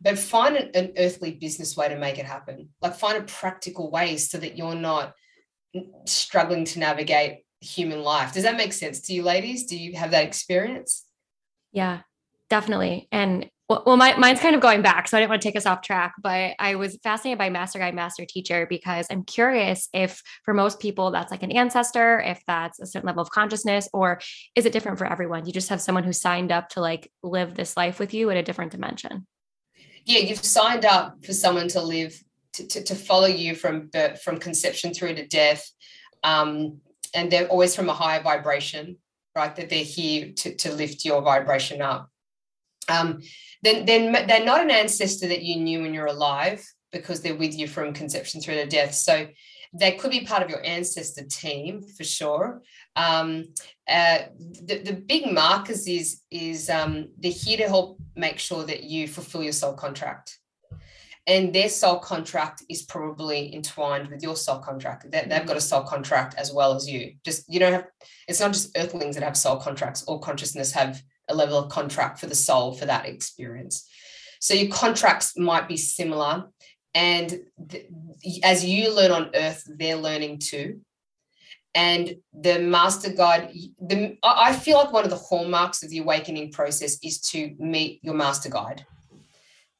but 0.00 0.18
find 0.18 0.56
an, 0.56 0.70
an 0.74 0.92
earthly 0.96 1.32
business 1.32 1.76
way 1.76 1.88
to 1.88 1.98
make 1.98 2.18
it 2.18 2.24
happen. 2.24 2.70
Like 2.80 2.94
find 2.94 3.18
a 3.18 3.22
practical 3.22 3.90
way 3.90 4.16
so 4.16 4.38
that 4.38 4.56
you're 4.56 4.74
not 4.74 5.14
struggling 6.06 6.64
to 6.64 6.78
navigate 6.78 7.44
human 7.60 8.02
life. 8.02 8.32
Does 8.32 8.44
that 8.44 8.56
make 8.56 8.72
sense 8.72 9.00
to 9.02 9.12
you 9.12 9.22
ladies? 9.22 9.66
Do 9.66 9.76
you 9.76 9.96
have 9.96 10.12
that 10.12 10.24
experience 10.24 11.04
yeah, 11.72 12.00
definitely. 12.48 13.08
And 13.12 13.48
well, 13.68 13.96
my, 13.96 14.16
mine's 14.16 14.40
kind 14.40 14.56
of 14.56 14.60
going 14.60 14.82
back, 14.82 15.06
so 15.06 15.16
I 15.16 15.20
didn't 15.20 15.30
want 15.30 15.42
to 15.42 15.48
take 15.48 15.56
us 15.56 15.64
off 15.64 15.80
track, 15.80 16.14
but 16.20 16.54
I 16.58 16.74
was 16.74 16.98
fascinated 17.04 17.38
by 17.38 17.50
Master 17.50 17.78
Guide, 17.78 17.94
Master 17.94 18.24
Teacher 18.24 18.66
because 18.68 19.06
I'm 19.10 19.22
curious 19.22 19.88
if 19.92 20.20
for 20.42 20.52
most 20.52 20.80
people 20.80 21.12
that's 21.12 21.30
like 21.30 21.44
an 21.44 21.52
ancestor, 21.52 22.18
if 22.18 22.42
that's 22.48 22.80
a 22.80 22.86
certain 22.86 23.06
level 23.06 23.22
of 23.22 23.30
consciousness, 23.30 23.88
or 23.92 24.20
is 24.56 24.66
it 24.66 24.72
different 24.72 24.98
for 24.98 25.06
everyone? 25.06 25.46
You 25.46 25.52
just 25.52 25.68
have 25.68 25.80
someone 25.80 26.02
who 26.02 26.12
signed 26.12 26.50
up 26.50 26.70
to 26.70 26.80
like 26.80 27.12
live 27.22 27.54
this 27.54 27.76
life 27.76 28.00
with 28.00 28.12
you 28.12 28.30
in 28.30 28.36
a 28.36 28.42
different 28.42 28.72
dimension. 28.72 29.24
Yeah, 30.04 30.18
you've 30.18 30.44
signed 30.44 30.84
up 30.84 31.24
for 31.24 31.32
someone 31.32 31.68
to 31.68 31.80
live 31.80 32.20
to, 32.54 32.66
to, 32.66 32.82
to 32.82 32.94
follow 32.96 33.28
you 33.28 33.54
from 33.54 33.86
birth, 33.86 34.20
from 34.20 34.40
conception 34.40 34.92
through 34.92 35.14
to 35.14 35.26
death. 35.28 35.70
Um, 36.24 36.80
and 37.14 37.30
they're 37.30 37.46
always 37.46 37.76
from 37.76 37.88
a 37.88 37.94
higher 37.94 38.20
vibration 38.20 38.96
right? 39.34 39.54
That 39.56 39.70
they're 39.70 39.84
here 39.84 40.32
to, 40.36 40.54
to 40.56 40.72
lift 40.72 41.04
your 41.04 41.22
vibration 41.22 41.82
up. 41.82 42.10
Um, 42.88 43.22
then, 43.62 43.84
then 43.84 44.12
they're 44.26 44.44
not 44.44 44.62
an 44.62 44.70
ancestor 44.70 45.28
that 45.28 45.42
you 45.42 45.56
knew 45.56 45.82
when 45.82 45.94
you're 45.94 46.06
alive 46.06 46.64
because 46.92 47.20
they're 47.20 47.36
with 47.36 47.56
you 47.56 47.68
from 47.68 47.92
conception 47.92 48.40
through 48.40 48.54
to 48.54 48.66
death. 48.66 48.94
So 48.94 49.28
they 49.72 49.92
could 49.92 50.10
be 50.10 50.26
part 50.26 50.42
of 50.42 50.50
your 50.50 50.64
ancestor 50.64 51.24
team 51.24 51.82
for 51.82 52.02
sure. 52.02 52.62
Um, 52.96 53.54
uh, 53.88 54.18
the, 54.38 54.82
the 54.82 54.92
big 54.92 55.32
markers 55.32 55.86
is 55.86 56.22
is 56.30 56.68
um, 56.68 57.10
they're 57.18 57.30
here 57.30 57.58
to 57.58 57.68
help 57.68 58.00
make 58.16 58.38
sure 58.38 58.64
that 58.64 58.82
you 58.82 59.06
fulfill 59.06 59.44
your 59.44 59.52
soul 59.52 59.74
contract 59.74 60.39
and 61.26 61.54
their 61.54 61.68
soul 61.68 61.98
contract 61.98 62.62
is 62.68 62.82
probably 62.82 63.54
entwined 63.54 64.08
with 64.08 64.22
your 64.22 64.36
soul 64.36 64.58
contract. 64.58 65.10
They, 65.10 65.26
they've 65.28 65.46
got 65.46 65.56
a 65.56 65.60
soul 65.60 65.82
contract 65.82 66.34
as 66.36 66.52
well 66.52 66.74
as 66.74 66.88
you. 66.88 67.14
Just 67.24 67.44
you 67.52 67.60
don't 67.60 67.72
have. 67.72 67.86
It's 68.26 68.40
not 68.40 68.52
just 68.52 68.76
earthlings 68.76 69.16
that 69.16 69.24
have 69.24 69.36
soul 69.36 69.56
contracts. 69.56 70.02
All 70.04 70.18
consciousness 70.18 70.72
have 70.72 71.02
a 71.28 71.34
level 71.34 71.58
of 71.58 71.70
contract 71.70 72.18
for 72.18 72.26
the 72.26 72.34
soul 72.34 72.74
for 72.74 72.86
that 72.86 73.06
experience. 73.06 73.88
So 74.40 74.54
your 74.54 74.72
contracts 74.72 75.36
might 75.36 75.68
be 75.68 75.76
similar, 75.76 76.46
and 76.94 77.40
th- 77.68 77.86
as 78.42 78.64
you 78.64 78.94
learn 78.94 79.10
on 79.10 79.30
Earth, 79.34 79.62
they're 79.78 79.96
learning 79.96 80.38
too. 80.38 80.80
And 81.74 82.16
the 82.32 82.58
master 82.58 83.12
guide, 83.12 83.52
the 83.78 84.16
I 84.24 84.54
feel 84.54 84.78
like 84.78 84.92
one 84.92 85.04
of 85.04 85.10
the 85.10 85.16
hallmarks 85.16 85.82
of 85.82 85.90
the 85.90 85.98
awakening 85.98 86.50
process 86.50 86.98
is 87.04 87.20
to 87.30 87.54
meet 87.58 88.00
your 88.02 88.14
master 88.14 88.48
guide 88.48 88.84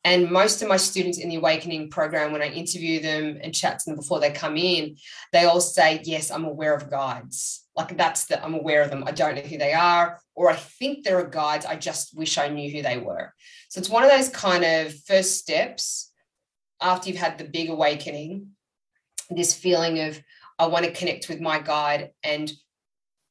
and 0.03 0.31
most 0.31 0.63
of 0.63 0.69
my 0.69 0.79
students 0.79 1.19
in 1.19 1.29
the 1.29 1.37
awakening 1.37 1.91
program, 1.91 2.33
when 2.33 2.43
I 2.43 2.49
interview 2.49 3.01
them 3.01 3.39
and 3.43 3.55
chat 3.55 3.81
to 3.81 3.91
them 3.91 3.97
before 3.97 4.19
they 4.19 4.31
come 4.31 4.57
in, 4.57 4.97
they 5.33 5.45
all 5.45 5.61
say, 5.61 6.01
Yes, 6.05 6.31
I'm 6.31 6.45
aware 6.45 6.75
of 6.75 6.91
guides. 6.91 7.67
Like 7.77 7.97
that's 7.97 8.25
the, 8.27 8.43
I'm 8.43 8.55
aware 8.55 8.83
of 8.83 8.91
them. 8.91 9.05
I 9.07 9.13
don't 9.13 9.35
know 9.35 9.43
who 9.43 9.59
they 9.59 9.73
are, 9.73 10.19
or 10.35 10.51
I 10.51 10.57
think 10.57 11.05
there 11.05 11.19
are 11.19 11.29
guides. 11.29 11.67
I 11.67 11.77
just 11.77 12.17
wish 12.17 12.39
I 12.39 12.49
knew 12.49 12.71
who 12.71 12.83
they 12.83 12.99
were. 12.99 13.33
So 13.69 13.79
it's 13.79 13.91
one 13.91 14.03
of 14.03 14.11
those 14.11 14.29
kind 14.31 14.65
of 14.65 14.95
first 15.05 15.39
steps 15.39 16.11
after 16.81 17.09
you've 17.09 17.19
had 17.19 17.39
the 17.39 17.45
big 17.45 17.69
awakening, 17.69 18.49
this 19.31 19.55
feeling 19.55 20.01
of 20.01 20.21
I 20.59 20.67
want 20.67 20.85
to 20.85 20.93
connect 20.93 21.29
with 21.29 21.41
my 21.41 21.59
guide 21.59 22.11
and 22.23 22.51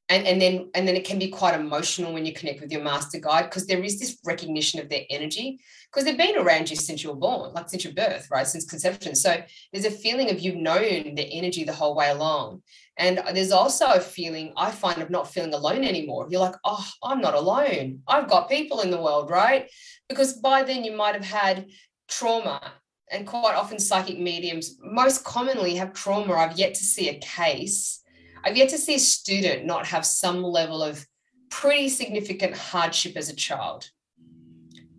and, 0.10 0.26
and 0.26 0.42
then 0.42 0.70
and 0.74 0.88
then 0.88 0.96
it 0.96 1.06
can 1.06 1.20
be 1.20 1.28
quite 1.28 1.58
emotional 1.58 2.12
when 2.14 2.26
you 2.26 2.34
connect 2.34 2.62
with 2.62 2.72
your 2.72 2.84
master 2.84 3.20
guide 3.20 3.44
because 3.44 3.68
there 3.68 3.84
is 3.84 4.00
this 4.00 4.18
recognition 4.26 4.80
of 4.80 4.90
their 4.90 5.04
energy 5.10 5.60
because 5.86 6.04
they've 6.04 6.18
been 6.18 6.38
around 6.38 6.70
you 6.70 6.76
since 6.76 7.04
you 7.04 7.12
were 7.12 7.16
born 7.16 7.54
like 7.54 7.70
since 7.70 7.84
your 7.84 7.94
birth 7.94 8.28
right? 8.32 8.48
Since 8.48 8.66
conception. 8.66 9.14
So 9.16 9.42
there's 9.72 9.86
a 9.86 9.92
feeling 9.92 10.32
of 10.32 10.40
you've 10.40 10.56
known 10.56 11.16
the 11.16 11.30
energy 11.32 11.64
the 11.64 11.74
whole 11.74 11.96
way 11.96 12.10
along. 12.10 12.64
And 12.98 13.22
there's 13.34 13.52
also 13.52 13.86
a 13.86 14.02
feeling 14.02 14.52
i 14.58 14.72
find 14.72 15.02
of 15.02 15.10
not 15.10 15.32
feeling 15.32 15.54
alone 15.54 15.84
anymore. 15.84 16.28
You're 16.30 16.42
like 16.42 16.56
oh 16.64 16.86
i'm 17.04 17.22
not 17.22 17.36
alone. 17.36 18.00
I've 18.08 18.30
got 18.30 18.50
people 18.50 18.82
in 18.82 18.90
the 18.90 19.02
world 19.02 19.30
right? 19.30 19.70
Because 20.10 20.34
by 20.34 20.64
then 20.64 20.84
you 20.84 20.98
might 20.98 21.14
have 21.14 21.26
had 21.26 21.68
trauma 22.08 22.74
and 23.12 23.28
quite 23.28 23.56
often 23.56 23.80
psychic 23.80 24.20
mediums 24.20 24.78
most 24.82 25.24
commonly 25.24 25.76
have 25.76 25.94
trauma. 25.94 26.34
I've 26.34 26.58
yet 26.58 26.74
to 26.76 26.84
see 26.84 27.10
a 27.10 27.20
case 27.20 27.99
I've 28.44 28.58
yet 28.58 28.70
to 28.70 28.78
see 28.78 28.96
a 28.96 29.00
student 29.00 29.66
not 29.66 29.88
have 29.88 30.06
some 30.06 30.44
level 30.44 30.82
of 30.82 31.06
pretty 31.50 31.90
significant 31.90 32.56
hardship 32.56 33.18
as 33.18 33.30
a 33.30 33.36
child, 33.36 33.90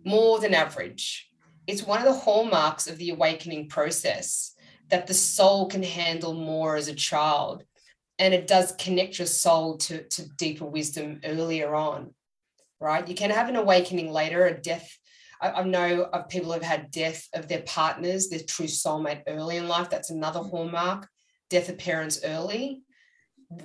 more 0.05 0.39
than 0.39 0.53
average. 0.53 1.29
It's 1.65 1.83
one 1.83 1.99
of 1.99 2.05
the 2.05 2.19
hallmarks 2.19 2.87
of 2.87 2.97
the 2.97 3.09
awakening 3.09 3.69
process 3.69 4.53
that 4.89 5.07
the 5.07 5.13
soul 5.13 5.67
can 5.67 5.83
handle 5.83 6.33
more 6.33 6.75
as 6.75 6.87
a 6.87 6.95
child. 6.95 7.63
And 8.19 8.33
it 8.33 8.45
does 8.45 8.73
connect 8.73 9.17
your 9.17 9.27
soul 9.27 9.77
to, 9.77 10.03
to 10.03 10.29
deeper 10.37 10.65
wisdom 10.65 11.21
earlier 11.23 11.73
on, 11.73 12.13
right? 12.79 13.07
You 13.07 13.15
can 13.15 13.31
have 13.31 13.49
an 13.49 13.55
awakening 13.55 14.11
later, 14.11 14.45
a 14.45 14.61
death. 14.61 14.95
I, 15.41 15.51
I 15.51 15.63
know 15.63 16.03
of 16.03 16.29
people 16.29 16.51
who've 16.51 16.61
had 16.61 16.91
death 16.91 17.27
of 17.33 17.47
their 17.47 17.61
partners, 17.61 18.29
their 18.29 18.39
true 18.39 18.67
soulmate 18.67 19.23
early 19.27 19.57
in 19.57 19.67
life. 19.67 19.89
That's 19.89 20.11
another 20.11 20.41
hallmark. 20.41 21.07
Death 21.49 21.69
of 21.69 21.79
parents 21.79 22.19
early 22.23 22.83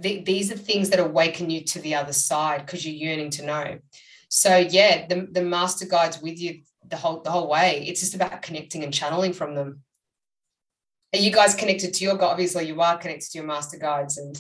th- 0.03 0.24
these 0.24 0.53
are 0.53 0.57
things 0.57 0.91
that 0.91 1.01
awaken 1.01 1.51
you 1.51 1.62
to 1.64 1.80
the 1.80 1.95
other 1.95 2.12
side 2.12 2.64
because 2.64 2.87
you're 2.87 2.95
yearning 2.95 3.30
to 3.30 3.45
know. 3.45 3.78
So 4.28 4.57
yeah, 4.57 5.07
the, 5.07 5.28
the 5.30 5.43
master 5.43 5.87
guides 5.87 6.20
with 6.20 6.41
you 6.41 6.62
the 6.89 6.97
whole 6.97 7.20
the 7.20 7.30
whole 7.30 7.49
way. 7.49 7.84
It's 7.87 8.01
just 8.01 8.14
about 8.14 8.43
connecting 8.43 8.84
and 8.84 8.93
channeling 8.93 9.32
from 9.32 9.55
them. 9.55 9.82
Are 11.14 11.18
you 11.18 11.30
guys 11.32 11.55
connected 11.55 11.95
to 11.95 12.05
your 12.05 12.16
God? 12.16 12.32
Obviously, 12.32 12.66
you 12.66 12.80
are 12.80 12.99
connected 12.99 13.30
to 13.30 13.39
your 13.39 13.47
master 13.47 13.78
guides 13.78 14.18
and 14.18 14.37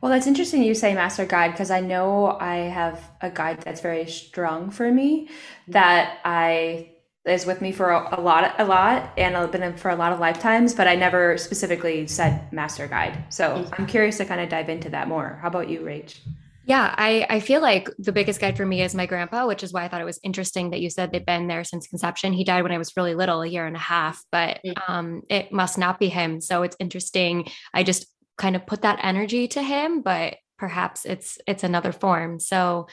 well, 0.00 0.12
that's 0.12 0.28
interesting 0.28 0.62
you 0.62 0.74
say 0.74 0.94
master 0.94 1.26
guide 1.26 1.50
because 1.50 1.72
I 1.72 1.80
know 1.80 2.38
I 2.40 2.56
have 2.56 3.10
a 3.20 3.30
guide 3.30 3.62
that's 3.62 3.80
very 3.80 4.06
strong 4.06 4.70
for 4.70 4.92
me 4.92 5.28
that 5.66 6.20
I 6.24 6.87
is 7.30 7.46
with 7.46 7.60
me 7.60 7.72
for 7.72 7.90
a, 7.90 8.18
a 8.18 8.20
lot, 8.20 8.54
a 8.58 8.64
lot, 8.64 9.12
and 9.16 9.36
I've 9.36 9.52
been 9.52 9.62
in 9.62 9.76
for 9.76 9.90
a 9.90 9.96
lot 9.96 10.12
of 10.12 10.20
lifetimes. 10.20 10.74
But 10.74 10.88
I 10.88 10.94
never 10.94 11.38
specifically 11.38 12.06
said 12.06 12.52
master 12.52 12.86
guide. 12.86 13.24
So 13.28 13.44
mm-hmm. 13.44 13.74
I'm 13.76 13.86
curious 13.86 14.18
to 14.18 14.24
kind 14.24 14.40
of 14.40 14.48
dive 14.48 14.68
into 14.68 14.90
that 14.90 15.08
more. 15.08 15.38
How 15.42 15.48
about 15.48 15.68
you, 15.68 15.80
Rach? 15.80 16.18
Yeah, 16.64 16.94
I, 16.98 17.26
I 17.30 17.40
feel 17.40 17.62
like 17.62 17.88
the 17.98 18.12
biggest 18.12 18.40
guide 18.40 18.58
for 18.58 18.66
me 18.66 18.82
is 18.82 18.94
my 18.94 19.06
grandpa, 19.06 19.46
which 19.46 19.62
is 19.62 19.72
why 19.72 19.84
I 19.84 19.88
thought 19.88 20.02
it 20.02 20.04
was 20.04 20.20
interesting 20.22 20.68
that 20.70 20.80
you 20.80 20.90
said 20.90 21.10
they've 21.10 21.24
been 21.24 21.48
there 21.48 21.64
since 21.64 21.88
conception. 21.88 22.34
He 22.34 22.44
died 22.44 22.62
when 22.62 22.72
I 22.72 22.76
was 22.78 22.94
really 22.94 23.14
little, 23.14 23.40
a 23.40 23.46
year 23.46 23.66
and 23.66 23.74
a 23.74 23.78
half, 23.78 24.22
but 24.30 24.60
mm. 24.62 24.74
um, 24.86 25.22
it 25.30 25.50
must 25.50 25.78
not 25.78 25.98
be 25.98 26.08
him. 26.08 26.42
So 26.42 26.64
it's 26.64 26.76
interesting. 26.78 27.48
I 27.72 27.84
just 27.84 28.06
kind 28.36 28.54
of 28.54 28.66
put 28.66 28.82
that 28.82 29.00
energy 29.02 29.48
to 29.48 29.62
him, 29.62 30.02
but 30.02 30.36
perhaps 30.58 31.06
it's 31.06 31.38
it's 31.46 31.64
another 31.64 31.90
form. 31.92 32.38
So 32.38 32.88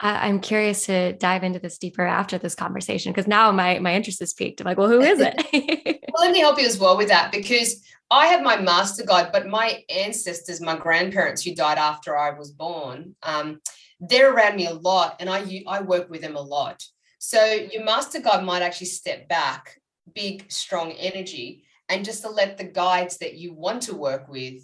I, 0.00 0.28
am 0.28 0.40
curious 0.40 0.86
to 0.86 1.12
dive 1.14 1.44
into 1.44 1.58
this 1.58 1.78
deeper 1.78 2.04
after 2.04 2.36
this 2.36 2.54
conversation 2.54 3.12
because 3.12 3.28
now 3.28 3.52
my 3.52 3.78
my 3.78 3.94
interest 3.94 4.20
is 4.20 4.32
piqued. 4.32 4.60
I'm 4.60 4.64
like, 4.64 4.78
well, 4.78 4.88
who 4.88 5.00
is 5.00 5.20
it? 5.20 5.34
well, 6.12 6.26
let 6.26 6.32
me 6.32 6.40
help 6.40 6.58
you 6.58 6.66
as 6.66 6.78
well 6.78 6.96
with 6.96 7.08
that 7.08 7.30
because 7.32 7.82
I 8.10 8.26
have 8.26 8.42
my 8.42 8.60
master 8.60 9.04
guide, 9.04 9.30
but 9.32 9.46
my 9.46 9.82
ancestors, 9.88 10.60
my 10.60 10.76
grandparents 10.76 11.42
who 11.42 11.54
died 11.54 11.78
after 11.78 12.16
I 12.16 12.36
was 12.36 12.50
born, 12.50 13.14
um, 13.22 13.60
they're 14.00 14.32
around 14.32 14.56
me 14.56 14.66
a 14.66 14.74
lot, 14.74 15.16
and 15.20 15.30
I 15.30 15.62
I 15.66 15.80
work 15.80 16.10
with 16.10 16.22
them 16.22 16.36
a 16.36 16.42
lot. 16.42 16.82
So 17.18 17.42
your 17.44 17.84
master 17.84 18.20
guide 18.20 18.44
might 18.44 18.62
actually 18.62 18.88
step 18.88 19.28
back, 19.28 19.80
big 20.14 20.50
strong 20.50 20.92
energy, 20.92 21.64
and 21.88 22.04
just 22.04 22.22
to 22.22 22.30
let 22.30 22.58
the 22.58 22.64
guides 22.64 23.18
that 23.18 23.34
you 23.34 23.54
want 23.54 23.82
to 23.82 23.94
work 23.94 24.28
with, 24.28 24.62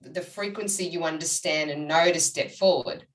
the 0.00 0.22
frequency 0.22 0.84
you 0.84 1.04
understand 1.04 1.70
and 1.70 1.88
know 1.88 2.12
to 2.12 2.20
step 2.20 2.50
forward. 2.50 3.06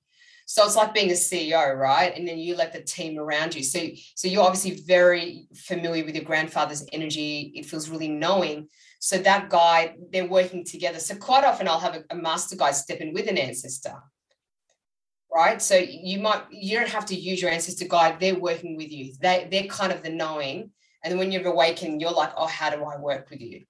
So 0.46 0.64
it's 0.64 0.76
like 0.76 0.94
being 0.94 1.10
a 1.10 1.14
CEO, 1.14 1.76
right? 1.76 2.16
And 2.16 2.26
then 2.26 2.38
you 2.38 2.56
let 2.56 2.72
the 2.72 2.82
team 2.82 3.18
around 3.18 3.54
you. 3.54 3.62
So, 3.62 3.80
so 4.14 4.28
you're 4.28 4.42
obviously 4.42 4.82
very 4.86 5.46
familiar 5.54 6.04
with 6.04 6.14
your 6.14 6.24
grandfather's 6.24 6.86
energy. 6.92 7.52
It 7.54 7.66
feels 7.66 7.88
really 7.88 8.08
knowing. 8.08 8.68
So 8.98 9.18
that 9.18 9.50
guy, 9.50 9.96
they're 10.12 10.28
working 10.28 10.64
together. 10.64 10.98
So 10.98 11.16
quite 11.16 11.44
often 11.44 11.68
I'll 11.68 11.80
have 11.80 11.96
a, 11.96 12.04
a 12.10 12.16
master 12.16 12.56
guide 12.56 12.74
step 12.74 12.98
in 12.98 13.12
with 13.12 13.28
an 13.28 13.38
ancestor. 13.38 13.96
Right. 15.34 15.62
So 15.62 15.76
you 15.76 16.20
might 16.20 16.42
you 16.50 16.78
don't 16.78 16.90
have 16.90 17.06
to 17.06 17.14
use 17.14 17.40
your 17.40 17.50
ancestor 17.50 17.88
guide. 17.88 18.20
They're 18.20 18.38
working 18.38 18.76
with 18.76 18.92
you. 18.92 19.14
They 19.18 19.48
they're 19.50 19.64
kind 19.66 19.90
of 19.90 20.02
the 20.02 20.10
knowing. 20.10 20.72
And 21.02 21.18
when 21.18 21.32
you've 21.32 21.46
awakened, 21.46 22.02
you're 22.02 22.12
like, 22.12 22.32
oh, 22.36 22.46
how 22.46 22.68
do 22.68 22.84
I 22.84 22.98
work 22.98 23.30
with 23.30 23.40
you? 23.40 23.64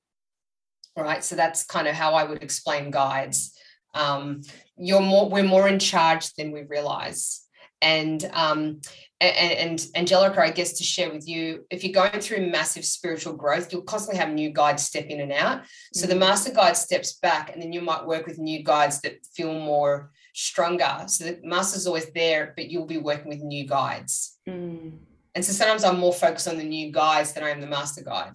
Right. 0.97 1.23
So 1.23 1.37
that's 1.37 1.65
kind 1.65 1.87
of 1.87 1.95
how 1.95 2.15
I 2.15 2.25
would 2.25 2.43
explain 2.43 2.91
guides 2.91 3.57
um, 3.95 4.43
you're 4.77 5.01
more 5.01 5.29
we're 5.29 5.43
more 5.43 5.69
in 5.69 5.79
charge 5.79 6.33
than 6.35 6.51
we 6.51 6.63
realize 6.63 7.43
and 7.83 8.25
um, 8.33 8.81
and, 9.21 9.53
and 9.53 9.87
Angelica, 9.95 10.41
I 10.41 10.51
guess 10.51 10.73
to 10.75 10.85
share 10.85 11.13
with 11.13 11.29
you, 11.29 11.65
if 11.71 11.85
you're 11.85 11.93
going 11.93 12.21
through 12.21 12.51
massive 12.51 12.85
spiritual 12.85 13.35
growth, 13.35 13.73
you'll 13.73 13.83
constantly 13.83 14.19
have 14.19 14.33
new 14.33 14.51
guides 14.51 14.85
step 14.85 15.07
in 15.07 15.21
and 15.21 15.33
out. 15.33 15.63
So 15.93 16.07
mm-hmm. 16.07 16.11
the 16.11 16.25
master 16.25 16.53
guide 16.53 16.77
steps 16.77 17.15
back, 17.15 17.53
and 17.53 17.63
then 17.63 17.73
you 17.73 17.81
might 17.81 18.07
work 18.07 18.27
with 18.27 18.39
new 18.39 18.65
guides 18.65 19.01
that 19.03 19.25
feel 19.35 19.53
more 19.53 20.11
stronger. 20.35 21.05
So 21.07 21.25
the 21.25 21.41
master's 21.45 21.87
always 21.87 22.11
there, 22.13 22.53
but 22.57 22.71
you'll 22.71 22.87
be 22.87 22.99
working 22.99 23.29
with 23.29 23.43
new 23.43 23.67
guides. 23.67 24.39
Mm. 24.49 24.99
And 25.35 25.45
so 25.45 25.53
sometimes 25.53 25.85
I'm 25.85 25.99
more 25.99 26.13
focused 26.13 26.49
on 26.49 26.59
the 26.59 26.65
new 26.65 26.91
guides 26.91 27.33
than 27.33 27.45
I 27.45 27.51
am 27.51 27.61
the 27.61 27.67
master 27.67 28.03
guide. 28.03 28.33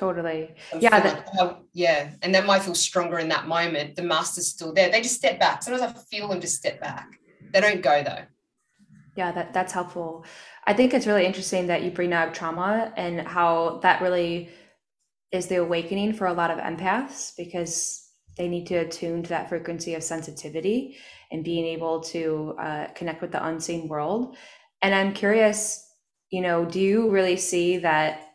Totally. 0.00 0.54
yeah. 0.78 0.98
That, 0.98 1.60
yeah. 1.74 2.12
And 2.22 2.34
that 2.34 2.46
might 2.46 2.62
feel 2.62 2.74
stronger 2.74 3.18
in 3.18 3.28
that 3.28 3.46
moment. 3.46 3.96
The 3.96 4.02
master's 4.02 4.48
still 4.48 4.72
there. 4.72 4.90
They 4.90 5.02
just 5.02 5.16
step 5.16 5.38
back. 5.38 5.62
Sometimes 5.62 5.94
I 5.94 6.00
feel 6.10 6.26
them 6.28 6.40
just 6.40 6.56
step 6.56 6.80
back. 6.80 7.20
They 7.52 7.60
don't 7.60 7.82
go 7.82 8.02
though. 8.02 8.24
Yeah, 9.14 9.30
that, 9.32 9.52
that's 9.52 9.74
helpful. 9.74 10.24
I 10.66 10.72
think 10.72 10.94
it's 10.94 11.06
really 11.06 11.26
interesting 11.26 11.66
that 11.66 11.82
you 11.82 11.90
bring 11.90 12.14
up 12.14 12.32
trauma 12.32 12.94
and 12.96 13.20
how 13.20 13.80
that 13.82 14.00
really 14.00 14.48
is 15.32 15.48
the 15.48 15.56
awakening 15.56 16.14
for 16.14 16.28
a 16.28 16.32
lot 16.32 16.50
of 16.50 16.56
empaths 16.58 17.32
because 17.36 18.08
they 18.38 18.48
need 18.48 18.66
to 18.68 18.76
attune 18.76 19.22
to 19.24 19.28
that 19.28 19.50
frequency 19.50 19.92
of 19.94 20.02
sensitivity 20.02 20.96
and 21.30 21.44
being 21.44 21.66
able 21.66 22.00
to 22.00 22.54
uh, 22.58 22.86
connect 22.94 23.20
with 23.20 23.32
the 23.32 23.46
unseen 23.46 23.86
world. 23.86 24.34
And 24.80 24.94
I'm 24.94 25.12
curious, 25.12 25.86
you 26.30 26.40
know, 26.40 26.64
do 26.64 26.80
you 26.80 27.10
really 27.10 27.36
see 27.36 27.76
that 27.78 28.29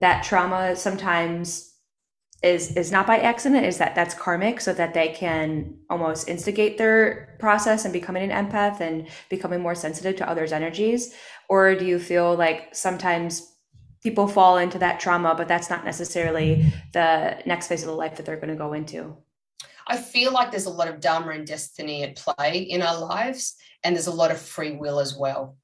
that 0.00 0.24
trauma 0.24 0.76
sometimes 0.76 1.70
is 2.42 2.74
is 2.76 2.90
not 2.90 3.06
by 3.06 3.18
accident 3.18 3.66
is 3.66 3.78
that 3.78 3.94
that's 3.94 4.14
karmic 4.14 4.60
so 4.60 4.72
that 4.72 4.94
they 4.94 5.08
can 5.08 5.76
almost 5.90 6.28
instigate 6.28 6.78
their 6.78 7.36
process 7.38 7.84
and 7.84 7.92
becoming 7.92 8.30
an 8.30 8.46
empath 8.46 8.80
and 8.80 9.08
becoming 9.28 9.60
more 9.60 9.74
sensitive 9.74 10.16
to 10.16 10.28
others 10.28 10.52
energies? 10.52 11.14
Or 11.48 11.74
do 11.74 11.84
you 11.84 11.98
feel 11.98 12.34
like 12.34 12.74
sometimes 12.74 13.46
people 14.02 14.26
fall 14.26 14.56
into 14.56 14.78
that 14.78 15.00
trauma 15.00 15.34
but 15.34 15.48
that's 15.48 15.68
not 15.68 15.84
necessarily 15.84 16.72
the 16.94 17.42
next 17.44 17.66
phase 17.66 17.82
of 17.82 17.88
the 17.88 17.94
life 17.94 18.16
that 18.16 18.24
they're 18.24 18.36
going 18.36 18.48
to 18.48 18.54
go 18.56 18.72
into? 18.72 19.16
I 19.86 19.98
feel 19.98 20.32
like 20.32 20.50
there's 20.50 20.66
a 20.66 20.70
lot 20.70 20.88
of 20.88 21.00
dharma 21.00 21.32
and 21.32 21.46
destiny 21.46 22.04
at 22.04 22.16
play 22.16 22.60
in 22.60 22.80
our 22.80 22.98
lives 22.98 23.56
and 23.84 23.94
there's 23.94 24.06
a 24.06 24.12
lot 24.12 24.30
of 24.30 24.40
free 24.40 24.76
will 24.76 24.98
as 24.98 25.14
well. 25.14 25.56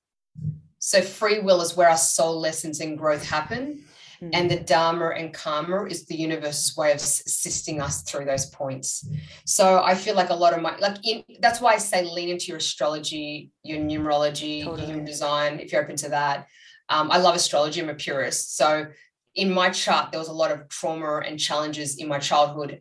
So 0.78 1.00
free 1.00 1.38
will 1.38 1.62
is 1.62 1.74
where 1.74 1.88
our 1.88 1.96
soul 1.96 2.38
lessons 2.38 2.80
and 2.80 2.98
growth 2.98 3.24
happen 3.24 3.85
Mm-hmm. 4.22 4.30
And 4.32 4.50
the 4.50 4.60
Dharma 4.60 5.10
and 5.10 5.32
Karma 5.32 5.84
is 5.84 6.06
the 6.06 6.16
universe's 6.16 6.76
way 6.76 6.90
of 6.90 6.96
assisting 6.96 7.80
us 7.80 8.02
through 8.02 8.24
those 8.24 8.46
points. 8.46 9.08
So 9.44 9.82
I 9.82 9.94
feel 9.94 10.14
like 10.14 10.30
a 10.30 10.34
lot 10.34 10.54
of 10.54 10.62
my, 10.62 10.76
like, 10.78 10.96
in, 11.04 11.22
that's 11.40 11.60
why 11.60 11.74
I 11.74 11.78
say 11.78 12.04
lean 12.04 12.30
into 12.30 12.46
your 12.46 12.56
astrology, 12.56 13.50
your 13.62 13.78
numerology, 13.78 14.64
totally. 14.64 14.82
your 14.82 14.88
human 14.88 15.04
design, 15.04 15.60
if 15.60 15.72
you're 15.72 15.82
open 15.82 15.96
to 15.96 16.08
that. 16.10 16.46
Um, 16.88 17.10
I 17.10 17.18
love 17.18 17.34
astrology, 17.34 17.80
I'm 17.80 17.88
a 17.88 17.94
purist. 17.94 18.56
So 18.56 18.86
in 19.34 19.52
my 19.52 19.70
chart, 19.70 20.12
there 20.12 20.20
was 20.20 20.28
a 20.28 20.32
lot 20.32 20.50
of 20.50 20.68
trauma 20.68 21.18
and 21.18 21.38
challenges 21.38 21.96
in 21.98 22.08
my 22.08 22.18
childhood 22.18 22.80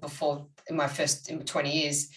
before 0.00 0.46
in 0.68 0.76
my 0.76 0.86
first 0.86 1.30
20 1.44 1.70
years. 1.70 2.08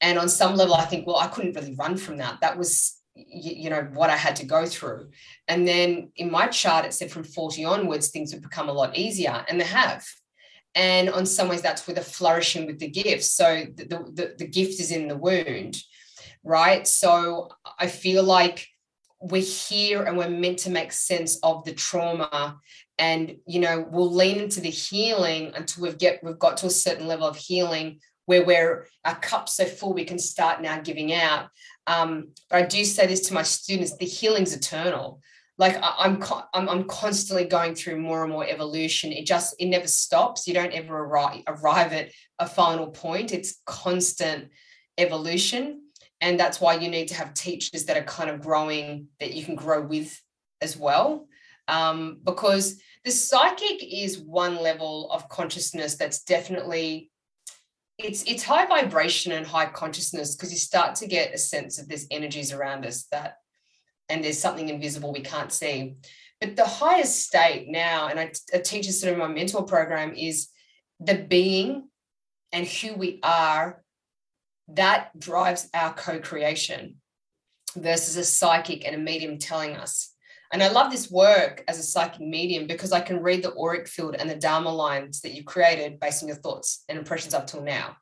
And 0.00 0.18
on 0.18 0.28
some 0.28 0.56
level, 0.56 0.74
I 0.74 0.84
think, 0.84 1.06
well, 1.06 1.16
I 1.16 1.28
couldn't 1.28 1.54
really 1.54 1.74
run 1.74 1.96
from 1.96 2.16
that. 2.18 2.40
That 2.40 2.56
was 2.56 2.99
you 3.14 3.70
know 3.70 3.88
what 3.92 4.10
I 4.10 4.16
had 4.16 4.36
to 4.36 4.46
go 4.46 4.66
through. 4.66 5.10
And 5.48 5.66
then 5.66 6.12
in 6.16 6.30
my 6.30 6.46
chart, 6.46 6.84
it 6.84 6.94
said 6.94 7.10
from 7.10 7.24
40 7.24 7.64
onwards, 7.64 8.08
things 8.08 8.32
would 8.32 8.42
become 8.42 8.68
a 8.68 8.72
lot 8.72 8.96
easier, 8.96 9.44
and 9.48 9.60
they 9.60 9.64
have. 9.64 10.04
And 10.74 11.10
on 11.10 11.26
some 11.26 11.48
ways, 11.48 11.62
that's 11.62 11.86
with 11.86 11.98
a 11.98 12.02
flourishing 12.02 12.66
with 12.66 12.78
the 12.78 12.88
gift. 12.88 13.24
So 13.24 13.64
the, 13.74 13.84
the, 13.84 14.34
the 14.38 14.46
gift 14.46 14.80
is 14.80 14.92
in 14.92 15.08
the 15.08 15.16
wound, 15.16 15.82
right? 16.44 16.86
So 16.86 17.48
I 17.78 17.88
feel 17.88 18.22
like 18.22 18.68
we're 19.20 19.42
here 19.42 20.04
and 20.04 20.16
we're 20.16 20.30
meant 20.30 20.60
to 20.60 20.70
make 20.70 20.92
sense 20.92 21.38
of 21.42 21.64
the 21.64 21.74
trauma 21.74 22.58
and 22.98 23.36
you 23.46 23.60
know 23.60 23.86
we'll 23.90 24.10
lean 24.10 24.38
into 24.38 24.60
the 24.60 24.70
healing 24.70 25.52
until 25.54 25.82
we've 25.82 25.98
get 25.98 26.24
we've 26.24 26.38
got 26.38 26.56
to 26.56 26.66
a 26.66 26.70
certain 26.70 27.06
level 27.06 27.26
of 27.26 27.36
healing 27.36 28.00
where 28.24 28.44
we're 28.44 28.86
our 29.04 29.16
cup's 29.16 29.56
so 29.56 29.66
full 29.66 29.92
we 29.92 30.04
can 30.04 30.18
start 30.18 30.62
now 30.62 30.80
giving 30.80 31.12
out 31.12 31.48
um, 31.90 32.28
but 32.48 32.62
i 32.62 32.66
do 32.66 32.84
say 32.84 33.06
this 33.06 33.22
to 33.26 33.34
my 33.34 33.42
students 33.42 33.96
the 33.96 34.06
healing's 34.06 34.54
eternal. 34.54 35.20
Like 35.58 35.76
I, 35.82 36.06
am 36.06 36.24
I'm, 36.54 36.68
I'm 36.70 36.84
constantly 36.84 37.44
going 37.44 37.74
through 37.74 38.00
more 38.00 38.22
and 38.22 38.32
more 38.32 38.46
evolution. 38.48 39.12
It 39.12 39.26
just 39.26 39.54
it 39.58 39.66
never 39.66 39.86
stops. 39.86 40.48
You 40.48 40.54
don't 40.54 40.72
ever 40.72 40.96
arrive, 40.96 41.42
arrive 41.46 41.92
at 41.92 42.08
a 42.38 42.48
final 42.48 42.86
point. 42.86 43.34
It's 43.34 43.60
constant 43.66 44.48
evolution. 44.96 45.82
And 46.22 46.40
that's 46.40 46.62
why 46.62 46.76
you 46.76 46.88
need 46.88 47.08
to 47.08 47.14
have 47.14 47.34
teachers 47.34 47.84
that 47.84 47.98
are 47.98 48.04
kind 48.04 48.30
of 48.30 48.40
growing 48.40 49.08
that 49.20 49.34
you 49.34 49.44
can 49.44 49.54
grow 49.54 49.82
with 49.82 50.18
as 50.62 50.78
well. 50.78 51.28
Um, 51.68 52.20
because 52.24 52.80
the 53.04 53.10
psychic 53.10 53.82
is 53.82 54.18
one 54.18 54.56
level 54.62 55.10
of 55.12 55.28
consciousness 55.28 55.96
that's 55.96 56.22
definitely 56.24 57.10
it's 58.04 58.22
it's 58.24 58.42
high 58.42 58.66
vibration 58.66 59.32
and 59.32 59.46
high 59.46 59.66
consciousness 59.66 60.34
because 60.34 60.52
you 60.52 60.58
start 60.58 60.94
to 60.96 61.06
get 61.06 61.34
a 61.34 61.38
sense 61.38 61.78
of 61.78 61.88
there's 61.88 62.06
energies 62.10 62.52
around 62.52 62.84
us 62.84 63.04
that 63.12 63.36
and 64.08 64.24
there's 64.24 64.38
something 64.38 64.68
invisible 64.68 65.12
we 65.12 65.20
can't 65.20 65.52
see. 65.52 65.94
But 66.40 66.56
the 66.56 66.66
highest 66.66 67.22
state 67.26 67.68
now 67.68 68.08
and 68.08 68.18
I, 68.18 68.32
I 68.54 68.58
teach 68.58 68.86
this 68.86 69.02
of 69.02 69.16
my 69.16 69.28
mentor 69.28 69.64
program 69.64 70.14
is 70.14 70.48
the 70.98 71.14
being 71.14 71.88
and 72.52 72.66
who 72.66 72.94
we 72.94 73.20
are 73.22 73.82
that 74.68 75.18
drives 75.18 75.68
our 75.74 75.92
co-creation 75.94 76.96
versus 77.76 78.16
a 78.16 78.24
psychic 78.24 78.84
and 78.84 78.94
a 78.94 78.98
medium 78.98 79.38
telling 79.38 79.76
us 79.76 80.09
and 80.52 80.62
I 80.62 80.68
love 80.68 80.90
this 80.90 81.10
work 81.10 81.62
as 81.68 81.78
a 81.78 81.82
psychic 81.82 82.20
medium 82.20 82.66
because 82.66 82.92
I 82.92 83.00
can 83.00 83.22
read 83.22 83.42
the 83.42 83.54
auric 83.56 83.86
field 83.86 84.16
and 84.18 84.28
the 84.28 84.34
Dharma 84.34 84.72
lines 84.72 85.20
that 85.20 85.32
you've 85.32 85.44
created 85.44 86.00
based 86.00 86.22
on 86.22 86.28
your 86.28 86.38
thoughts 86.38 86.84
and 86.88 86.98
impressions 86.98 87.34
up 87.34 87.46
till 87.46 87.62
now. 87.62 87.96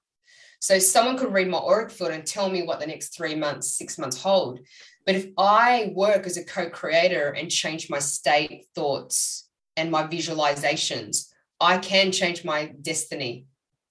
So 0.61 0.79
someone 0.79 1.19
could 1.19 1.33
read 1.33 1.49
my 1.49 1.59
auric 1.59 1.91
field 1.91 2.11
and 2.11 2.27
tell 2.27 2.49
me 2.49 2.63
what 2.63 2.81
the 2.81 2.87
next 2.87 3.15
three 3.15 3.35
months, 3.35 3.75
six 3.75 3.99
months 3.99 4.21
hold. 4.21 4.61
But 5.05 5.15
if 5.15 5.27
I 5.37 5.93
work 5.95 6.27
as 6.27 6.37
a 6.37 6.45
co-creator 6.45 7.31
and 7.31 7.51
change 7.51 7.91
my 7.91 7.99
state, 7.99 8.65
thoughts, 8.75 9.49
and 9.77 9.91
my 9.91 10.05
visualizations, 10.05 11.27
I 11.61 11.79
can 11.79 12.13
change 12.13 12.45
my 12.45 12.73
destiny 12.81 13.47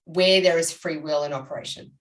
where 0.06 0.42
there 0.42 0.58
is 0.58 0.72
free 0.72 0.98
will 0.98 1.24
in 1.24 1.34
operation. 1.34 1.92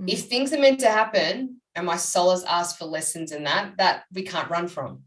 Mm-hmm. 0.00 0.08
If 0.08 0.26
things 0.26 0.52
are 0.52 0.60
meant 0.60 0.80
to 0.80 0.88
happen 0.88 1.60
and 1.74 1.86
my 1.86 1.96
soul 1.96 2.30
has 2.30 2.44
asked 2.44 2.78
for 2.78 2.84
lessons 2.84 3.32
in 3.32 3.44
that, 3.44 3.76
that 3.78 4.04
we 4.12 4.22
can't 4.22 4.50
run 4.50 4.68
from 4.68 5.02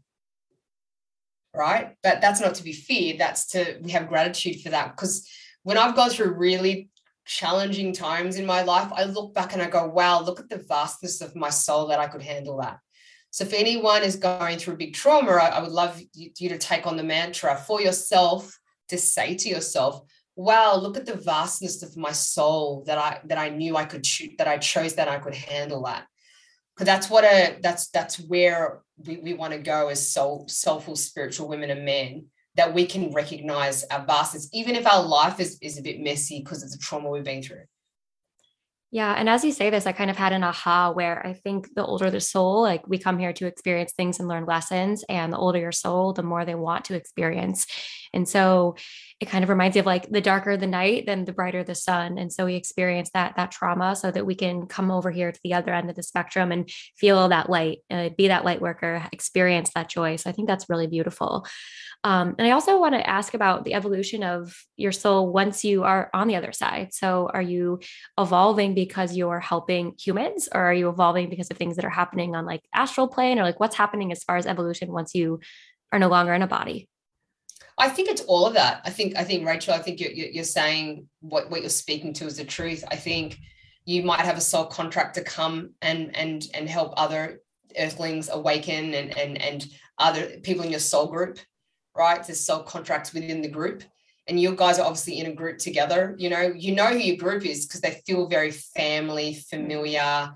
right? 1.56 1.94
But 2.02 2.20
that's 2.20 2.40
not 2.40 2.54
to 2.56 2.62
be 2.62 2.72
feared. 2.72 3.18
That's 3.18 3.48
to 3.48 3.78
we 3.82 3.90
have 3.92 4.08
gratitude 4.08 4.60
for 4.60 4.70
that. 4.70 4.96
Because 4.96 5.28
when 5.62 5.78
I've 5.78 5.96
gone 5.96 6.10
through 6.10 6.34
really 6.34 6.90
challenging 7.24 7.92
times 7.92 8.36
in 8.36 8.46
my 8.46 8.62
life, 8.62 8.92
I 8.94 9.04
look 9.04 9.34
back 9.34 9.52
and 9.52 9.62
I 9.62 9.68
go, 9.68 9.86
wow, 9.88 10.22
look 10.22 10.38
at 10.40 10.48
the 10.48 10.58
vastness 10.58 11.20
of 11.20 11.34
my 11.34 11.50
soul 11.50 11.88
that 11.88 11.98
I 11.98 12.06
could 12.06 12.22
handle 12.22 12.58
that. 12.58 12.78
So 13.30 13.44
if 13.44 13.52
anyone 13.52 14.02
is 14.02 14.16
going 14.16 14.58
through 14.58 14.74
a 14.74 14.78
big 14.78 14.94
trauma, 14.94 15.32
I, 15.32 15.48
I 15.48 15.60
would 15.60 15.72
love 15.72 16.00
you, 16.14 16.30
you 16.38 16.48
to 16.48 16.58
take 16.58 16.86
on 16.86 16.96
the 16.96 17.02
mantra 17.02 17.56
for 17.56 17.82
yourself 17.82 18.58
to 18.88 18.96
say 18.96 19.34
to 19.34 19.48
yourself, 19.48 20.02
wow, 20.36 20.76
look 20.76 20.96
at 20.96 21.06
the 21.06 21.16
vastness 21.16 21.82
of 21.82 21.96
my 21.96 22.12
soul 22.12 22.84
that 22.86 22.98
I 22.98 23.20
that 23.24 23.38
I 23.38 23.48
knew 23.48 23.76
I 23.76 23.84
could 23.84 24.06
shoot, 24.06 24.38
that 24.38 24.48
I 24.48 24.58
chose 24.58 24.94
that 24.94 25.08
I 25.08 25.18
could 25.18 25.34
handle 25.34 25.82
that 25.84 26.06
because 26.76 26.86
that's 26.86 27.08
what 27.08 27.24
a 27.24 27.58
that's 27.62 27.88
that's 27.88 28.18
where 28.20 28.82
we, 29.06 29.16
we 29.18 29.34
want 29.34 29.52
to 29.52 29.58
go 29.58 29.88
as 29.88 30.10
soul 30.10 30.46
soulful 30.48 30.96
spiritual 30.96 31.48
women 31.48 31.70
and 31.70 31.84
men 31.84 32.26
that 32.54 32.72
we 32.72 32.86
can 32.86 33.12
recognize 33.12 33.84
our 33.84 34.04
vastness 34.04 34.48
even 34.52 34.74
if 34.74 34.86
our 34.86 35.02
life 35.02 35.40
is, 35.40 35.58
is 35.62 35.78
a 35.78 35.82
bit 35.82 36.00
messy 36.00 36.40
because 36.40 36.62
it's 36.62 36.74
a 36.74 36.78
trauma 36.78 37.08
we've 37.08 37.24
been 37.24 37.42
through 37.42 37.64
yeah. 38.92 39.14
And 39.14 39.28
as 39.28 39.44
you 39.44 39.52
say 39.52 39.68
this, 39.68 39.84
I 39.84 39.92
kind 39.92 40.10
of 40.10 40.16
had 40.16 40.32
an 40.32 40.44
aha 40.44 40.92
where 40.92 41.26
I 41.26 41.34
think 41.34 41.74
the 41.74 41.84
older 41.84 42.10
the 42.10 42.20
soul, 42.20 42.62
like 42.62 42.86
we 42.86 42.98
come 42.98 43.18
here 43.18 43.32
to 43.32 43.46
experience 43.46 43.92
things 43.92 44.20
and 44.20 44.28
learn 44.28 44.46
lessons. 44.46 45.04
And 45.08 45.32
the 45.32 45.36
older 45.36 45.58
your 45.58 45.72
soul, 45.72 46.12
the 46.12 46.22
more 46.22 46.44
they 46.44 46.54
want 46.54 46.86
to 46.86 46.94
experience. 46.94 47.66
And 48.16 48.26
so 48.26 48.76
it 49.20 49.26
kind 49.26 49.44
of 49.44 49.50
reminds 49.50 49.76
you 49.76 49.80
of 49.80 49.86
like 49.86 50.10
the 50.10 50.22
darker 50.22 50.56
the 50.56 50.66
night, 50.66 51.04
then 51.06 51.26
the 51.26 51.32
brighter 51.32 51.62
the 51.62 51.74
sun. 51.74 52.16
And 52.16 52.32
so 52.32 52.46
we 52.46 52.54
experience 52.54 53.10
that 53.12 53.36
that 53.36 53.50
trauma 53.50 53.94
so 53.94 54.10
that 54.10 54.26
we 54.26 54.34
can 54.34 54.66
come 54.66 54.90
over 54.90 55.10
here 55.10 55.30
to 55.30 55.40
the 55.44 55.52
other 55.52 55.72
end 55.72 55.90
of 55.90 55.96
the 55.96 56.02
spectrum 56.02 56.50
and 56.50 56.68
feel 56.96 57.28
that 57.28 57.50
light, 57.50 57.78
uh, 57.90 58.08
be 58.16 58.28
that 58.28 58.44
light 58.44 58.62
worker, 58.62 59.06
experience 59.12 59.70
that 59.74 59.90
joy. 59.90 60.16
So 60.16 60.30
I 60.30 60.32
think 60.32 60.48
that's 60.48 60.70
really 60.70 60.86
beautiful. 60.86 61.46
Um, 62.04 62.36
and 62.38 62.46
I 62.46 62.52
also 62.52 62.78
want 62.80 62.94
to 62.94 63.08
ask 63.08 63.34
about 63.34 63.64
the 63.64 63.74
evolution 63.74 64.22
of 64.22 64.54
your 64.76 64.92
soul 64.92 65.32
once 65.32 65.64
you 65.64 65.84
are 65.84 66.08
on 66.14 66.28
the 66.28 66.36
other 66.36 66.52
side. 66.52 66.94
So, 66.94 67.28
are 67.32 67.42
you 67.42 67.80
evolving 68.16 68.74
because 68.74 69.16
you're 69.16 69.40
helping 69.40 69.94
humans, 69.98 70.48
or 70.54 70.60
are 70.60 70.74
you 70.74 70.88
evolving 70.88 71.30
because 71.30 71.50
of 71.50 71.56
things 71.56 71.76
that 71.76 71.84
are 71.84 71.90
happening 71.90 72.36
on 72.36 72.46
like 72.46 72.62
astral 72.74 73.08
plane, 73.08 73.38
or 73.38 73.42
like 73.42 73.58
what's 73.58 73.76
happening 73.76 74.12
as 74.12 74.22
far 74.22 74.36
as 74.36 74.46
evolution 74.46 74.92
once 74.92 75.14
you 75.14 75.40
are 75.90 75.98
no 75.98 76.08
longer 76.08 76.32
in 76.32 76.42
a 76.42 76.46
body? 76.46 76.88
I 77.78 77.88
think 77.88 78.08
it's 78.08 78.22
all 78.22 78.46
of 78.46 78.54
that. 78.54 78.80
I 78.84 78.90
think 78.90 79.16
I 79.16 79.24
think 79.24 79.46
Rachel. 79.46 79.74
I 79.74 79.78
think 79.78 80.00
you're, 80.00 80.10
you're 80.10 80.44
saying 80.44 81.08
what 81.20 81.50
what 81.50 81.60
you're 81.60 81.70
speaking 81.70 82.12
to 82.14 82.26
is 82.26 82.36
the 82.36 82.44
truth. 82.44 82.84
I 82.90 82.96
think 82.96 83.38
you 83.84 84.02
might 84.02 84.20
have 84.20 84.38
a 84.38 84.40
soul 84.40 84.66
contract 84.66 85.14
to 85.14 85.22
come 85.22 85.70
and 85.82 86.14
and 86.16 86.46
and 86.54 86.68
help 86.68 86.94
other 86.96 87.40
earthlings 87.78 88.28
awaken 88.30 88.94
and 88.94 89.16
and 89.16 89.40
and 89.40 89.66
other 89.98 90.38
people 90.42 90.64
in 90.64 90.70
your 90.70 90.80
soul 90.80 91.06
group 91.06 91.38
right? 91.96 92.24
There's 92.24 92.40
soul 92.40 92.60
contracts 92.60 93.12
within 93.12 93.40
the 93.40 93.48
group. 93.48 93.82
And 94.28 94.40
you 94.40 94.54
guys 94.56 94.78
are 94.78 94.86
obviously 94.86 95.20
in 95.20 95.26
a 95.26 95.34
group 95.34 95.58
together. 95.58 96.14
You 96.18 96.30
know, 96.30 96.52
you 96.54 96.74
know 96.74 96.86
who 96.86 96.98
your 96.98 97.16
group 97.16 97.46
is 97.46 97.66
because 97.66 97.80
they 97.80 98.02
feel 98.06 98.26
very 98.26 98.50
family, 98.50 99.34
familiar, 99.34 100.30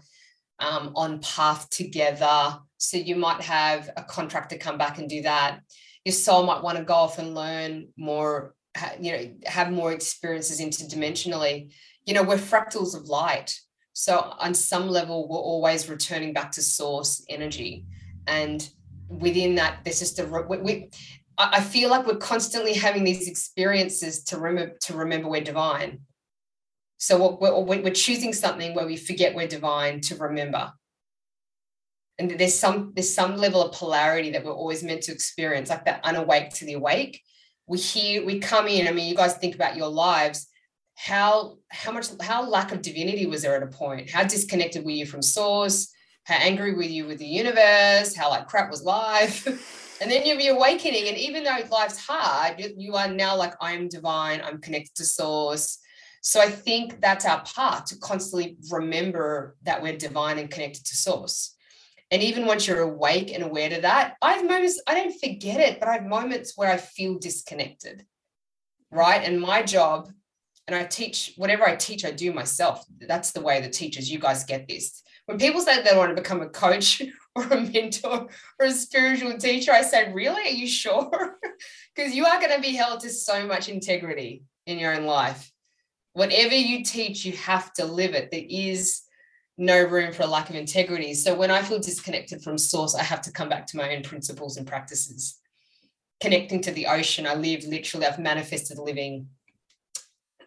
um, 0.61 0.93
on 0.95 1.20
path 1.20 1.68
together. 1.70 2.59
So 2.78 2.97
you 2.97 3.16
might 3.16 3.41
have 3.41 3.91
a 3.97 4.05
contractor 4.05 4.59
come 4.59 4.78
back 4.78 4.99
and 4.99 5.09
do 5.09 5.22
that. 5.22 5.61
Your 6.05 6.12
soul 6.12 6.44
might 6.44 6.62
want 6.62 6.78
to 6.78 6.84
go 6.84 6.94
off 6.94 7.18
and 7.18 7.34
learn 7.34 7.88
more, 7.96 8.55
you 9.01 9.12
know, 9.12 9.30
have 9.46 9.70
more 9.70 9.92
experiences 9.92 10.61
interdimensionally. 10.61 11.72
You 12.07 12.14
know, 12.14 12.22
we're 12.22 12.36
fractals 12.36 12.96
of 12.96 13.09
light. 13.09 13.55
So 13.92 14.18
on 14.38 14.55
some 14.55 14.88
level, 14.88 15.28
we're 15.28 15.38
always 15.38 15.88
returning 15.88 16.32
back 16.32 16.53
to 16.53 16.62
source 16.62 17.24
energy. 17.28 17.84
And 18.26 18.66
within 19.09 19.57
that, 19.57 19.80
there's 19.84 19.98
just 19.98 20.18
a 20.18 20.24
we, 20.24 20.57
we, 20.59 20.90
I 21.36 21.61
feel 21.61 21.90
like 21.90 22.07
we're 22.07 22.16
constantly 22.16 22.74
having 22.74 23.05
these 23.05 23.28
experiences 23.28 24.24
to 24.24 24.38
remember 24.38 24.76
to 24.82 24.96
remember 24.96 25.28
we're 25.28 25.42
divine. 25.42 26.01
So 26.98 27.38
we're, 27.40 27.61
we're 27.61 27.94
choosing 27.94 28.34
something 28.34 28.74
where 28.74 28.86
we 28.86 28.96
forget 28.96 29.34
we're 29.34 29.48
divine 29.48 30.03
to 30.03 30.16
remember. 30.16 30.72
And 32.20 32.30
there's 32.38 32.58
some 32.58 32.92
there's 32.94 33.12
some 33.12 33.36
level 33.36 33.62
of 33.62 33.72
polarity 33.72 34.30
that 34.30 34.44
we're 34.44 34.52
always 34.52 34.84
meant 34.84 35.02
to 35.04 35.12
experience, 35.12 35.70
like 35.70 35.86
that 35.86 36.00
unawake 36.04 36.50
to 36.54 36.66
the 36.66 36.74
awake. 36.74 37.22
We 37.66 37.78
hear, 37.78 38.24
we 38.24 38.40
come 38.40 38.68
in. 38.68 38.86
I 38.86 38.92
mean, 38.92 39.08
you 39.08 39.16
guys 39.16 39.34
think 39.34 39.54
about 39.54 39.76
your 39.76 39.88
lives. 39.88 40.46
How 40.96 41.56
how 41.70 41.92
much 41.92 42.08
how 42.20 42.46
lack 42.46 42.72
of 42.72 42.82
divinity 42.82 43.24
was 43.24 43.42
there 43.42 43.56
at 43.56 43.62
a 43.62 43.68
point? 43.68 44.10
How 44.10 44.24
disconnected 44.24 44.84
were 44.84 44.90
you 44.90 45.06
from 45.06 45.22
source? 45.22 45.90
How 46.24 46.36
angry 46.36 46.74
were 46.74 46.82
you 46.82 47.06
with 47.06 47.18
the 47.18 47.26
universe? 47.26 48.14
How 48.14 48.28
like 48.28 48.48
crap 48.48 48.70
was 48.70 48.84
life? 48.84 49.46
And 50.00 50.10
then 50.10 50.24
you'll 50.24 50.38
be 50.38 50.48
awakening. 50.48 51.08
And 51.08 51.18
even 51.18 51.44
though 51.44 51.58
life's 51.70 51.98
hard, 51.98 52.64
you 52.76 52.94
are 52.96 53.08
now 53.08 53.36
like, 53.36 53.52
I'm 53.60 53.86
divine, 53.88 54.40
I'm 54.42 54.58
connected 54.58 54.94
to 54.94 55.04
source. 55.04 55.78
So 56.22 56.40
I 56.40 56.48
think 56.48 57.00
that's 57.00 57.26
our 57.26 57.42
part 57.44 57.86
to 57.86 57.98
constantly 57.98 58.56
remember 58.70 59.56
that 59.62 59.82
we're 59.82 59.96
divine 59.96 60.38
and 60.38 60.50
connected 60.50 60.86
to 60.86 60.96
source. 60.96 61.54
And 62.11 62.22
even 62.22 62.46
once 62.46 62.66
you're 62.66 62.80
awake 62.80 63.32
and 63.32 63.44
aware 63.44 63.68
to 63.68 63.82
that, 63.82 64.16
I 64.20 64.32
have 64.32 64.46
moments, 64.46 64.82
I 64.86 64.94
don't 64.94 65.20
forget 65.20 65.61
it, 65.61 65.78
but 65.78 65.88
I 65.88 65.94
have 65.94 66.06
moments 66.06 66.56
where 66.56 66.70
I 66.70 66.76
feel 66.76 67.18
disconnected. 67.18 68.04
Right. 68.90 69.22
And 69.22 69.40
my 69.40 69.62
job, 69.62 70.11
and 70.66 70.74
I 70.74 70.84
teach 70.84 71.34
whatever 71.36 71.68
I 71.68 71.76
teach, 71.76 72.04
I 72.04 72.11
do 72.11 72.32
myself. 72.32 72.84
That's 73.00 73.32
the 73.32 73.40
way 73.40 73.61
the 73.61 73.68
teachers, 73.68 74.11
you 74.11 74.18
guys 74.18 74.44
get 74.44 74.68
this. 74.68 75.02
When 75.26 75.38
people 75.38 75.61
say 75.61 75.82
they 75.82 75.96
want 75.96 76.14
to 76.14 76.20
become 76.20 76.42
a 76.42 76.48
coach 76.48 77.02
or 77.34 77.44
a 77.44 77.61
mentor 77.61 78.28
or 78.58 78.66
a 78.66 78.72
spiritual 78.72 79.38
teacher, 79.38 79.72
I 79.72 79.82
say, 79.82 80.12
Really? 80.12 80.42
Are 80.42 80.54
you 80.54 80.66
sure? 80.66 81.38
Because 81.94 82.14
you 82.14 82.24
are 82.24 82.40
going 82.40 82.54
to 82.54 82.61
be 82.61 82.74
held 82.74 83.00
to 83.00 83.11
so 83.11 83.46
much 83.46 83.68
integrity 83.68 84.44
in 84.66 84.78
your 84.78 84.96
own 84.96 85.04
life. 85.04 85.52
Whatever 86.14 86.54
you 86.54 86.84
teach, 86.84 87.24
you 87.24 87.32
have 87.32 87.72
to 87.74 87.84
live 87.84 88.14
it. 88.14 88.30
There 88.30 88.46
is 88.48 89.02
no 89.61 89.82
room 89.82 90.11
for 90.12 90.22
a 90.22 90.26
lack 90.26 90.48
of 90.48 90.56
integrity. 90.56 91.12
So 91.12 91.34
when 91.34 91.50
I 91.50 91.61
feel 91.61 91.78
disconnected 91.78 92.42
from 92.42 92.56
source, 92.56 92.94
I 92.94 93.02
have 93.02 93.20
to 93.22 93.30
come 93.30 93.50
back 93.50 93.66
to 93.68 93.76
my 93.76 93.94
own 93.94 94.02
principles 94.02 94.56
and 94.56 94.66
practices. 94.66 95.38
Connecting 96.20 96.62
to 96.62 96.72
the 96.72 96.86
ocean, 96.86 97.26
I 97.26 97.34
live 97.34 97.64
literally, 97.64 98.06
I've 98.06 98.18
manifested 98.18 98.78
living 98.78 99.28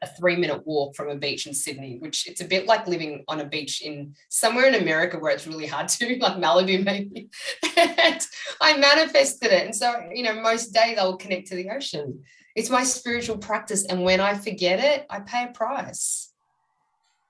a 0.02 0.08
three 0.08 0.36
minute 0.36 0.66
walk 0.66 0.96
from 0.96 1.10
a 1.10 1.16
beach 1.16 1.46
in 1.46 1.54
Sydney, 1.54 1.98
which 2.00 2.28
it's 2.28 2.42
a 2.42 2.46
bit 2.46 2.66
like 2.66 2.88
living 2.88 3.24
on 3.28 3.40
a 3.40 3.46
beach 3.46 3.84
in 3.84 4.16
somewhere 4.30 4.66
in 4.66 4.82
America 4.82 5.20
where 5.20 5.32
it's 5.32 5.48
really 5.48 5.68
hard 5.68 5.88
to, 5.90 6.18
like 6.20 6.38
Malibu 6.38 6.84
maybe. 6.84 7.30
and 7.78 8.20
I 8.60 8.78
manifested 8.78 9.52
it. 9.52 9.66
And 9.66 9.76
so, 9.76 9.94
you 10.12 10.24
know, 10.24 10.42
most 10.42 10.74
days 10.74 10.98
I 10.98 11.04
will 11.04 11.18
connect 11.18 11.48
to 11.48 11.56
the 11.56 11.70
ocean. 11.70 12.24
It's 12.56 12.72
my 12.72 12.84
spiritual 12.84 13.38
practice. 13.38 13.86
And 13.86 14.04
when 14.04 14.20
I 14.20 14.34
forget 14.34 14.80
it, 14.80 15.06
I 15.08 15.20
pay 15.20 15.46
a 15.46 15.54
price. 15.54 16.32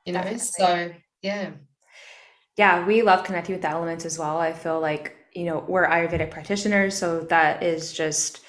You 0.05 0.13
know, 0.13 0.19
Definitely. 0.19 0.39
so 0.39 0.93
yeah. 1.21 1.51
Yeah, 2.57 2.85
we 2.85 3.01
love 3.01 3.23
connecting 3.23 3.55
with 3.55 3.63
the 3.63 3.69
elements 3.69 4.05
as 4.05 4.19
well. 4.19 4.37
I 4.37 4.53
feel 4.53 4.79
like, 4.79 5.15
you 5.33 5.45
know, 5.45 5.65
we're 5.67 5.87
Ayurvedic 5.87 6.29
practitioners. 6.29 6.95
So 6.95 7.21
that 7.21 7.63
is 7.63 7.91
just 7.93 8.41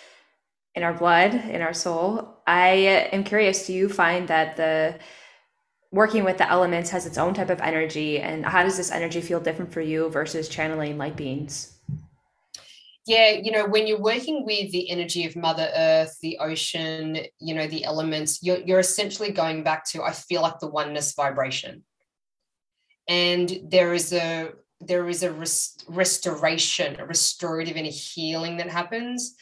in 0.74 0.82
our 0.82 0.92
blood, 0.92 1.34
in 1.34 1.62
our 1.62 1.72
soul. 1.72 2.42
I 2.46 2.68
am 3.12 3.24
curious, 3.24 3.66
do 3.66 3.72
you 3.72 3.88
find 3.88 4.28
that 4.28 4.56
the 4.56 4.98
working 5.90 6.24
with 6.24 6.36
the 6.36 6.50
elements 6.50 6.90
has 6.90 7.06
its 7.06 7.16
own 7.16 7.32
type 7.32 7.50
of 7.50 7.60
energy 7.60 8.18
and 8.18 8.44
how 8.44 8.64
does 8.64 8.76
this 8.76 8.90
energy 8.90 9.20
feel 9.20 9.40
different 9.40 9.72
for 9.72 9.80
you 9.80 10.10
versus 10.10 10.48
channeling 10.48 10.98
light 10.98 11.16
beings? 11.16 11.78
Yeah, 13.06 13.30
you 13.30 13.52
know, 13.52 13.66
when 13.66 13.86
you're 13.86 14.00
working 14.00 14.44
with 14.44 14.72
the 14.72 14.90
energy 14.90 15.24
of 15.26 15.36
Mother 15.36 15.70
Earth, 15.76 16.18
the 16.20 16.38
ocean, 16.38 17.18
you 17.38 17.54
know, 17.54 17.66
the 17.68 17.84
elements, 17.84 18.42
you're, 18.42 18.58
you're 18.58 18.78
essentially 18.80 19.30
going 19.30 19.62
back 19.62 19.84
to, 19.90 20.02
I 20.02 20.10
feel 20.10 20.42
like 20.42 20.58
the 20.58 20.68
oneness 20.68 21.14
vibration. 21.14 21.84
And 23.08 23.60
there 23.68 23.94
is 23.94 24.12
a 24.12 24.50
there 24.80 25.08
is 25.08 25.22
a 25.22 25.32
rest, 25.32 25.84
restoration, 25.88 27.00
a 27.00 27.06
restorative 27.06 27.76
and 27.76 27.86
a 27.86 27.90
healing 27.90 28.58
that 28.58 28.68
happens 28.68 29.36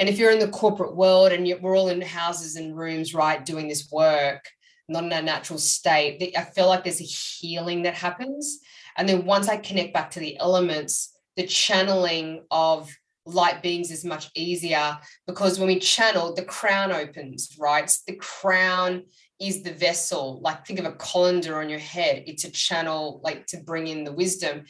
and 0.00 0.08
if 0.08 0.18
you're 0.18 0.30
in 0.30 0.38
the 0.38 0.48
corporate 0.48 0.96
world 0.96 1.30
and 1.30 1.46
we're 1.60 1.76
all 1.76 1.90
in 1.90 2.00
houses 2.00 2.56
and 2.56 2.74
rooms, 2.74 3.12
right, 3.12 3.44
doing 3.44 3.68
this 3.68 3.92
work, 3.92 4.48
not 4.88 5.04
in 5.04 5.12
a 5.12 5.20
natural 5.20 5.58
state, 5.58 6.32
I 6.34 6.44
feel 6.44 6.68
like 6.68 6.84
there's 6.84 7.02
a 7.02 7.04
healing 7.04 7.82
that 7.82 7.92
happens. 7.92 8.60
And 8.96 9.06
then 9.06 9.26
once 9.26 9.46
I 9.46 9.58
connect 9.58 9.92
back 9.92 10.10
to 10.12 10.20
the 10.20 10.38
elements, 10.38 11.14
the 11.36 11.46
channeling 11.46 12.44
of 12.50 12.90
light 13.26 13.62
beings 13.62 13.90
is 13.90 14.02
much 14.02 14.30
easier 14.34 14.98
because 15.26 15.58
when 15.58 15.68
we 15.68 15.78
channel, 15.78 16.34
the 16.34 16.44
crown 16.44 16.92
opens, 16.92 17.54
right? 17.60 17.94
The 18.06 18.16
crown 18.16 19.04
is 19.40 19.62
the 19.62 19.72
vessel. 19.72 20.40
Like 20.42 20.66
think 20.66 20.78
of 20.78 20.84
a 20.84 20.92
colander 20.92 21.60
on 21.60 21.68
your 21.68 21.78
head. 21.78 22.24
It's 22.26 22.44
a 22.44 22.50
channel, 22.50 23.20
like 23.24 23.46
to 23.48 23.58
bring 23.58 23.86
in 23.86 24.04
the 24.04 24.12
wisdom. 24.12 24.64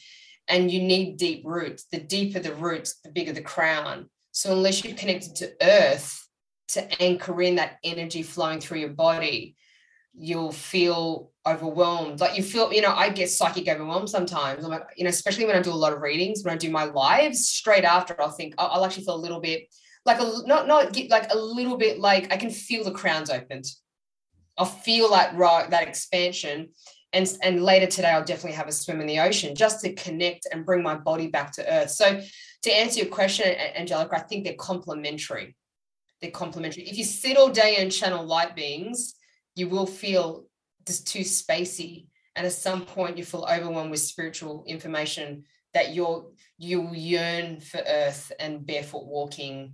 And 0.49 0.71
you 0.71 0.81
need 0.81 1.17
deep 1.17 1.43
roots. 1.45 1.85
The 1.91 2.01
deeper 2.01 2.41
the 2.41 2.55
roots, 2.55 3.01
the 3.05 3.11
bigger 3.11 3.33
the 3.33 3.43
crown. 3.43 4.09
So 4.33 4.53
unless 4.53 4.85
you're 4.85 4.97
connected 4.97 5.35
to 5.37 5.53
earth 5.61 6.29
to 6.69 7.03
anchor 7.03 7.43
in 7.43 7.57
that 7.57 7.79
energy 7.83 8.23
flowing 8.23 8.61
through 8.61 8.79
your 8.79 8.91
body, 8.91 9.57
you'll 10.15 10.53
feel 10.53 11.33
overwhelmed. 11.47 12.21
Like 12.21 12.37
you 12.37 12.43
feel, 12.43 12.73
you 12.73 12.81
know, 12.81 12.95
I 12.95 13.11
get 13.11 13.31
psychic 13.31 13.69
overwhelmed 13.69 14.09
sometimes. 14.09 14.65
I'm 14.65 14.71
like, 14.71 14.87
you 14.97 15.05
know, 15.05 15.11
especially 15.11 15.47
when 15.47 15.57
I 15.57 15.63
do 15.63 15.73
a 15.73 15.75
lot 15.75 15.93
of 15.93 16.01
readings, 16.01 16.45
when 16.45 16.55
I 16.55 16.57
do 16.57 16.71
my 16.71 16.85
lives, 16.85 17.47
straight 17.47 17.85
after 17.85 18.21
I'll 18.21 18.31
think 18.31 18.55
oh, 18.59 18.67
I'll, 18.67 18.85
actually 18.85 19.05
feel 19.05 19.17
a 19.17 19.17
little 19.17 19.41
bit 19.41 19.69
like 20.05 20.21
a 20.21 20.33
not 20.47 20.67
not 20.67 20.93
get 20.93 21.11
like 21.11 21.33
a 21.33 21.37
little 21.37 21.77
bit 21.77 21.99
like 21.99 22.33
I 22.33 22.37
can 22.37 22.51
feel 22.51 22.85
the 22.85 22.93
crowns 22.93 23.31
opened. 23.31 23.67
I'll 24.61 24.67
feel 24.67 25.09
that 25.13 25.35
right, 25.37 25.71
that 25.71 25.89
expansion. 25.89 26.69
And, 27.15 27.27
and 27.43 27.65
later 27.65 27.87
today, 27.87 28.11
I'll 28.11 28.23
definitely 28.23 28.59
have 28.59 28.69
a 28.69 28.73
swim 28.73 29.01
in 29.01 29.07
the 29.07 29.21
ocean 29.21 29.55
just 29.55 29.81
to 29.81 29.95
connect 29.95 30.47
and 30.53 30.67
bring 30.67 30.83
my 30.83 30.97
body 30.97 31.29
back 31.29 31.53
to 31.53 31.67
earth. 31.67 31.91
So 31.91 32.21
to 32.65 32.71
answer 32.71 33.01
your 33.01 33.09
question, 33.09 33.47
Angelica, 33.75 34.17
I 34.17 34.21
think 34.21 34.45
they're 34.45 34.53
complementary. 34.55 35.57
They're 36.21 36.31
complementary. 36.31 36.83
If 36.83 36.99
you 36.99 37.05
sit 37.05 37.39
all 37.39 37.49
day 37.49 37.77
and 37.79 37.91
channel 37.91 38.23
light 38.23 38.55
beings, 38.55 39.15
you 39.57 39.67
will 39.67 39.87
feel 39.87 40.45
just 40.87 41.09
too 41.09 41.21
spacey. 41.21 42.09
And 42.37 42.47
at 42.47 42.53
some 42.53 42.83
point 42.83 43.17
you 43.17 43.25
feel 43.25 43.49
overwhelmed 43.51 43.91
with 43.91 44.01
spiritual 44.01 44.65
information 44.67 45.45
that 45.73 45.95
you're 45.95 46.27
you'll 46.59 46.95
yearn 46.95 47.61
for 47.61 47.81
earth 47.87 48.31
and 48.39 48.67
barefoot 48.67 49.07
walking 49.07 49.73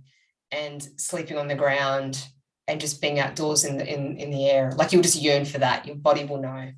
and 0.51 0.81
sleeping 0.95 1.37
on 1.37 1.49
the 1.49 1.55
ground 1.55 2.25
and 2.67 2.81
just 2.81 3.01
being 3.01 3.19
outdoors 3.19 3.63
in 3.63 3.77
the 3.77 3.85
in, 3.85 4.17
in 4.17 4.31
the 4.31 4.49
air. 4.49 4.73
Like 4.75 4.91
you'll 4.91 5.03
just 5.03 5.21
yearn 5.21 5.45
for 5.45 5.59
that. 5.59 5.85
Your 5.85 5.95
body 5.95 6.23
will 6.25 6.41
know. 6.41 6.71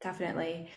Definitely. 0.00 0.70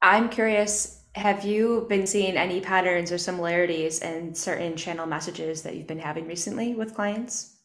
I'm 0.00 0.28
curious 0.28 0.98
have 1.14 1.44
you 1.44 1.86
been 1.88 2.06
seeing 2.06 2.36
any 2.36 2.60
patterns 2.60 3.10
or 3.10 3.18
similarities 3.18 4.00
in 4.00 4.34
certain 4.34 4.76
channel 4.76 5.06
messages 5.06 5.62
that 5.62 5.74
you've 5.74 5.86
been 5.86 5.98
having 5.98 6.26
recently 6.26 6.74
with 6.74 6.94
clients? 6.94 7.56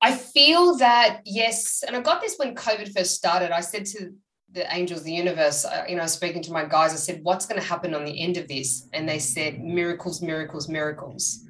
I 0.00 0.12
feel 0.12 0.76
that 0.78 1.20
yes, 1.24 1.82
and 1.86 1.96
I 1.96 2.00
got 2.00 2.20
this 2.20 2.36
when 2.36 2.54
COVID 2.54 2.96
first 2.96 3.14
started. 3.14 3.50
I 3.50 3.60
said 3.60 3.86
to 3.86 4.12
the 4.52 4.72
angels, 4.74 5.02
the 5.02 5.12
universe, 5.12 5.64
uh, 5.64 5.84
you 5.88 5.96
know, 5.96 6.06
speaking 6.06 6.42
to 6.42 6.52
my 6.52 6.64
guys, 6.64 6.92
I 6.92 6.96
said, 6.96 7.20
"What's 7.22 7.46
going 7.46 7.60
to 7.60 7.66
happen 7.66 7.94
on 7.94 8.04
the 8.04 8.20
end 8.20 8.36
of 8.36 8.46
this?" 8.46 8.88
And 8.92 9.08
they 9.08 9.18
said, 9.18 9.60
"Miracles, 9.60 10.22
miracles, 10.22 10.68
miracles." 10.68 11.44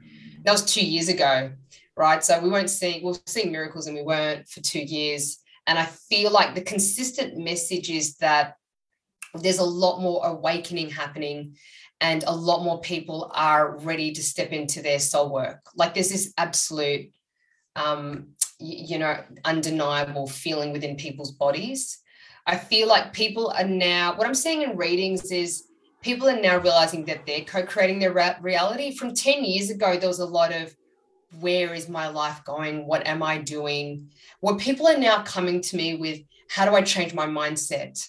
That 0.45 0.53
was 0.53 0.65
two 0.65 0.85
years 0.87 1.09
ago, 1.09 1.53
right? 1.97 2.23
So 2.23 2.41
we 2.41 2.51
weren't 2.51 2.71
seeing 2.71 3.05
we 3.05 3.13
are 3.13 3.19
seeing 3.27 3.53
miracles, 3.53 3.87
and 3.87 3.97
we 3.97 4.03
weren't 4.03 4.49
for 4.49 4.61
two 4.61 4.83
years. 4.83 5.39
And 5.67 5.79
I 5.79 5.85
feel 5.85 6.31
like 6.31 6.55
the 6.55 6.63
consistent 6.63 7.37
message 7.37 7.91
is 7.91 8.17
that 8.17 8.57
there's 9.35 9.59
a 9.59 9.65
lot 9.65 10.01
more 10.01 10.25
awakening 10.25 10.91
happening 10.91 11.57
and 12.01 12.25
a 12.27 12.35
lot 12.35 12.63
more 12.63 12.81
people 12.81 13.31
are 13.35 13.79
ready 13.79 14.13
to 14.13 14.23
step 14.23 14.51
into 14.51 14.83
their 14.83 14.99
soul 14.99 15.33
work 15.33 15.61
like 15.75 15.95
there's 15.95 16.11
this 16.11 16.33
absolute 16.37 17.11
um 17.75 18.29
you 18.59 18.99
know 18.99 19.23
undeniable 19.45 20.27
feeling 20.27 20.73
within 20.73 20.97
people's 20.97 21.33
bodies 21.33 21.99
i 22.47 22.57
feel 22.57 22.89
like 22.89 23.13
people 23.13 23.53
are 23.57 23.67
now 23.67 24.15
what 24.17 24.27
i'm 24.27 24.35
seeing 24.35 24.63
in 24.63 24.77
readings 24.77 25.31
is 25.31 25.65
people 26.03 26.29
are 26.29 26.41
now 26.41 26.59
realizing 26.59 27.05
that 27.05 27.27
they're 27.27 27.43
co-creating 27.43 27.99
their 27.99 28.37
reality 28.41 28.95
from 28.95 29.15
10 29.15 29.45
years 29.45 29.71
ago 29.71 29.97
there 29.97 30.09
was 30.09 30.21
a 30.21 30.27
lot 30.27 30.53
of 30.53 30.75
where 31.41 31.75
is 31.75 31.89
my 31.89 32.09
life 32.09 32.43
going 32.45 32.87
what 32.87 33.07
am 33.07 33.23
i 33.23 33.39
doing 33.39 34.09
what 34.41 34.59
people 34.59 34.87
are 34.87 34.99
now 34.99 35.23
coming 35.23 35.61
to 35.61 35.77
me 35.77 35.95
with 35.97 36.21
how 36.49 36.65
do 36.65 36.75
i 36.75 36.83
change 36.83 37.15
my 37.15 37.27
mindset 37.27 38.09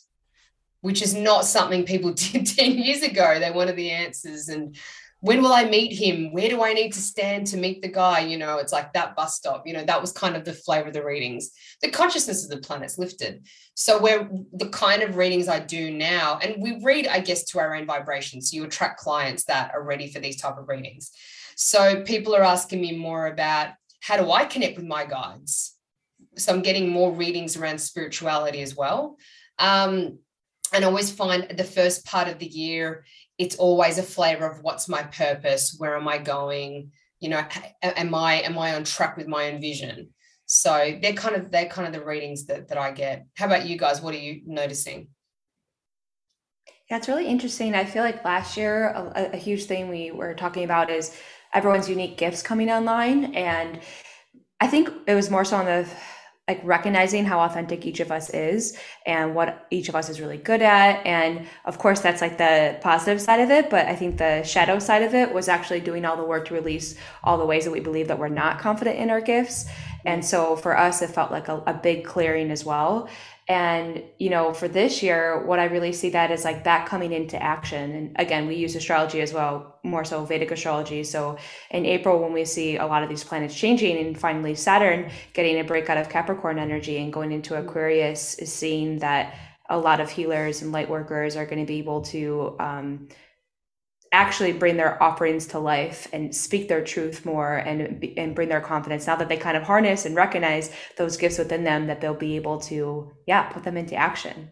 which 0.82 1.02
is 1.02 1.14
not 1.14 1.46
something 1.46 1.84
people 1.84 2.14
did 2.14 2.46
10 2.46 2.78
years 2.78 3.04
ago. 3.04 3.40
They 3.40 3.52
wanted 3.52 3.76
the 3.76 3.92
answers. 3.92 4.50
And 4.50 4.76
when 5.20 5.42
will 5.42 5.52
I 5.52 5.66
meet 5.66 5.98
him? 5.98 6.32
Where 6.32 6.50
do 6.50 6.64
I 6.64 6.74
need 6.74 6.94
to 6.94 7.02
stand 7.02 7.48
to 7.48 7.58
meet 7.58 7.82
the 7.82 7.88
guy? 7.88 8.20
You 8.20 8.38
know, 8.38 8.58
it's 8.58 8.72
like 8.72 8.94
that 8.94 9.16
bus 9.16 9.36
stop. 9.36 9.66
You 9.66 9.74
know, 9.74 9.84
that 9.84 10.00
was 10.00 10.12
kind 10.12 10.36
of 10.36 10.46
the 10.46 10.54
flavor 10.54 10.88
of 10.88 10.94
the 10.94 11.04
readings. 11.04 11.50
The 11.82 11.90
consciousness 11.90 12.44
of 12.44 12.52
the 12.52 12.66
planet's 12.66 12.98
lifted. 12.98 13.48
So, 13.74 14.00
where 14.00 14.30
the 14.54 14.70
kind 14.70 15.02
of 15.02 15.18
readings 15.18 15.48
I 15.48 15.60
do 15.60 15.92
now, 15.92 16.40
and 16.42 16.62
we 16.62 16.80
read, 16.84 17.08
I 17.08 17.20
guess, 17.20 17.44
to 17.46 17.60
our 17.60 17.76
own 17.76 17.86
vibrations. 17.86 18.52
So, 18.52 18.56
you 18.56 18.64
attract 18.64 19.00
clients 19.00 19.46
that 19.46 19.72
are 19.74 19.84
ready 19.84 20.12
for 20.12 20.20
these 20.20 20.40
type 20.40 20.58
of 20.58 20.68
readings. 20.68 21.12
So, 21.60 22.04
people 22.04 22.36
are 22.36 22.44
asking 22.44 22.82
me 22.82 22.96
more 22.96 23.26
about 23.26 23.70
how 24.00 24.16
do 24.16 24.32
I 24.32 24.46
connect 24.46 24.78
with 24.78 24.86
my 24.86 25.06
guides? 25.06 25.76
So, 26.36 26.54
I'm 26.54 26.62
getting 26.62 26.90
more 26.90 27.12
readings 27.12 27.58
around 27.58 27.82
spirituality 27.82 28.62
as 28.62 28.76
well. 28.76 29.18
Um, 29.58 30.20
and 30.72 30.86
I 30.86 30.88
always 30.88 31.10
find 31.12 31.48
the 31.50 31.64
first 31.64 32.06
part 32.06 32.28
of 32.28 32.38
the 32.38 32.46
year, 32.46 33.06
it's 33.40 33.56
always 33.56 33.98
a 33.98 34.04
flavor 34.04 34.46
of 34.46 34.62
what's 34.62 34.88
my 34.88 35.02
purpose, 35.02 35.76
where 35.80 35.96
am 35.98 36.08
I 36.08 36.20
going, 36.20 36.92
you 37.20 37.30
know, 37.30 37.44
am 37.82 38.14
I 38.14 38.36
am 38.42 38.58
I 38.60 38.76
on 38.76 38.84
track 38.84 39.18
with 39.18 39.28
my 39.28 39.52
own 39.52 39.60
vision? 39.60 40.10
So 40.46 40.98
they're 41.02 41.14
kind 41.14 41.36
of 41.36 41.50
they're 41.50 41.70
kind 41.70 41.88
of 41.88 41.94
the 41.94 42.06
readings 42.06 42.46
that 42.46 42.68
that 42.68 42.78
I 42.78 42.92
get. 42.92 43.26
How 43.36 43.48
about 43.48 43.66
you 43.68 43.80
guys? 43.80 44.00
What 44.00 44.14
are 44.14 44.20
you 44.20 44.42
noticing? 44.46 45.08
Yeah, 46.90 46.98
it's 46.98 47.08
really 47.08 47.28
interesting. 47.28 47.74
I 47.76 47.84
feel 47.84 48.04
like 48.04 48.24
last 48.24 48.56
year 48.56 48.90
a, 48.90 49.32
a 49.34 49.38
huge 49.38 49.66
thing 49.66 49.90
we 49.90 50.12
were 50.12 50.34
talking 50.34 50.64
about 50.64 50.90
is 50.90 51.18
everyone's 51.54 51.90
unique 51.90 52.18
gifts 52.18 52.42
coming 52.42 52.70
online, 52.70 53.36
and 53.36 53.80
I 54.60 54.68
think 54.68 54.90
it 55.08 55.16
was 55.16 55.30
more 55.30 55.46
so 55.46 55.58
on 55.58 55.66
the 55.66 55.88
like 56.48 56.62
recognizing 56.64 57.26
how 57.26 57.42
authentic 57.42 57.86
each 57.86 58.00
of 58.00 58.10
us 58.10 58.30
is 58.30 58.78
and 59.06 59.36
what 59.36 59.68
each 59.70 59.90
of 59.90 59.96
us 59.96 60.08
is 60.08 60.22
really 60.22 60.38
good 60.38 60.62
at. 60.62 61.06
And 61.06 61.46
of 61.66 61.78
course 61.78 62.00
that's 62.00 62.22
like 62.22 62.38
the 62.38 62.78
positive 62.82 63.22
side 63.22 63.42
of 63.42 63.52
it 63.52 63.70
but 63.70 63.86
i 63.88 63.96
think 63.96 64.18
the 64.18 64.44
shadow 64.44 64.80
side 64.80 65.04
of 65.04 65.14
it 65.14 65.34
was 65.34 65.50
actually 65.50 65.82
doing 65.82 66.06
all 66.06 66.16
the 66.16 66.24
work 66.24 66.46
to 66.48 66.54
release 66.54 66.96
all 67.24 67.38
the 67.38 67.46
ways 67.46 67.66
that 67.66 67.72
we 67.72 67.80
believe 67.82 68.08
that 68.08 68.18
we're 68.18 68.30
not 68.30 68.60
confident 68.60 68.98
in 68.98 69.10
our 69.10 69.22
gifts. 69.22 69.66
And 70.06 70.24
so 70.24 70.56
for 70.56 70.78
us 70.78 71.02
it 71.02 71.10
felt 71.10 71.32
like 71.32 71.50
a, 71.50 71.62
a 71.68 71.74
big 71.74 72.06
clearing 72.06 72.50
as 72.50 72.64
well 72.64 73.10
and, 73.50 74.04
you 74.20 74.30
know, 74.30 74.54
for 74.54 74.68
this 74.68 75.02
year, 75.02 75.46
what 75.46 75.58
I 75.58 75.66
really 75.66 75.94
see 75.94 76.10
that 76.10 76.32
is 76.32 76.44
like 76.44 76.66
that 76.66 76.86
coming 76.86 77.14
into 77.14 77.42
action. 77.42 77.92
And 77.92 78.16
again, 78.18 78.46
we 78.46 78.56
use 78.56 78.76
astrology 78.76 79.22
as 79.22 79.32
well, 79.32 79.80
more 79.84 80.04
so 80.04 80.26
Vedic 80.26 80.52
astrology. 80.52 81.06
So 81.06 81.38
in 81.72 81.86
April, 81.86 82.22
when 82.22 82.34
we 82.34 82.44
see 82.44 82.76
a 82.76 82.86
lot 82.86 83.04
of 83.04 83.10
these 83.10 83.24
planets 83.24 83.56
changing 83.56 84.06
and 84.06 84.20
finally 84.20 84.54
Saturn 84.54 85.10
getting 85.32 85.60
a 85.60 85.64
break 85.64 85.90
out 85.90 85.98
of 85.98 86.10
Capricorn 86.10 86.60
energy 86.60 86.98
and 86.98 87.14
going 87.14 87.32
into 87.32 87.56
Aquarius, 87.56 88.36
is 88.36 88.52
seeing 88.52 89.00
that 89.00 89.34
a 89.70 89.78
lot 89.78 90.02
of 90.02 90.10
healers 90.10 90.62
and 90.62 90.74
light 90.74 90.90
workers 90.90 91.38
are 91.38 91.46
going 91.46 91.60
to 91.60 91.66
be 91.66 91.80
able 91.80 92.02
to 92.02 92.56
um, 92.60 93.08
actually 94.18 94.52
bring 94.52 94.78
their 94.78 95.02
offerings 95.02 95.46
to 95.46 95.60
life 95.60 96.08
and 96.12 96.36
speak 96.36 96.68
their 96.68 96.84
truth 96.84 97.24
more 97.24 97.58
and 97.58 98.04
and 98.18 98.34
bring 98.34 98.50
their 98.50 98.62
confidence. 98.62 99.06
Now 99.06 99.16
that 99.18 99.30
they 99.30 99.38
kind 99.38 99.56
of 99.56 99.62
harness 99.62 100.06
and 100.06 100.16
recognize 100.16 100.72
those 100.98 101.18
gifts 101.18 101.38
within 101.38 101.64
them 101.64 101.86
that 101.86 102.02
they'll 102.02 102.16
be 102.16 102.36
able 102.36 102.60
to 102.62 103.12
yeah 103.28 103.44
put 103.50 103.64
them 103.64 103.78
into 103.78 103.96
action. 103.96 104.50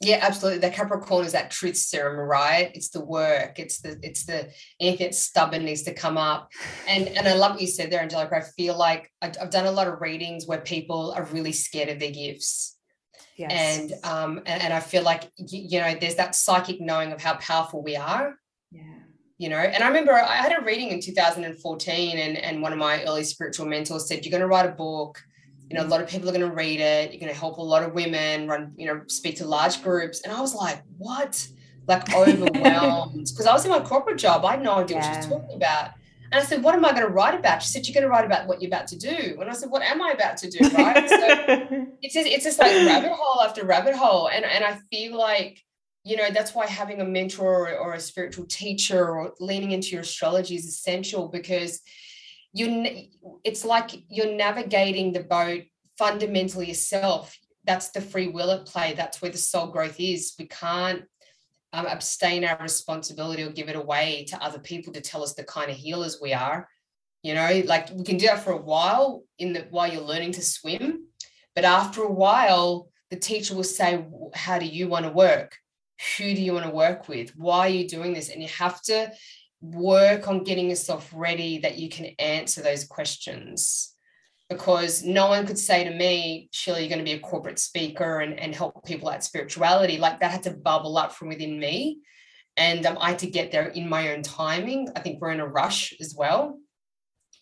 Yeah 0.00 0.20
absolutely. 0.22 0.60
The 0.60 0.70
capricorn 0.70 1.26
is 1.26 1.32
that 1.32 1.50
truth 1.50 1.76
serum 1.76 2.18
right 2.18 2.70
it's 2.72 2.90
the 2.90 3.04
work. 3.04 3.58
It's 3.58 3.80
the 3.80 3.98
it's 4.02 4.26
the 4.26 4.48
anything 4.78 5.06
that's 5.06 5.18
stubborn 5.18 5.64
needs 5.64 5.82
to 5.82 5.92
come 5.92 6.16
up. 6.16 6.50
And 6.86 7.08
and 7.08 7.26
i 7.26 7.34
love 7.34 7.52
what 7.52 7.60
you 7.60 7.66
said 7.66 7.90
there 7.90 8.00
angelica. 8.00 8.36
I 8.36 8.42
feel 8.56 8.78
like 8.78 9.10
i've 9.20 9.50
done 9.50 9.66
a 9.66 9.72
lot 9.72 9.88
of 9.88 10.00
readings 10.00 10.46
where 10.46 10.60
people 10.60 11.12
are 11.16 11.24
really 11.24 11.52
scared 11.52 11.88
of 11.88 11.98
their 11.98 12.12
gifts. 12.12 12.76
Yes. 13.36 13.50
And 13.52 13.92
um 14.04 14.38
and, 14.46 14.62
and 14.62 14.72
I 14.72 14.78
feel 14.78 15.02
like 15.02 15.24
you 15.36 15.80
know 15.80 15.96
there's 16.00 16.20
that 16.22 16.36
psychic 16.36 16.80
knowing 16.80 17.10
of 17.10 17.20
how 17.20 17.34
powerful 17.34 17.82
we 17.82 17.96
are. 17.96 18.36
You 19.38 19.48
know, 19.48 19.56
and 19.56 19.82
I 19.82 19.88
remember 19.88 20.12
I 20.12 20.36
had 20.36 20.56
a 20.56 20.64
reading 20.64 20.90
in 20.90 21.00
2014 21.00 22.18
and 22.18 22.36
and 22.36 22.62
one 22.62 22.72
of 22.72 22.78
my 22.78 23.02
early 23.04 23.24
spiritual 23.24 23.66
mentors 23.66 24.06
said 24.06 24.24
you're 24.24 24.30
going 24.30 24.40
to 24.40 24.46
write 24.46 24.66
a 24.66 24.72
book. 24.72 25.20
You 25.68 25.76
know, 25.76 25.84
a 25.84 25.88
lot 25.88 26.00
of 26.00 26.08
people 26.08 26.28
are 26.28 26.32
going 26.32 26.48
to 26.48 26.54
read 26.54 26.78
it. 26.78 27.10
You're 27.10 27.20
going 27.20 27.32
to 27.32 27.38
help 27.38 27.58
a 27.58 27.62
lot 27.62 27.82
of 27.82 27.94
women 27.94 28.46
run, 28.46 28.72
you 28.76 28.86
know, 28.86 29.02
speak 29.08 29.36
to 29.36 29.46
large 29.46 29.82
groups. 29.82 30.20
And 30.20 30.32
I 30.32 30.40
was 30.40 30.54
like, 30.54 30.82
what? 30.98 31.48
Like 31.88 32.14
overwhelmed 32.14 33.28
because 33.28 33.46
I 33.46 33.52
was 33.52 33.64
in 33.64 33.70
my 33.70 33.80
corporate 33.80 34.18
job. 34.18 34.44
I 34.44 34.52
had 34.52 34.62
no 34.62 34.74
idea 34.74 34.98
yeah. 34.98 35.02
what 35.02 35.24
she 35.24 35.30
was 35.30 35.40
talking 35.40 35.56
about. 35.56 35.90
And 36.34 36.42
I 36.42 36.44
said, 36.44 36.62
What 36.62 36.74
am 36.74 36.84
I 36.84 36.90
going 36.90 37.06
to 37.06 37.12
write 37.12 37.38
about? 37.38 37.62
She 37.62 37.68
said, 37.68 37.86
You're 37.86 37.94
going 37.94 38.02
to 38.02 38.08
write 38.08 38.24
about 38.24 38.46
what 38.46 38.60
you're 38.60 38.68
about 38.68 38.88
to 38.88 38.98
do. 38.98 39.38
And 39.40 39.48
I 39.48 39.52
said, 39.52 39.70
What 39.70 39.82
am 39.82 40.02
I 40.02 40.10
about 40.10 40.36
to 40.38 40.50
do? 40.50 40.68
Right. 40.68 41.08
so 41.08 41.16
it's 42.02 42.14
just, 42.14 42.26
it's 42.26 42.44
just 42.44 42.58
like 42.58 42.72
rabbit 42.72 43.12
hole 43.12 43.42
after 43.42 43.64
rabbit 43.64 43.94
hole. 43.94 44.28
And, 44.28 44.44
and 44.44 44.64
I 44.64 44.78
feel 44.90 45.16
like, 45.16 45.63
you 46.04 46.16
know, 46.16 46.30
that's 46.30 46.54
why 46.54 46.66
having 46.66 47.00
a 47.00 47.04
mentor 47.04 47.70
or, 47.70 47.78
or 47.78 47.94
a 47.94 48.00
spiritual 48.00 48.46
teacher 48.46 49.08
or 49.08 49.32
leaning 49.40 49.72
into 49.72 49.88
your 49.88 50.02
astrology 50.02 50.54
is 50.54 50.66
essential 50.66 51.28
because 51.28 51.80
you 52.52 53.08
it's 53.42 53.64
like 53.64 53.90
you're 54.08 54.34
navigating 54.34 55.12
the 55.12 55.24
boat 55.24 55.62
fundamentally 55.98 56.68
yourself. 56.68 57.36
That's 57.64 57.90
the 57.90 58.00
free 58.00 58.28
will 58.28 58.50
at 58.50 58.66
play. 58.66 58.92
That's 58.94 59.22
where 59.22 59.30
the 59.30 59.38
soul 59.38 59.68
growth 59.68 59.98
is. 59.98 60.34
We 60.38 60.46
can't 60.46 61.04
um, 61.72 61.86
abstain 61.86 62.44
our 62.44 62.58
responsibility 62.60 63.42
or 63.42 63.50
give 63.50 63.68
it 63.68 63.76
away 63.76 64.26
to 64.28 64.42
other 64.42 64.60
people 64.60 64.92
to 64.92 65.00
tell 65.00 65.24
us 65.24 65.34
the 65.34 65.42
kind 65.42 65.70
of 65.70 65.76
healers 65.76 66.18
we 66.22 66.32
are 66.32 66.68
you 67.24 67.34
know 67.34 67.62
like 67.66 67.90
we 67.90 68.04
can 68.04 68.16
do 68.16 68.26
that 68.26 68.44
for 68.44 68.52
a 68.52 68.62
while 68.62 69.24
in 69.40 69.52
the 69.52 69.66
while 69.70 69.92
you're 69.92 70.02
learning 70.02 70.30
to 70.30 70.42
swim 70.42 71.08
but 71.56 71.64
after 71.64 72.02
a 72.02 72.12
while 72.12 72.88
the 73.10 73.16
teacher 73.16 73.56
will 73.56 73.64
say 73.64 74.04
how 74.34 74.58
do 74.58 74.66
you 74.66 74.86
want 74.86 75.04
to 75.04 75.10
work 75.10 75.56
who 76.16 76.34
do 76.34 76.42
you 76.42 76.52
want 76.52 76.64
to 76.64 76.70
work 76.70 77.08
with 77.08 77.34
why 77.36 77.60
are 77.60 77.68
you 77.68 77.88
doing 77.88 78.12
this 78.12 78.28
and 78.28 78.42
you 78.42 78.48
have 78.48 78.80
to 78.82 79.10
work 79.60 80.28
on 80.28 80.44
getting 80.44 80.68
yourself 80.68 81.10
ready 81.14 81.58
that 81.58 81.78
you 81.78 81.88
can 81.88 82.06
answer 82.18 82.60
those 82.60 82.84
questions 82.84 83.94
because 84.50 85.02
no 85.02 85.28
one 85.28 85.46
could 85.46 85.58
say 85.58 85.84
to 85.84 85.90
me, 85.90 86.48
Sheila, 86.52 86.80
you're 86.80 86.88
going 86.88 86.98
to 86.98 87.04
be 87.04 87.12
a 87.12 87.18
corporate 87.18 87.58
speaker 87.58 88.20
and, 88.20 88.38
and 88.38 88.54
help 88.54 88.84
people 88.84 89.10
at 89.10 89.24
spirituality. 89.24 89.96
Like 89.98 90.20
that 90.20 90.30
had 90.30 90.42
to 90.44 90.50
bubble 90.50 90.98
up 90.98 91.12
from 91.12 91.28
within 91.28 91.58
me. 91.58 92.00
And 92.56 92.84
um, 92.86 92.98
I 93.00 93.10
had 93.10 93.18
to 93.20 93.26
get 93.26 93.50
there 93.50 93.68
in 93.68 93.88
my 93.88 94.12
own 94.12 94.22
timing. 94.22 94.88
I 94.94 95.00
think 95.00 95.20
we're 95.20 95.32
in 95.32 95.40
a 95.40 95.46
rush 95.46 95.94
as 96.00 96.14
well. 96.16 96.58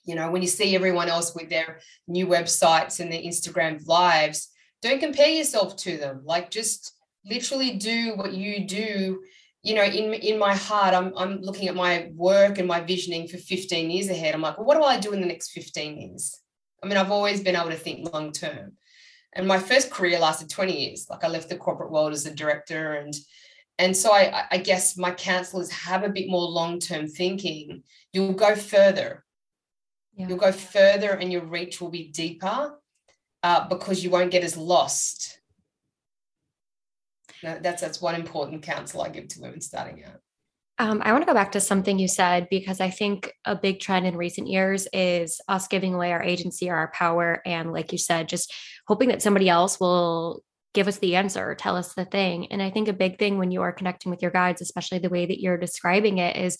You 0.05 0.15
know, 0.15 0.31
when 0.31 0.43
you 0.43 0.49
see 0.49 0.75
everyone 0.75 1.09
else 1.09 1.35
with 1.35 1.51
their 1.51 1.81
new 2.09 2.27
websites 2.27 2.99
and 2.99 3.13
their 3.13 3.21
Instagram 3.21 3.87
lives, 3.87 4.49
don't 4.81 5.01
compare 5.01 5.29
yourself 5.29 5.77
to 5.79 5.97
them. 5.97 6.23
Like 6.25 6.51
just 6.51 6.93
literally 7.25 7.77
do 7.77 8.15
what 8.15 8.33
you 8.33 8.67
do. 8.67 9.23
You 9.63 9.75
know, 9.75 9.85
in 9.85 10.13
in 10.15 10.39
my 10.39 10.55
heart, 10.55 10.95
I'm 10.95 11.13
I'm 11.17 11.41
looking 11.41 11.69
at 11.69 11.75
my 11.75 12.11
work 12.15 12.59
and 12.59 12.69
my 12.69 12.81
visioning 12.81 13.29
for 13.29 13.39
15 13.39 13.91
years 13.91 14.09
ahead. 14.09 14.35
I'm 14.35 14.43
like, 14.43 14.59
well, 14.59 14.67
what 14.67 14.77
do 14.77 14.83
I 14.83 14.99
do 14.99 15.13
in 15.13 15.21
the 15.21 15.27
next 15.27 15.53
15 15.53 16.01
years? 16.01 16.41
I 16.83 16.89
mean, 16.89 16.97
I've 16.97 17.13
always 17.13 17.41
been 17.41 17.57
able 17.57 17.71
to 17.71 17.77
think 17.77 18.13
long 18.13 18.33
term. 18.33 18.73
And 19.35 19.47
my 19.47 19.59
first 19.59 19.91
career 19.91 20.19
lasted 20.19 20.51
20 20.51 20.87
years. 20.87 21.07
Like 21.09 21.25
I 21.25 21.29
left 21.29 21.49
the 21.49 21.57
corporate 21.57 21.91
world 21.91 22.13
as 22.13 22.27
a 22.27 22.35
director 22.35 22.95
and 22.95 23.15
and 23.79 23.97
so 23.97 24.13
I, 24.13 24.45
I 24.51 24.59
guess 24.59 24.97
my 24.97 25.11
counselors 25.13 25.71
have 25.71 26.05
a 26.05 26.09
bit 26.09 26.29
more 26.29 26.43
long-term 26.43 27.09
thinking. 27.09 27.83
You'll 28.13 28.35
go 28.35 28.55
further. 28.55 29.25
Yeah. 30.15 30.29
You'll 30.29 30.39
go 30.39 30.53
further 30.53 31.11
and 31.13 31.33
your 31.33 31.45
reach 31.45 31.81
will 31.81 31.89
be 31.89 32.09
deeper 32.09 32.79
uh, 33.43 33.69
because 33.69 34.05
you 34.05 34.11
won't 34.11 34.31
get 34.31 34.45
as 34.45 34.57
lost. 34.57 35.41
That's 37.43 37.81
that's 37.81 38.01
one 38.01 38.15
important 38.15 38.63
counsel 38.63 39.03
I 39.03 39.09
give 39.09 39.29
to 39.29 39.41
women 39.41 39.61
starting 39.61 40.05
out. 40.05 40.21
Um, 40.79 41.03
I 41.05 41.13
want 41.13 41.23
to 41.23 41.27
go 41.27 41.35
back 41.35 41.53
to 41.53 41.61
something 41.61 41.99
you 41.99 42.09
said 42.09 42.49
because 42.51 42.81
I 42.81 42.91
think 42.91 43.33
a 43.45 43.55
big 43.55 43.79
trend 43.79 44.07
in 44.07 44.17
recent 44.17 44.49
years 44.49 44.89
is 44.93 45.41
us 45.47 45.69
giving 45.69 45.95
away 45.95 46.13
our 46.13 46.23
agency 46.23 46.71
or 46.71 46.77
our 46.77 46.91
power. 46.93 47.43
And 47.45 47.73
like 47.73 47.93
you 47.93 47.99
said, 47.99 48.29
just 48.29 48.53
hoping 48.89 49.09
that 49.11 49.23
somebody 49.23 49.49
else 49.49 49.79
will 49.79 50.43
give 50.75 50.89
us 50.89 50.99
the 50.99 51.17
answer 51.17 51.49
or 51.49 51.55
tell 51.55 51.77
us 51.77 51.93
the 51.95 52.07
thing. 52.07 52.51
And 52.51 52.63
I 52.63 52.71
think 52.71 52.89
a 52.89 52.95
big 52.95 53.19
thing 53.19 53.39
when 53.39 53.51
you 53.51 53.63
are 53.63 53.73
connecting 53.73 54.11
with 54.11 54.23
your 54.23 54.31
guides, 54.31 54.63
especially 54.63 54.99
the 54.99 55.11
way 55.11 55.27
that 55.27 55.41
you're 55.41 55.59
describing 55.59 56.19
it, 56.19 56.37
is 56.37 56.57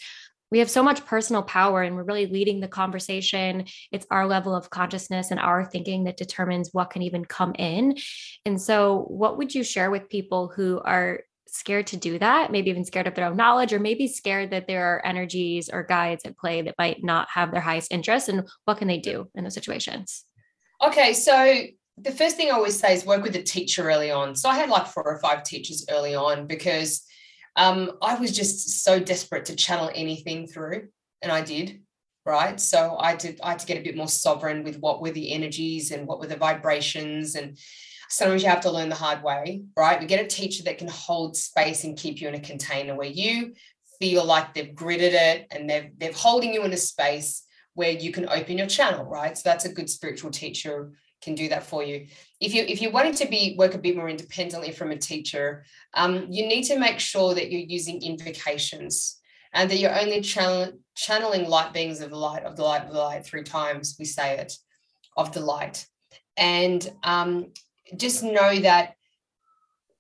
we 0.53 0.59
have 0.59 0.71
so 0.71 0.83
much 0.83 1.07
personal 1.07 1.43
power 1.43 1.83
and 1.83 1.97
we're 1.97 2.03
really 2.03 2.27
leading 2.27 2.61
the 2.61 2.69
conversation. 2.69 3.65
It's 3.91 4.07
our 4.11 4.27
level 4.27 4.55
of 4.55 4.69
consciousness 4.69 5.31
and 5.31 5.41
our 5.41 5.65
thinking 5.65 6.05
that 6.05 6.19
determines 6.19 6.69
what 6.73 6.91
can 6.91 7.01
even 7.01 7.25
come 7.25 7.55
in. 7.59 7.97
And 8.45 8.61
so, 8.61 9.07
what 9.09 9.39
would 9.39 9.55
you 9.55 9.65
share 9.65 9.91
with 9.91 10.11
people 10.11 10.53
who 10.55 10.79
are 10.85 11.21
scared 11.49 11.87
to 11.87 11.97
do 11.97 12.19
that, 12.19 12.53
maybe 12.53 12.69
even 12.69 12.85
scared 12.85 13.07
of 13.07 13.15
their 13.15 13.27
own 13.27 13.37
knowledge, 13.37 13.73
or 13.73 13.79
maybe 13.79 14.07
scared 14.07 14.51
that 14.51 14.67
there 14.67 14.85
are 14.85 15.07
energies 15.07 15.71
or 15.73 15.83
guides 15.85 16.27
at 16.27 16.37
play 16.37 16.61
that 16.61 16.75
might 16.79 17.03
not 17.03 17.29
have 17.31 17.51
their 17.51 17.63
highest 17.63 17.91
interest. 17.91 18.29
And 18.29 18.47
what 18.67 18.77
can 18.77 18.89
they 18.89 18.99
do 18.99 19.31
in 19.35 19.45
those 19.45 19.55
situations? 19.55 20.27
Okay, 20.85 21.15
so 21.15 21.63
the 21.97 22.13
first 22.13 22.37
thing 22.37 22.49
I 22.49 22.55
always 22.55 22.79
say 22.79 22.93
is 22.93 23.07
work 23.07 23.23
with 23.23 23.37
a 23.37 23.43
teacher 23.43 23.89
early 23.89 24.11
on. 24.11 24.37
So 24.37 24.51
I 24.51 24.57
had 24.57 24.69
like 24.69 24.87
four 24.87 25.05
or 25.05 25.19
five 25.21 25.45
teachers 25.45 25.87
early 25.91 26.15
on 26.15 26.47
because 26.47 27.07
um, 27.57 27.93
I 28.01 28.15
was 28.17 28.33
just 28.33 28.83
so 28.85 28.99
desperate 28.99 29.47
to 29.47 29.57
channel 29.57 29.91
anything 29.95 30.47
through, 30.47 30.89
and 31.21 31.31
I 31.31 31.43
did. 31.43 31.83
Right. 32.25 32.61
So 32.61 32.97
I 33.01 33.17
did 33.17 33.41
I 33.43 33.51
had 33.51 33.59
to 33.59 33.67
get 33.67 33.79
a 33.79 33.83
bit 33.83 33.97
more 33.97 34.07
sovereign 34.07 34.63
with 34.63 34.79
what 34.79 35.03
were 35.03 35.11
the 35.11 35.33
energies 35.33 35.91
and 35.91 36.07
what 36.07 36.21
were 36.21 36.29
the 36.29 36.37
vibrations 36.37 37.35
and 37.35 37.59
sometimes 38.13 38.43
you 38.43 38.49
have 38.49 38.61
to 38.61 38.71
learn 38.71 38.91
the 38.91 38.95
hard 38.95 39.23
way, 39.23 39.63
right? 39.75 39.99
We 39.99 40.07
get 40.07 40.25
a 40.25 40.29
teacher 40.29 40.63
that 40.65 40.79
can 40.79 40.89
hold 40.89 41.35
space 41.35 41.85
and 41.85 41.97
keep 41.97 42.21
you 42.21 42.29
in 42.29 42.35
a 42.35 42.41
container 42.41 42.95
where 42.95 43.09
you 43.09 43.55
feel 43.99 44.25
like 44.25 44.53
they've 44.53 44.75
gridded 44.75 45.15
it 45.15 45.47
and 45.51 45.69
they're, 45.69 45.91
they're 45.97 46.13
holding 46.13 46.53
you 46.53 46.63
in 46.65 46.73
a 46.75 46.77
space 46.77 47.45
where 47.75 47.91
you 47.91 48.13
can 48.13 48.29
open 48.29 48.59
your 48.59 48.67
channel, 48.67 49.07
right? 49.07 49.37
So 49.37 49.43
that's 49.47 49.65
a 49.65 49.73
good 49.73 49.89
spiritual 49.89 50.31
teacher 50.31 50.93
can 51.23 51.35
do 51.35 51.49
that 51.49 51.63
for 51.63 51.83
you. 51.83 52.07
If 52.41 52.55
you 52.55 52.65
if 52.65 52.83
you're 52.83 52.93
wanting 52.93 53.15
to 53.15 53.29
be 53.29 53.55
work 53.57 53.75
a 53.75 53.79
bit 53.79 53.97
more 53.97 54.09
independently 54.09 54.73
from 54.73 54.91
a 54.91 54.99
teacher, 54.99 55.65
um, 55.95 56.27
you 56.29 56.47
need 56.47 56.65
to 56.65 56.79
make 56.79 56.99
sure 56.99 57.35
that 57.35 57.51
you're 57.51 57.61
using 57.61 58.03
invocations 58.03 59.21
and 59.55 59.71
that 59.71 59.79
you're 59.79 59.99
only 59.99 60.21
channel, 60.21 60.73
channeling 60.95 61.49
light 61.49 61.73
beings 61.73 62.01
of 62.01 62.11
the 62.11 62.17
light 62.17 62.45
of 62.45 62.57
the 62.57 62.65
light 62.65 62.83
of 62.83 62.93
the 62.93 62.99
light 62.99 63.25
three 63.25 63.45
times. 63.45 63.97
We 63.99 64.05
say 64.05 64.39
it 64.39 64.53
of 65.17 65.33
the 65.33 65.41
light, 65.41 65.87
and 66.37 66.87
um, 67.03 67.53
just 67.97 68.23
know 68.23 68.59
that 68.61 68.95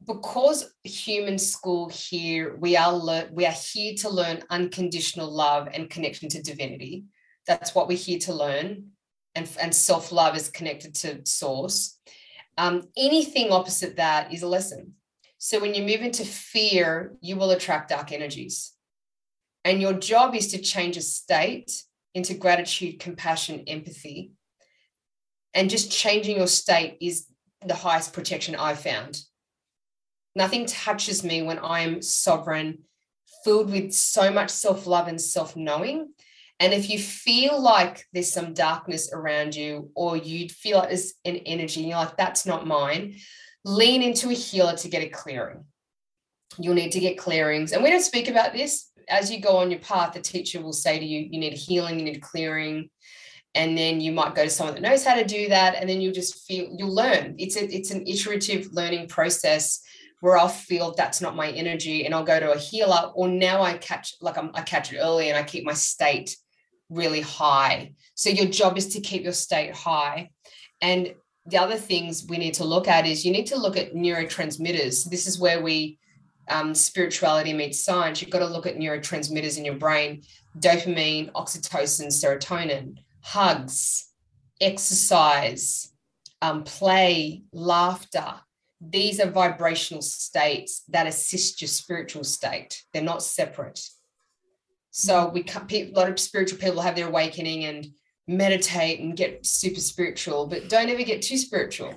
because 0.06 0.72
human 0.82 1.38
school 1.38 1.88
here 1.88 2.56
we 2.56 2.76
are 2.76 2.92
le- 2.92 3.28
we 3.32 3.46
are 3.46 3.54
here 3.72 3.94
to 3.98 4.08
learn 4.08 4.42
unconditional 4.50 5.30
love 5.30 5.68
and 5.72 5.90
connection 5.90 6.28
to 6.28 6.42
divinity 6.42 7.04
that's 7.46 7.74
what 7.74 7.88
we're 7.88 7.96
here 7.96 8.18
to 8.18 8.34
learn 8.34 8.91
and, 9.34 9.48
and 9.60 9.74
self-love 9.74 10.36
is 10.36 10.48
connected 10.48 10.94
to 10.94 11.24
source 11.24 11.98
um, 12.58 12.82
anything 12.96 13.50
opposite 13.50 13.96
that 13.96 14.32
is 14.32 14.42
a 14.42 14.48
lesson 14.48 14.94
so 15.38 15.58
when 15.58 15.74
you 15.74 15.82
move 15.82 16.02
into 16.02 16.24
fear 16.24 17.14
you 17.20 17.36
will 17.36 17.50
attract 17.50 17.90
dark 17.90 18.12
energies 18.12 18.72
and 19.64 19.80
your 19.80 19.92
job 19.92 20.34
is 20.34 20.48
to 20.48 20.58
change 20.58 20.96
a 20.96 21.02
state 21.02 21.70
into 22.14 22.34
gratitude 22.34 22.98
compassion 22.98 23.64
empathy 23.66 24.32
and 25.54 25.70
just 25.70 25.90
changing 25.90 26.36
your 26.36 26.46
state 26.46 26.98
is 27.00 27.26
the 27.64 27.74
highest 27.74 28.12
protection 28.12 28.54
I've 28.54 28.80
found. 28.80 29.20
Nothing 30.34 30.66
touches 30.66 31.22
me 31.22 31.42
when 31.42 31.58
I'm 31.62 32.00
sovereign, 32.00 32.78
filled 33.44 33.70
with 33.70 33.92
so 33.92 34.30
much 34.30 34.50
self 34.50 34.86
love 34.86 35.08
and 35.08 35.20
self 35.20 35.56
knowing. 35.56 36.12
And 36.62 36.72
if 36.72 36.88
you 36.88 36.96
feel 36.96 37.60
like 37.60 38.06
there's 38.12 38.32
some 38.32 38.54
darkness 38.54 39.10
around 39.12 39.56
you, 39.56 39.90
or 39.96 40.16
you 40.16 40.48
feel 40.48 40.78
like 40.78 40.90
there's 40.90 41.14
an 41.24 41.38
energy, 41.38 41.80
and 41.80 41.88
you're 41.88 41.98
like, 41.98 42.16
that's 42.16 42.46
not 42.46 42.68
mine, 42.68 43.16
lean 43.64 44.00
into 44.00 44.30
a 44.30 44.34
healer 44.34 44.76
to 44.76 44.88
get 44.88 45.02
a 45.02 45.08
clearing. 45.08 45.64
You'll 46.60 46.74
need 46.74 46.92
to 46.92 47.00
get 47.00 47.18
clearings. 47.18 47.72
And 47.72 47.82
we 47.82 47.90
don't 47.90 48.00
speak 48.00 48.28
about 48.28 48.52
this. 48.52 48.90
As 49.08 49.28
you 49.28 49.40
go 49.40 49.56
on 49.56 49.72
your 49.72 49.80
path, 49.80 50.14
the 50.14 50.20
teacher 50.20 50.62
will 50.62 50.72
say 50.72 51.00
to 51.00 51.04
you, 51.04 51.26
you 51.28 51.40
need 51.40 51.52
a 51.52 51.56
healing, 51.56 51.98
you 51.98 52.04
need 52.04 52.18
a 52.18 52.20
clearing 52.20 52.90
and 53.54 53.76
then 53.76 54.00
you 54.00 54.12
might 54.12 54.34
go 54.34 54.44
to 54.44 54.50
someone 54.50 54.74
that 54.74 54.80
knows 54.80 55.04
how 55.04 55.14
to 55.14 55.24
do 55.24 55.48
that 55.48 55.74
and 55.74 55.88
then 55.88 56.00
you'll 56.00 56.12
just 56.12 56.46
feel 56.46 56.74
you'll 56.74 56.94
learn 56.94 57.34
it's 57.38 57.56
a, 57.56 57.64
it's 57.74 57.90
an 57.90 58.06
iterative 58.06 58.72
learning 58.72 59.06
process 59.08 59.82
where 60.20 60.38
I'll 60.38 60.48
feel 60.48 60.94
that's 60.94 61.20
not 61.20 61.36
my 61.36 61.50
energy 61.50 62.06
and 62.06 62.14
I'll 62.14 62.24
go 62.24 62.38
to 62.38 62.52
a 62.52 62.58
healer 62.58 63.10
or 63.14 63.28
now 63.28 63.60
I 63.60 63.74
catch 63.74 64.14
like 64.20 64.38
I'm, 64.38 64.52
I 64.54 64.62
catch 64.62 64.92
it 64.92 64.98
early 64.98 65.28
and 65.28 65.36
I 65.36 65.42
keep 65.42 65.64
my 65.64 65.74
state 65.74 66.36
really 66.92 67.20
high. 67.20 67.94
So 68.14 68.30
your 68.30 68.46
job 68.46 68.76
is 68.76 68.88
to 68.94 69.00
keep 69.00 69.22
your 69.22 69.32
state 69.32 69.74
high. 69.74 70.30
And 70.80 71.14
the 71.46 71.58
other 71.58 71.76
things 71.76 72.26
we 72.28 72.38
need 72.38 72.54
to 72.54 72.64
look 72.64 72.86
at 72.86 73.06
is 73.06 73.24
you 73.24 73.32
need 73.32 73.46
to 73.46 73.58
look 73.58 73.76
at 73.76 73.94
neurotransmitters. 73.94 75.08
This 75.08 75.26
is 75.26 75.38
where 75.38 75.62
we 75.62 75.98
um, 76.48 76.74
spirituality 76.74 77.52
meets 77.52 77.84
science. 77.84 78.20
You've 78.20 78.30
got 78.30 78.40
to 78.40 78.46
look 78.46 78.66
at 78.66 78.76
neurotransmitters 78.76 79.58
in 79.58 79.64
your 79.64 79.76
brain: 79.76 80.22
dopamine, 80.58 81.32
oxytocin, 81.32 82.08
serotonin, 82.08 82.98
hugs, 83.20 84.10
exercise, 84.60 85.92
um, 86.40 86.64
play, 86.64 87.42
laughter. 87.52 88.34
These 88.80 89.20
are 89.20 89.30
vibrational 89.30 90.02
states 90.02 90.82
that 90.88 91.06
assist 91.06 91.62
your 91.62 91.68
spiritual 91.68 92.24
state. 92.24 92.82
They're 92.92 93.02
not 93.02 93.22
separate. 93.22 93.80
So 94.92 95.28
we 95.28 95.42
a 95.42 95.90
lot 95.92 96.10
of 96.10 96.20
spiritual 96.20 96.58
people 96.58 96.82
have 96.82 96.94
their 96.94 97.08
awakening 97.08 97.64
and 97.64 97.86
meditate 98.28 99.00
and 99.00 99.16
get 99.16 99.44
super 99.44 99.80
spiritual, 99.80 100.46
but 100.46 100.68
don't 100.68 100.90
ever 100.90 101.02
get 101.02 101.22
too 101.22 101.38
spiritual. 101.38 101.94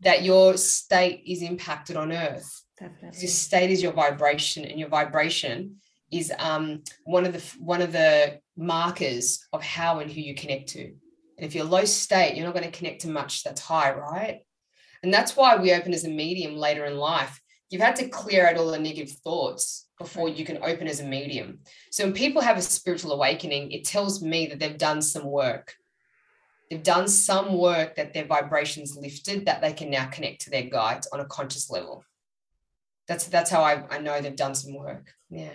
That 0.00 0.24
your 0.24 0.56
state 0.56 1.22
is 1.24 1.42
impacted 1.42 1.96
on 1.96 2.10
earth. 2.12 2.64
Definitely. 2.78 3.20
Your 3.20 3.28
state 3.28 3.70
is 3.70 3.80
your 3.80 3.92
vibration, 3.92 4.64
and 4.64 4.78
your 4.78 4.88
vibration 4.88 5.76
is 6.10 6.32
um, 6.40 6.82
one 7.04 7.24
of 7.24 7.32
the 7.32 7.40
one 7.60 7.80
of 7.80 7.92
the 7.92 8.40
markers 8.56 9.46
of 9.52 9.62
how 9.62 10.00
and 10.00 10.10
who 10.10 10.20
you 10.20 10.34
connect 10.34 10.70
to. 10.70 10.82
And 10.82 11.46
if 11.46 11.54
you're 11.54 11.64
low 11.64 11.84
state, 11.84 12.34
you're 12.34 12.44
not 12.44 12.54
going 12.54 12.68
to 12.68 12.76
connect 12.76 13.02
to 13.02 13.08
much 13.08 13.44
that's 13.44 13.60
high, 13.60 13.92
right? 13.92 14.40
And 15.04 15.14
that's 15.14 15.36
why 15.36 15.56
we 15.56 15.72
open 15.72 15.94
as 15.94 16.04
a 16.04 16.10
medium 16.10 16.56
later 16.56 16.84
in 16.86 16.96
life. 16.96 17.40
You've 17.72 17.80
had 17.80 17.96
to 17.96 18.08
clear 18.08 18.46
out 18.46 18.58
all 18.58 18.70
the 18.70 18.78
negative 18.78 19.10
thoughts 19.10 19.88
before 19.98 20.28
you 20.28 20.44
can 20.44 20.62
open 20.62 20.86
as 20.86 21.00
a 21.00 21.04
medium. 21.04 21.60
So 21.90 22.04
when 22.04 22.12
people 22.12 22.42
have 22.42 22.58
a 22.58 22.62
spiritual 22.62 23.12
awakening, 23.12 23.72
it 23.72 23.84
tells 23.84 24.22
me 24.22 24.46
that 24.48 24.58
they've 24.58 24.76
done 24.76 25.00
some 25.00 25.24
work. 25.24 25.74
They've 26.68 26.82
done 26.82 27.08
some 27.08 27.56
work 27.56 27.96
that 27.96 28.12
their 28.12 28.26
vibrations 28.26 28.94
lifted 28.94 29.46
that 29.46 29.62
they 29.62 29.72
can 29.72 29.88
now 29.88 30.06
connect 30.06 30.42
to 30.42 30.50
their 30.50 30.64
guides 30.64 31.08
on 31.14 31.20
a 31.20 31.24
conscious 31.24 31.70
level. 31.70 32.04
That's 33.08 33.24
that's 33.24 33.50
how 33.50 33.62
I, 33.62 33.84
I 33.90 33.98
know 33.98 34.20
they've 34.20 34.36
done 34.36 34.54
some 34.54 34.74
work. 34.74 35.14
Yeah. 35.30 35.54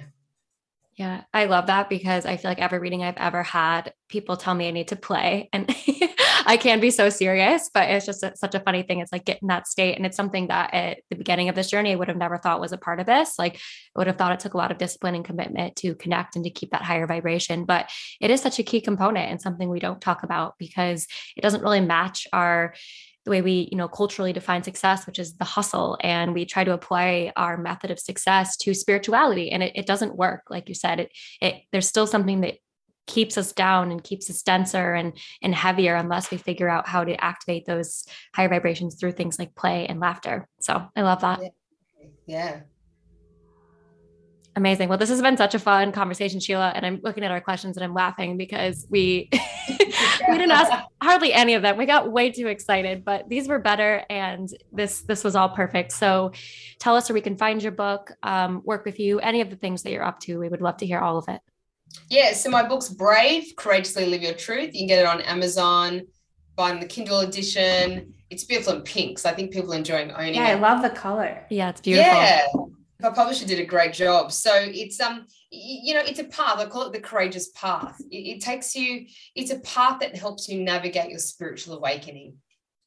Yeah, 0.95 1.25
I 1.31 1.45
love 1.45 1.67
that 1.67 1.87
because 1.87 2.25
I 2.25 2.37
feel 2.37 2.49
like 2.49 2.59
every 2.59 2.79
reading 2.79 3.03
I've 3.03 3.17
ever 3.17 3.43
had, 3.43 3.93
people 4.09 4.37
tell 4.37 4.55
me 4.55 4.67
I 4.67 4.71
need 4.71 4.87
to 4.87 4.95
play. 4.95 5.49
And 5.53 5.69
I 6.47 6.55
can 6.55 6.79
be 6.79 6.91
so 6.91 7.09
serious, 7.09 7.69
but 7.73 7.89
it's 7.89 8.05
just 8.05 8.23
a, 8.23 8.33
such 8.37 8.55
a 8.55 8.61
funny 8.61 8.81
thing. 8.81 8.99
It's 8.99 9.11
like 9.11 9.25
getting 9.25 9.49
that 9.49 9.67
state. 9.67 9.97
And 9.97 10.05
it's 10.05 10.15
something 10.15 10.47
that 10.47 10.73
at 10.73 10.99
the 11.09 11.17
beginning 11.17 11.49
of 11.49 11.55
this 11.55 11.69
journey, 11.69 11.91
I 11.91 11.95
would 11.95 12.07
have 12.07 12.15
never 12.15 12.37
thought 12.37 12.61
was 12.61 12.71
a 12.71 12.77
part 12.77 13.01
of 13.01 13.05
this. 13.05 13.37
Like, 13.37 13.55
I 13.55 13.59
would 13.97 14.07
have 14.07 14.15
thought 14.15 14.31
it 14.31 14.39
took 14.39 14.53
a 14.53 14.57
lot 14.57 14.71
of 14.71 14.77
discipline 14.77 15.13
and 15.13 15.25
commitment 15.25 15.75
to 15.77 15.93
connect 15.95 16.37
and 16.37 16.45
to 16.45 16.49
keep 16.49 16.71
that 16.71 16.83
higher 16.83 17.05
vibration. 17.05 17.65
But 17.65 17.89
it 18.21 18.31
is 18.31 18.41
such 18.41 18.59
a 18.59 18.63
key 18.63 18.79
component 18.79 19.29
and 19.29 19.41
something 19.41 19.67
we 19.67 19.81
don't 19.81 19.99
talk 19.99 20.23
about 20.23 20.53
because 20.57 21.05
it 21.35 21.41
doesn't 21.41 21.63
really 21.63 21.81
match 21.81 22.27
our 22.31 22.73
the 23.25 23.31
way 23.31 23.41
we 23.41 23.67
you 23.69 23.77
know 23.77 23.89
culturally 23.89 24.31
define 24.31 24.63
success 24.63 25.05
which 25.05 25.19
is 25.19 25.35
the 25.35 25.43
hustle 25.43 25.97
and 26.01 26.33
we 26.33 26.45
try 26.45 26.63
to 26.63 26.71
apply 26.71 27.33
our 27.35 27.57
method 27.57 27.91
of 27.91 27.99
success 27.99 28.55
to 28.55 28.73
spirituality 28.73 29.51
and 29.51 29.61
it, 29.61 29.73
it 29.75 29.85
doesn't 29.85 30.15
work 30.15 30.43
like 30.49 30.69
you 30.69 30.73
said 30.73 31.01
it, 31.01 31.11
it 31.41 31.55
there's 31.73 31.89
still 31.89 32.07
something 32.07 32.39
that 32.39 32.53
keeps 33.07 33.37
us 33.37 33.53
down 33.53 33.91
and 33.91 34.03
keeps 34.03 34.29
us 34.29 34.41
denser 34.41 34.93
and 34.93 35.17
and 35.41 35.55
heavier 35.55 35.95
unless 35.95 36.29
we 36.29 36.37
figure 36.37 36.69
out 36.69 36.87
how 36.87 37.03
to 37.03 37.23
activate 37.23 37.65
those 37.65 38.05
higher 38.35 38.49
vibrations 38.49 38.95
through 38.95 39.11
things 39.11 39.39
like 39.39 39.55
play 39.55 39.87
and 39.87 39.99
laughter 39.99 40.47
so 40.59 40.85
i 40.95 41.01
love 41.01 41.21
that 41.21 41.39
yeah 42.25 42.61
Amazing. 44.57 44.89
Well, 44.89 44.97
this 44.97 45.09
has 45.09 45.21
been 45.21 45.37
such 45.37 45.53
a 45.53 45.59
fun 45.59 45.91
conversation, 45.91 46.39
Sheila. 46.39 46.71
And 46.73 46.83
I'm 46.83 46.99
looking 47.03 47.23
at 47.23 47.29
our 47.29 47.39
questions 47.39 47.77
and 47.77 47.83
I'm 47.83 47.93
laughing 47.93 48.37
because 48.37 48.87
we 48.89 49.29
we 49.69 50.35
didn't 50.35 50.49
ask 50.49 50.71
hardly 51.01 51.31
any 51.31 51.53
of 51.53 51.61
them. 51.61 51.77
We 51.77 51.85
got 51.85 52.11
way 52.11 52.31
too 52.31 52.47
excited, 52.47 53.05
but 53.05 53.29
these 53.29 53.47
were 53.47 53.59
better, 53.59 54.03
and 54.09 54.49
this 54.73 55.01
this 55.01 55.23
was 55.23 55.35
all 55.35 55.49
perfect. 55.49 55.91
So, 55.91 56.31
tell 56.79 56.95
us 56.95 57.07
where 57.07 57.13
we 57.13 57.21
can 57.21 57.37
find 57.37 57.61
your 57.61 57.71
book, 57.71 58.11
um, 58.23 58.63
work 58.65 58.83
with 58.83 58.99
you, 58.99 59.19
any 59.19 59.41
of 59.41 59.51
the 59.51 59.57
things 59.57 59.83
that 59.83 59.91
you're 59.91 60.03
up 60.03 60.19
to. 60.21 60.39
We 60.39 60.49
would 60.49 60.61
love 60.61 60.77
to 60.77 60.87
hear 60.87 60.97
all 60.97 61.19
of 61.19 61.25
it. 61.27 61.39
Yeah. 62.09 62.33
So 62.33 62.49
my 62.49 62.67
book's 62.67 62.89
Brave: 62.89 63.53
Courageously 63.55 64.05
Live 64.05 64.21
Your 64.21 64.33
Truth. 64.33 64.73
You 64.73 64.81
can 64.81 64.87
get 64.87 64.99
it 64.99 65.05
on 65.05 65.21
Amazon, 65.21 66.01
buy 66.55 66.75
the 66.77 66.85
Kindle 66.85 67.19
edition. 67.19 68.13
It's 68.29 68.43
beautiful 68.43 68.73
in 68.73 68.81
pink, 68.81 69.19
so 69.19 69.29
I 69.29 69.33
think 69.33 69.51
people 69.51 69.73
are 69.73 69.77
enjoying 69.77 70.11
owning 70.11 70.35
yeah, 70.35 70.49
it. 70.49 70.49
Yeah, 70.49 70.57
I 70.57 70.59
love 70.59 70.81
the 70.81 70.89
color. 70.89 71.45
Yeah, 71.49 71.69
it's 71.69 71.81
beautiful. 71.81 72.13
Yeah 72.13 72.45
my 72.99 73.11
publisher 73.11 73.45
did 73.45 73.59
a 73.59 73.65
great 73.65 73.93
job. 73.93 74.31
So 74.31 74.51
it's 74.53 74.99
um, 74.99 75.27
you 75.51 75.93
know, 75.93 76.01
it's 76.01 76.19
a 76.19 76.25
path. 76.25 76.59
I 76.59 76.65
call 76.65 76.83
it 76.83 76.93
the 76.93 76.99
courageous 76.99 77.49
path. 77.49 77.99
It, 78.11 78.37
it, 78.37 78.41
takes 78.41 78.75
you. 78.75 79.05
It's 79.35 79.51
a 79.51 79.59
path 79.59 79.99
that 79.99 80.15
helps 80.15 80.49
you 80.49 80.61
navigate 80.61 81.09
your 81.09 81.19
spiritual 81.19 81.77
awakening, 81.77 82.37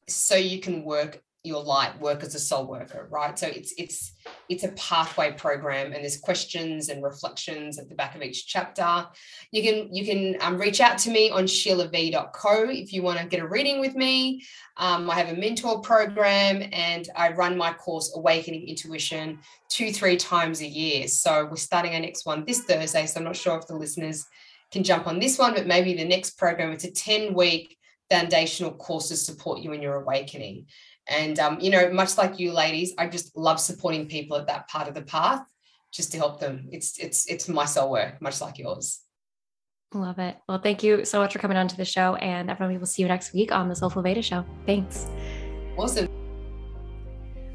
so 0.07 0.35
you 0.35 0.59
can 0.59 0.83
work 0.83 1.21
your 1.43 1.63
light 1.63 1.99
work 1.99 2.23
as 2.23 2.35
a 2.35 2.39
soul 2.39 2.67
worker 2.67 3.07
right? 3.09 3.37
So 3.37 3.47
it's 3.47 3.73
it's 3.77 4.13
it's 4.47 4.63
a 4.63 4.71
pathway 4.73 5.31
program 5.31 5.87
and 5.87 6.03
there's 6.03 6.17
questions 6.17 6.89
and 6.89 7.03
reflections 7.03 7.79
at 7.79 7.89
the 7.89 7.95
back 7.95 8.15
of 8.15 8.21
each 8.21 8.45
chapter. 8.45 9.07
You 9.51 9.63
can 9.63 9.93
you 9.93 10.05
can 10.05 10.37
um, 10.41 10.59
reach 10.59 10.79
out 10.79 10.99
to 10.99 11.09
me 11.09 11.31
on 11.31 11.45
sheilav.co 11.45 12.69
if 12.69 12.93
you 12.93 13.01
want 13.01 13.19
to 13.19 13.25
get 13.25 13.39
a 13.39 13.47
reading 13.47 13.79
with 13.79 13.95
me. 13.95 14.43
Um, 14.77 15.09
i 15.09 15.15
have 15.15 15.29
a 15.29 15.39
mentor 15.39 15.81
program 15.81 16.63
and 16.71 17.09
i 17.15 17.31
run 17.31 17.57
my 17.57 17.73
course 17.73 18.13
awakening 18.15 18.67
intuition 18.67 19.39
two 19.67 19.91
three 19.91 20.17
times 20.17 20.61
a 20.61 20.67
year. 20.67 21.07
So 21.07 21.47
we're 21.49 21.57
starting 21.57 21.93
our 21.93 21.99
next 21.99 22.25
one 22.25 22.45
this 22.45 22.61
thursday 22.61 23.05
so 23.05 23.19
i'm 23.19 23.25
not 23.25 23.35
sure 23.35 23.57
if 23.57 23.67
the 23.67 23.75
listeners 23.75 24.25
can 24.71 24.83
jump 24.83 25.07
on 25.07 25.19
this 25.19 25.37
one 25.37 25.53
but 25.53 25.67
maybe 25.67 25.93
the 25.93 26.05
next 26.05 26.37
program 26.37 26.71
it's 26.71 26.85
a 26.85 26.91
10 26.91 27.33
week 27.33 27.77
foundational 28.09 28.71
course 28.71 29.07
to 29.07 29.15
support 29.15 29.61
you 29.61 29.71
in 29.71 29.81
your 29.81 29.95
awakening 29.95 30.65
and, 31.11 31.37
um, 31.39 31.59
you 31.59 31.69
know, 31.69 31.91
much 31.91 32.17
like 32.17 32.39
you 32.39 32.53
ladies, 32.53 32.93
I 32.97 33.07
just 33.07 33.35
love 33.35 33.59
supporting 33.59 34.07
people 34.07 34.37
at 34.37 34.47
that 34.47 34.69
part 34.69 34.87
of 34.87 34.93
the 34.93 35.01
path 35.01 35.43
just 35.91 36.11
to 36.13 36.17
help 36.17 36.39
them. 36.39 36.69
It's, 36.71 36.97
it's, 36.97 37.27
it's 37.27 37.49
my 37.49 37.65
soul 37.65 37.91
work, 37.91 38.21
much 38.21 38.39
like 38.39 38.57
yours. 38.57 39.01
Love 39.93 40.19
it. 40.19 40.37
Well, 40.47 40.59
thank 40.59 40.83
you 40.83 41.03
so 41.03 41.19
much 41.19 41.33
for 41.33 41.39
coming 41.39 41.57
on 41.57 41.67
to 41.67 41.75
the 41.75 41.83
show. 41.83 42.15
And 42.15 42.49
everyone, 42.49 42.73
we 42.73 42.77
will 42.79 42.85
see 42.85 43.01
you 43.01 43.09
next 43.09 43.33
week 43.33 43.51
on 43.51 43.67
the 43.67 43.75
Soulful 43.75 44.01
Veda 44.01 44.21
Show. 44.21 44.45
Thanks. 44.65 45.07
Awesome. 45.77 46.07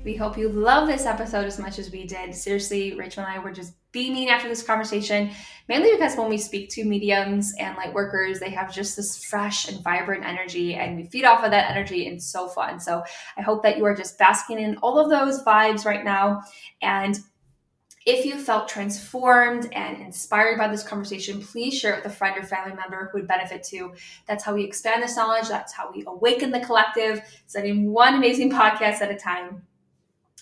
We 0.04 0.14
hope 0.14 0.36
you 0.36 0.50
love 0.50 0.86
this 0.86 1.06
episode 1.06 1.46
as 1.46 1.58
much 1.58 1.78
as 1.78 1.90
we 1.90 2.06
did. 2.06 2.34
Seriously, 2.34 2.94
Rachel 2.94 3.24
and 3.24 3.32
I 3.32 3.38
were 3.38 3.52
just 3.52 3.74
beaming 3.96 4.28
after 4.28 4.46
this 4.46 4.62
conversation, 4.62 5.30
mainly 5.70 5.90
because 5.92 6.18
when 6.18 6.28
we 6.28 6.36
speak 6.36 6.68
to 6.68 6.84
mediums 6.84 7.54
and 7.58 7.74
light 7.78 7.94
workers, 7.94 8.38
they 8.38 8.50
have 8.50 8.70
just 8.70 8.94
this 8.94 9.24
fresh 9.24 9.68
and 9.68 9.82
vibrant 9.82 10.22
energy, 10.22 10.74
and 10.74 10.98
we 10.98 11.04
feed 11.04 11.24
off 11.24 11.42
of 11.42 11.50
that 11.50 11.70
energy, 11.70 12.06
and 12.06 12.22
so 12.22 12.46
fun. 12.46 12.78
So 12.78 13.02
I 13.38 13.40
hope 13.40 13.62
that 13.62 13.78
you 13.78 13.86
are 13.86 13.96
just 13.96 14.18
basking 14.18 14.58
in 14.58 14.76
all 14.82 14.98
of 14.98 15.08
those 15.08 15.42
vibes 15.42 15.86
right 15.86 16.04
now. 16.04 16.42
And 16.82 17.18
if 18.04 18.26
you 18.26 18.38
felt 18.38 18.68
transformed 18.68 19.72
and 19.72 20.02
inspired 20.02 20.58
by 20.58 20.68
this 20.68 20.82
conversation, 20.82 21.40
please 21.40 21.78
share 21.78 21.94
it 21.94 22.04
with 22.04 22.12
a 22.12 22.14
friend 22.14 22.36
or 22.36 22.42
family 22.46 22.76
member 22.76 23.08
who 23.10 23.20
would 23.20 23.26
benefit 23.26 23.62
too. 23.62 23.94
That's 24.26 24.44
how 24.44 24.52
we 24.52 24.62
expand 24.62 25.02
this 25.02 25.16
knowledge. 25.16 25.48
That's 25.48 25.72
how 25.72 25.90
we 25.90 26.04
awaken 26.06 26.50
the 26.50 26.60
collective, 26.60 27.22
setting 27.46 27.90
one 27.90 28.14
amazing 28.14 28.50
podcast 28.60 29.00
at 29.00 29.10
a 29.10 29.16
time. 29.16 29.62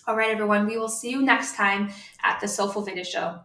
All 0.07 0.15
right, 0.15 0.29
everyone, 0.29 0.67
we 0.67 0.77
will 0.77 0.87
see 0.87 1.09
you 1.09 1.23
next 1.23 1.55
time 1.55 1.89
at 2.21 2.39
the 2.39 2.47
Soulful 2.47 2.83
Veda 2.83 3.03
Show. 3.03 3.39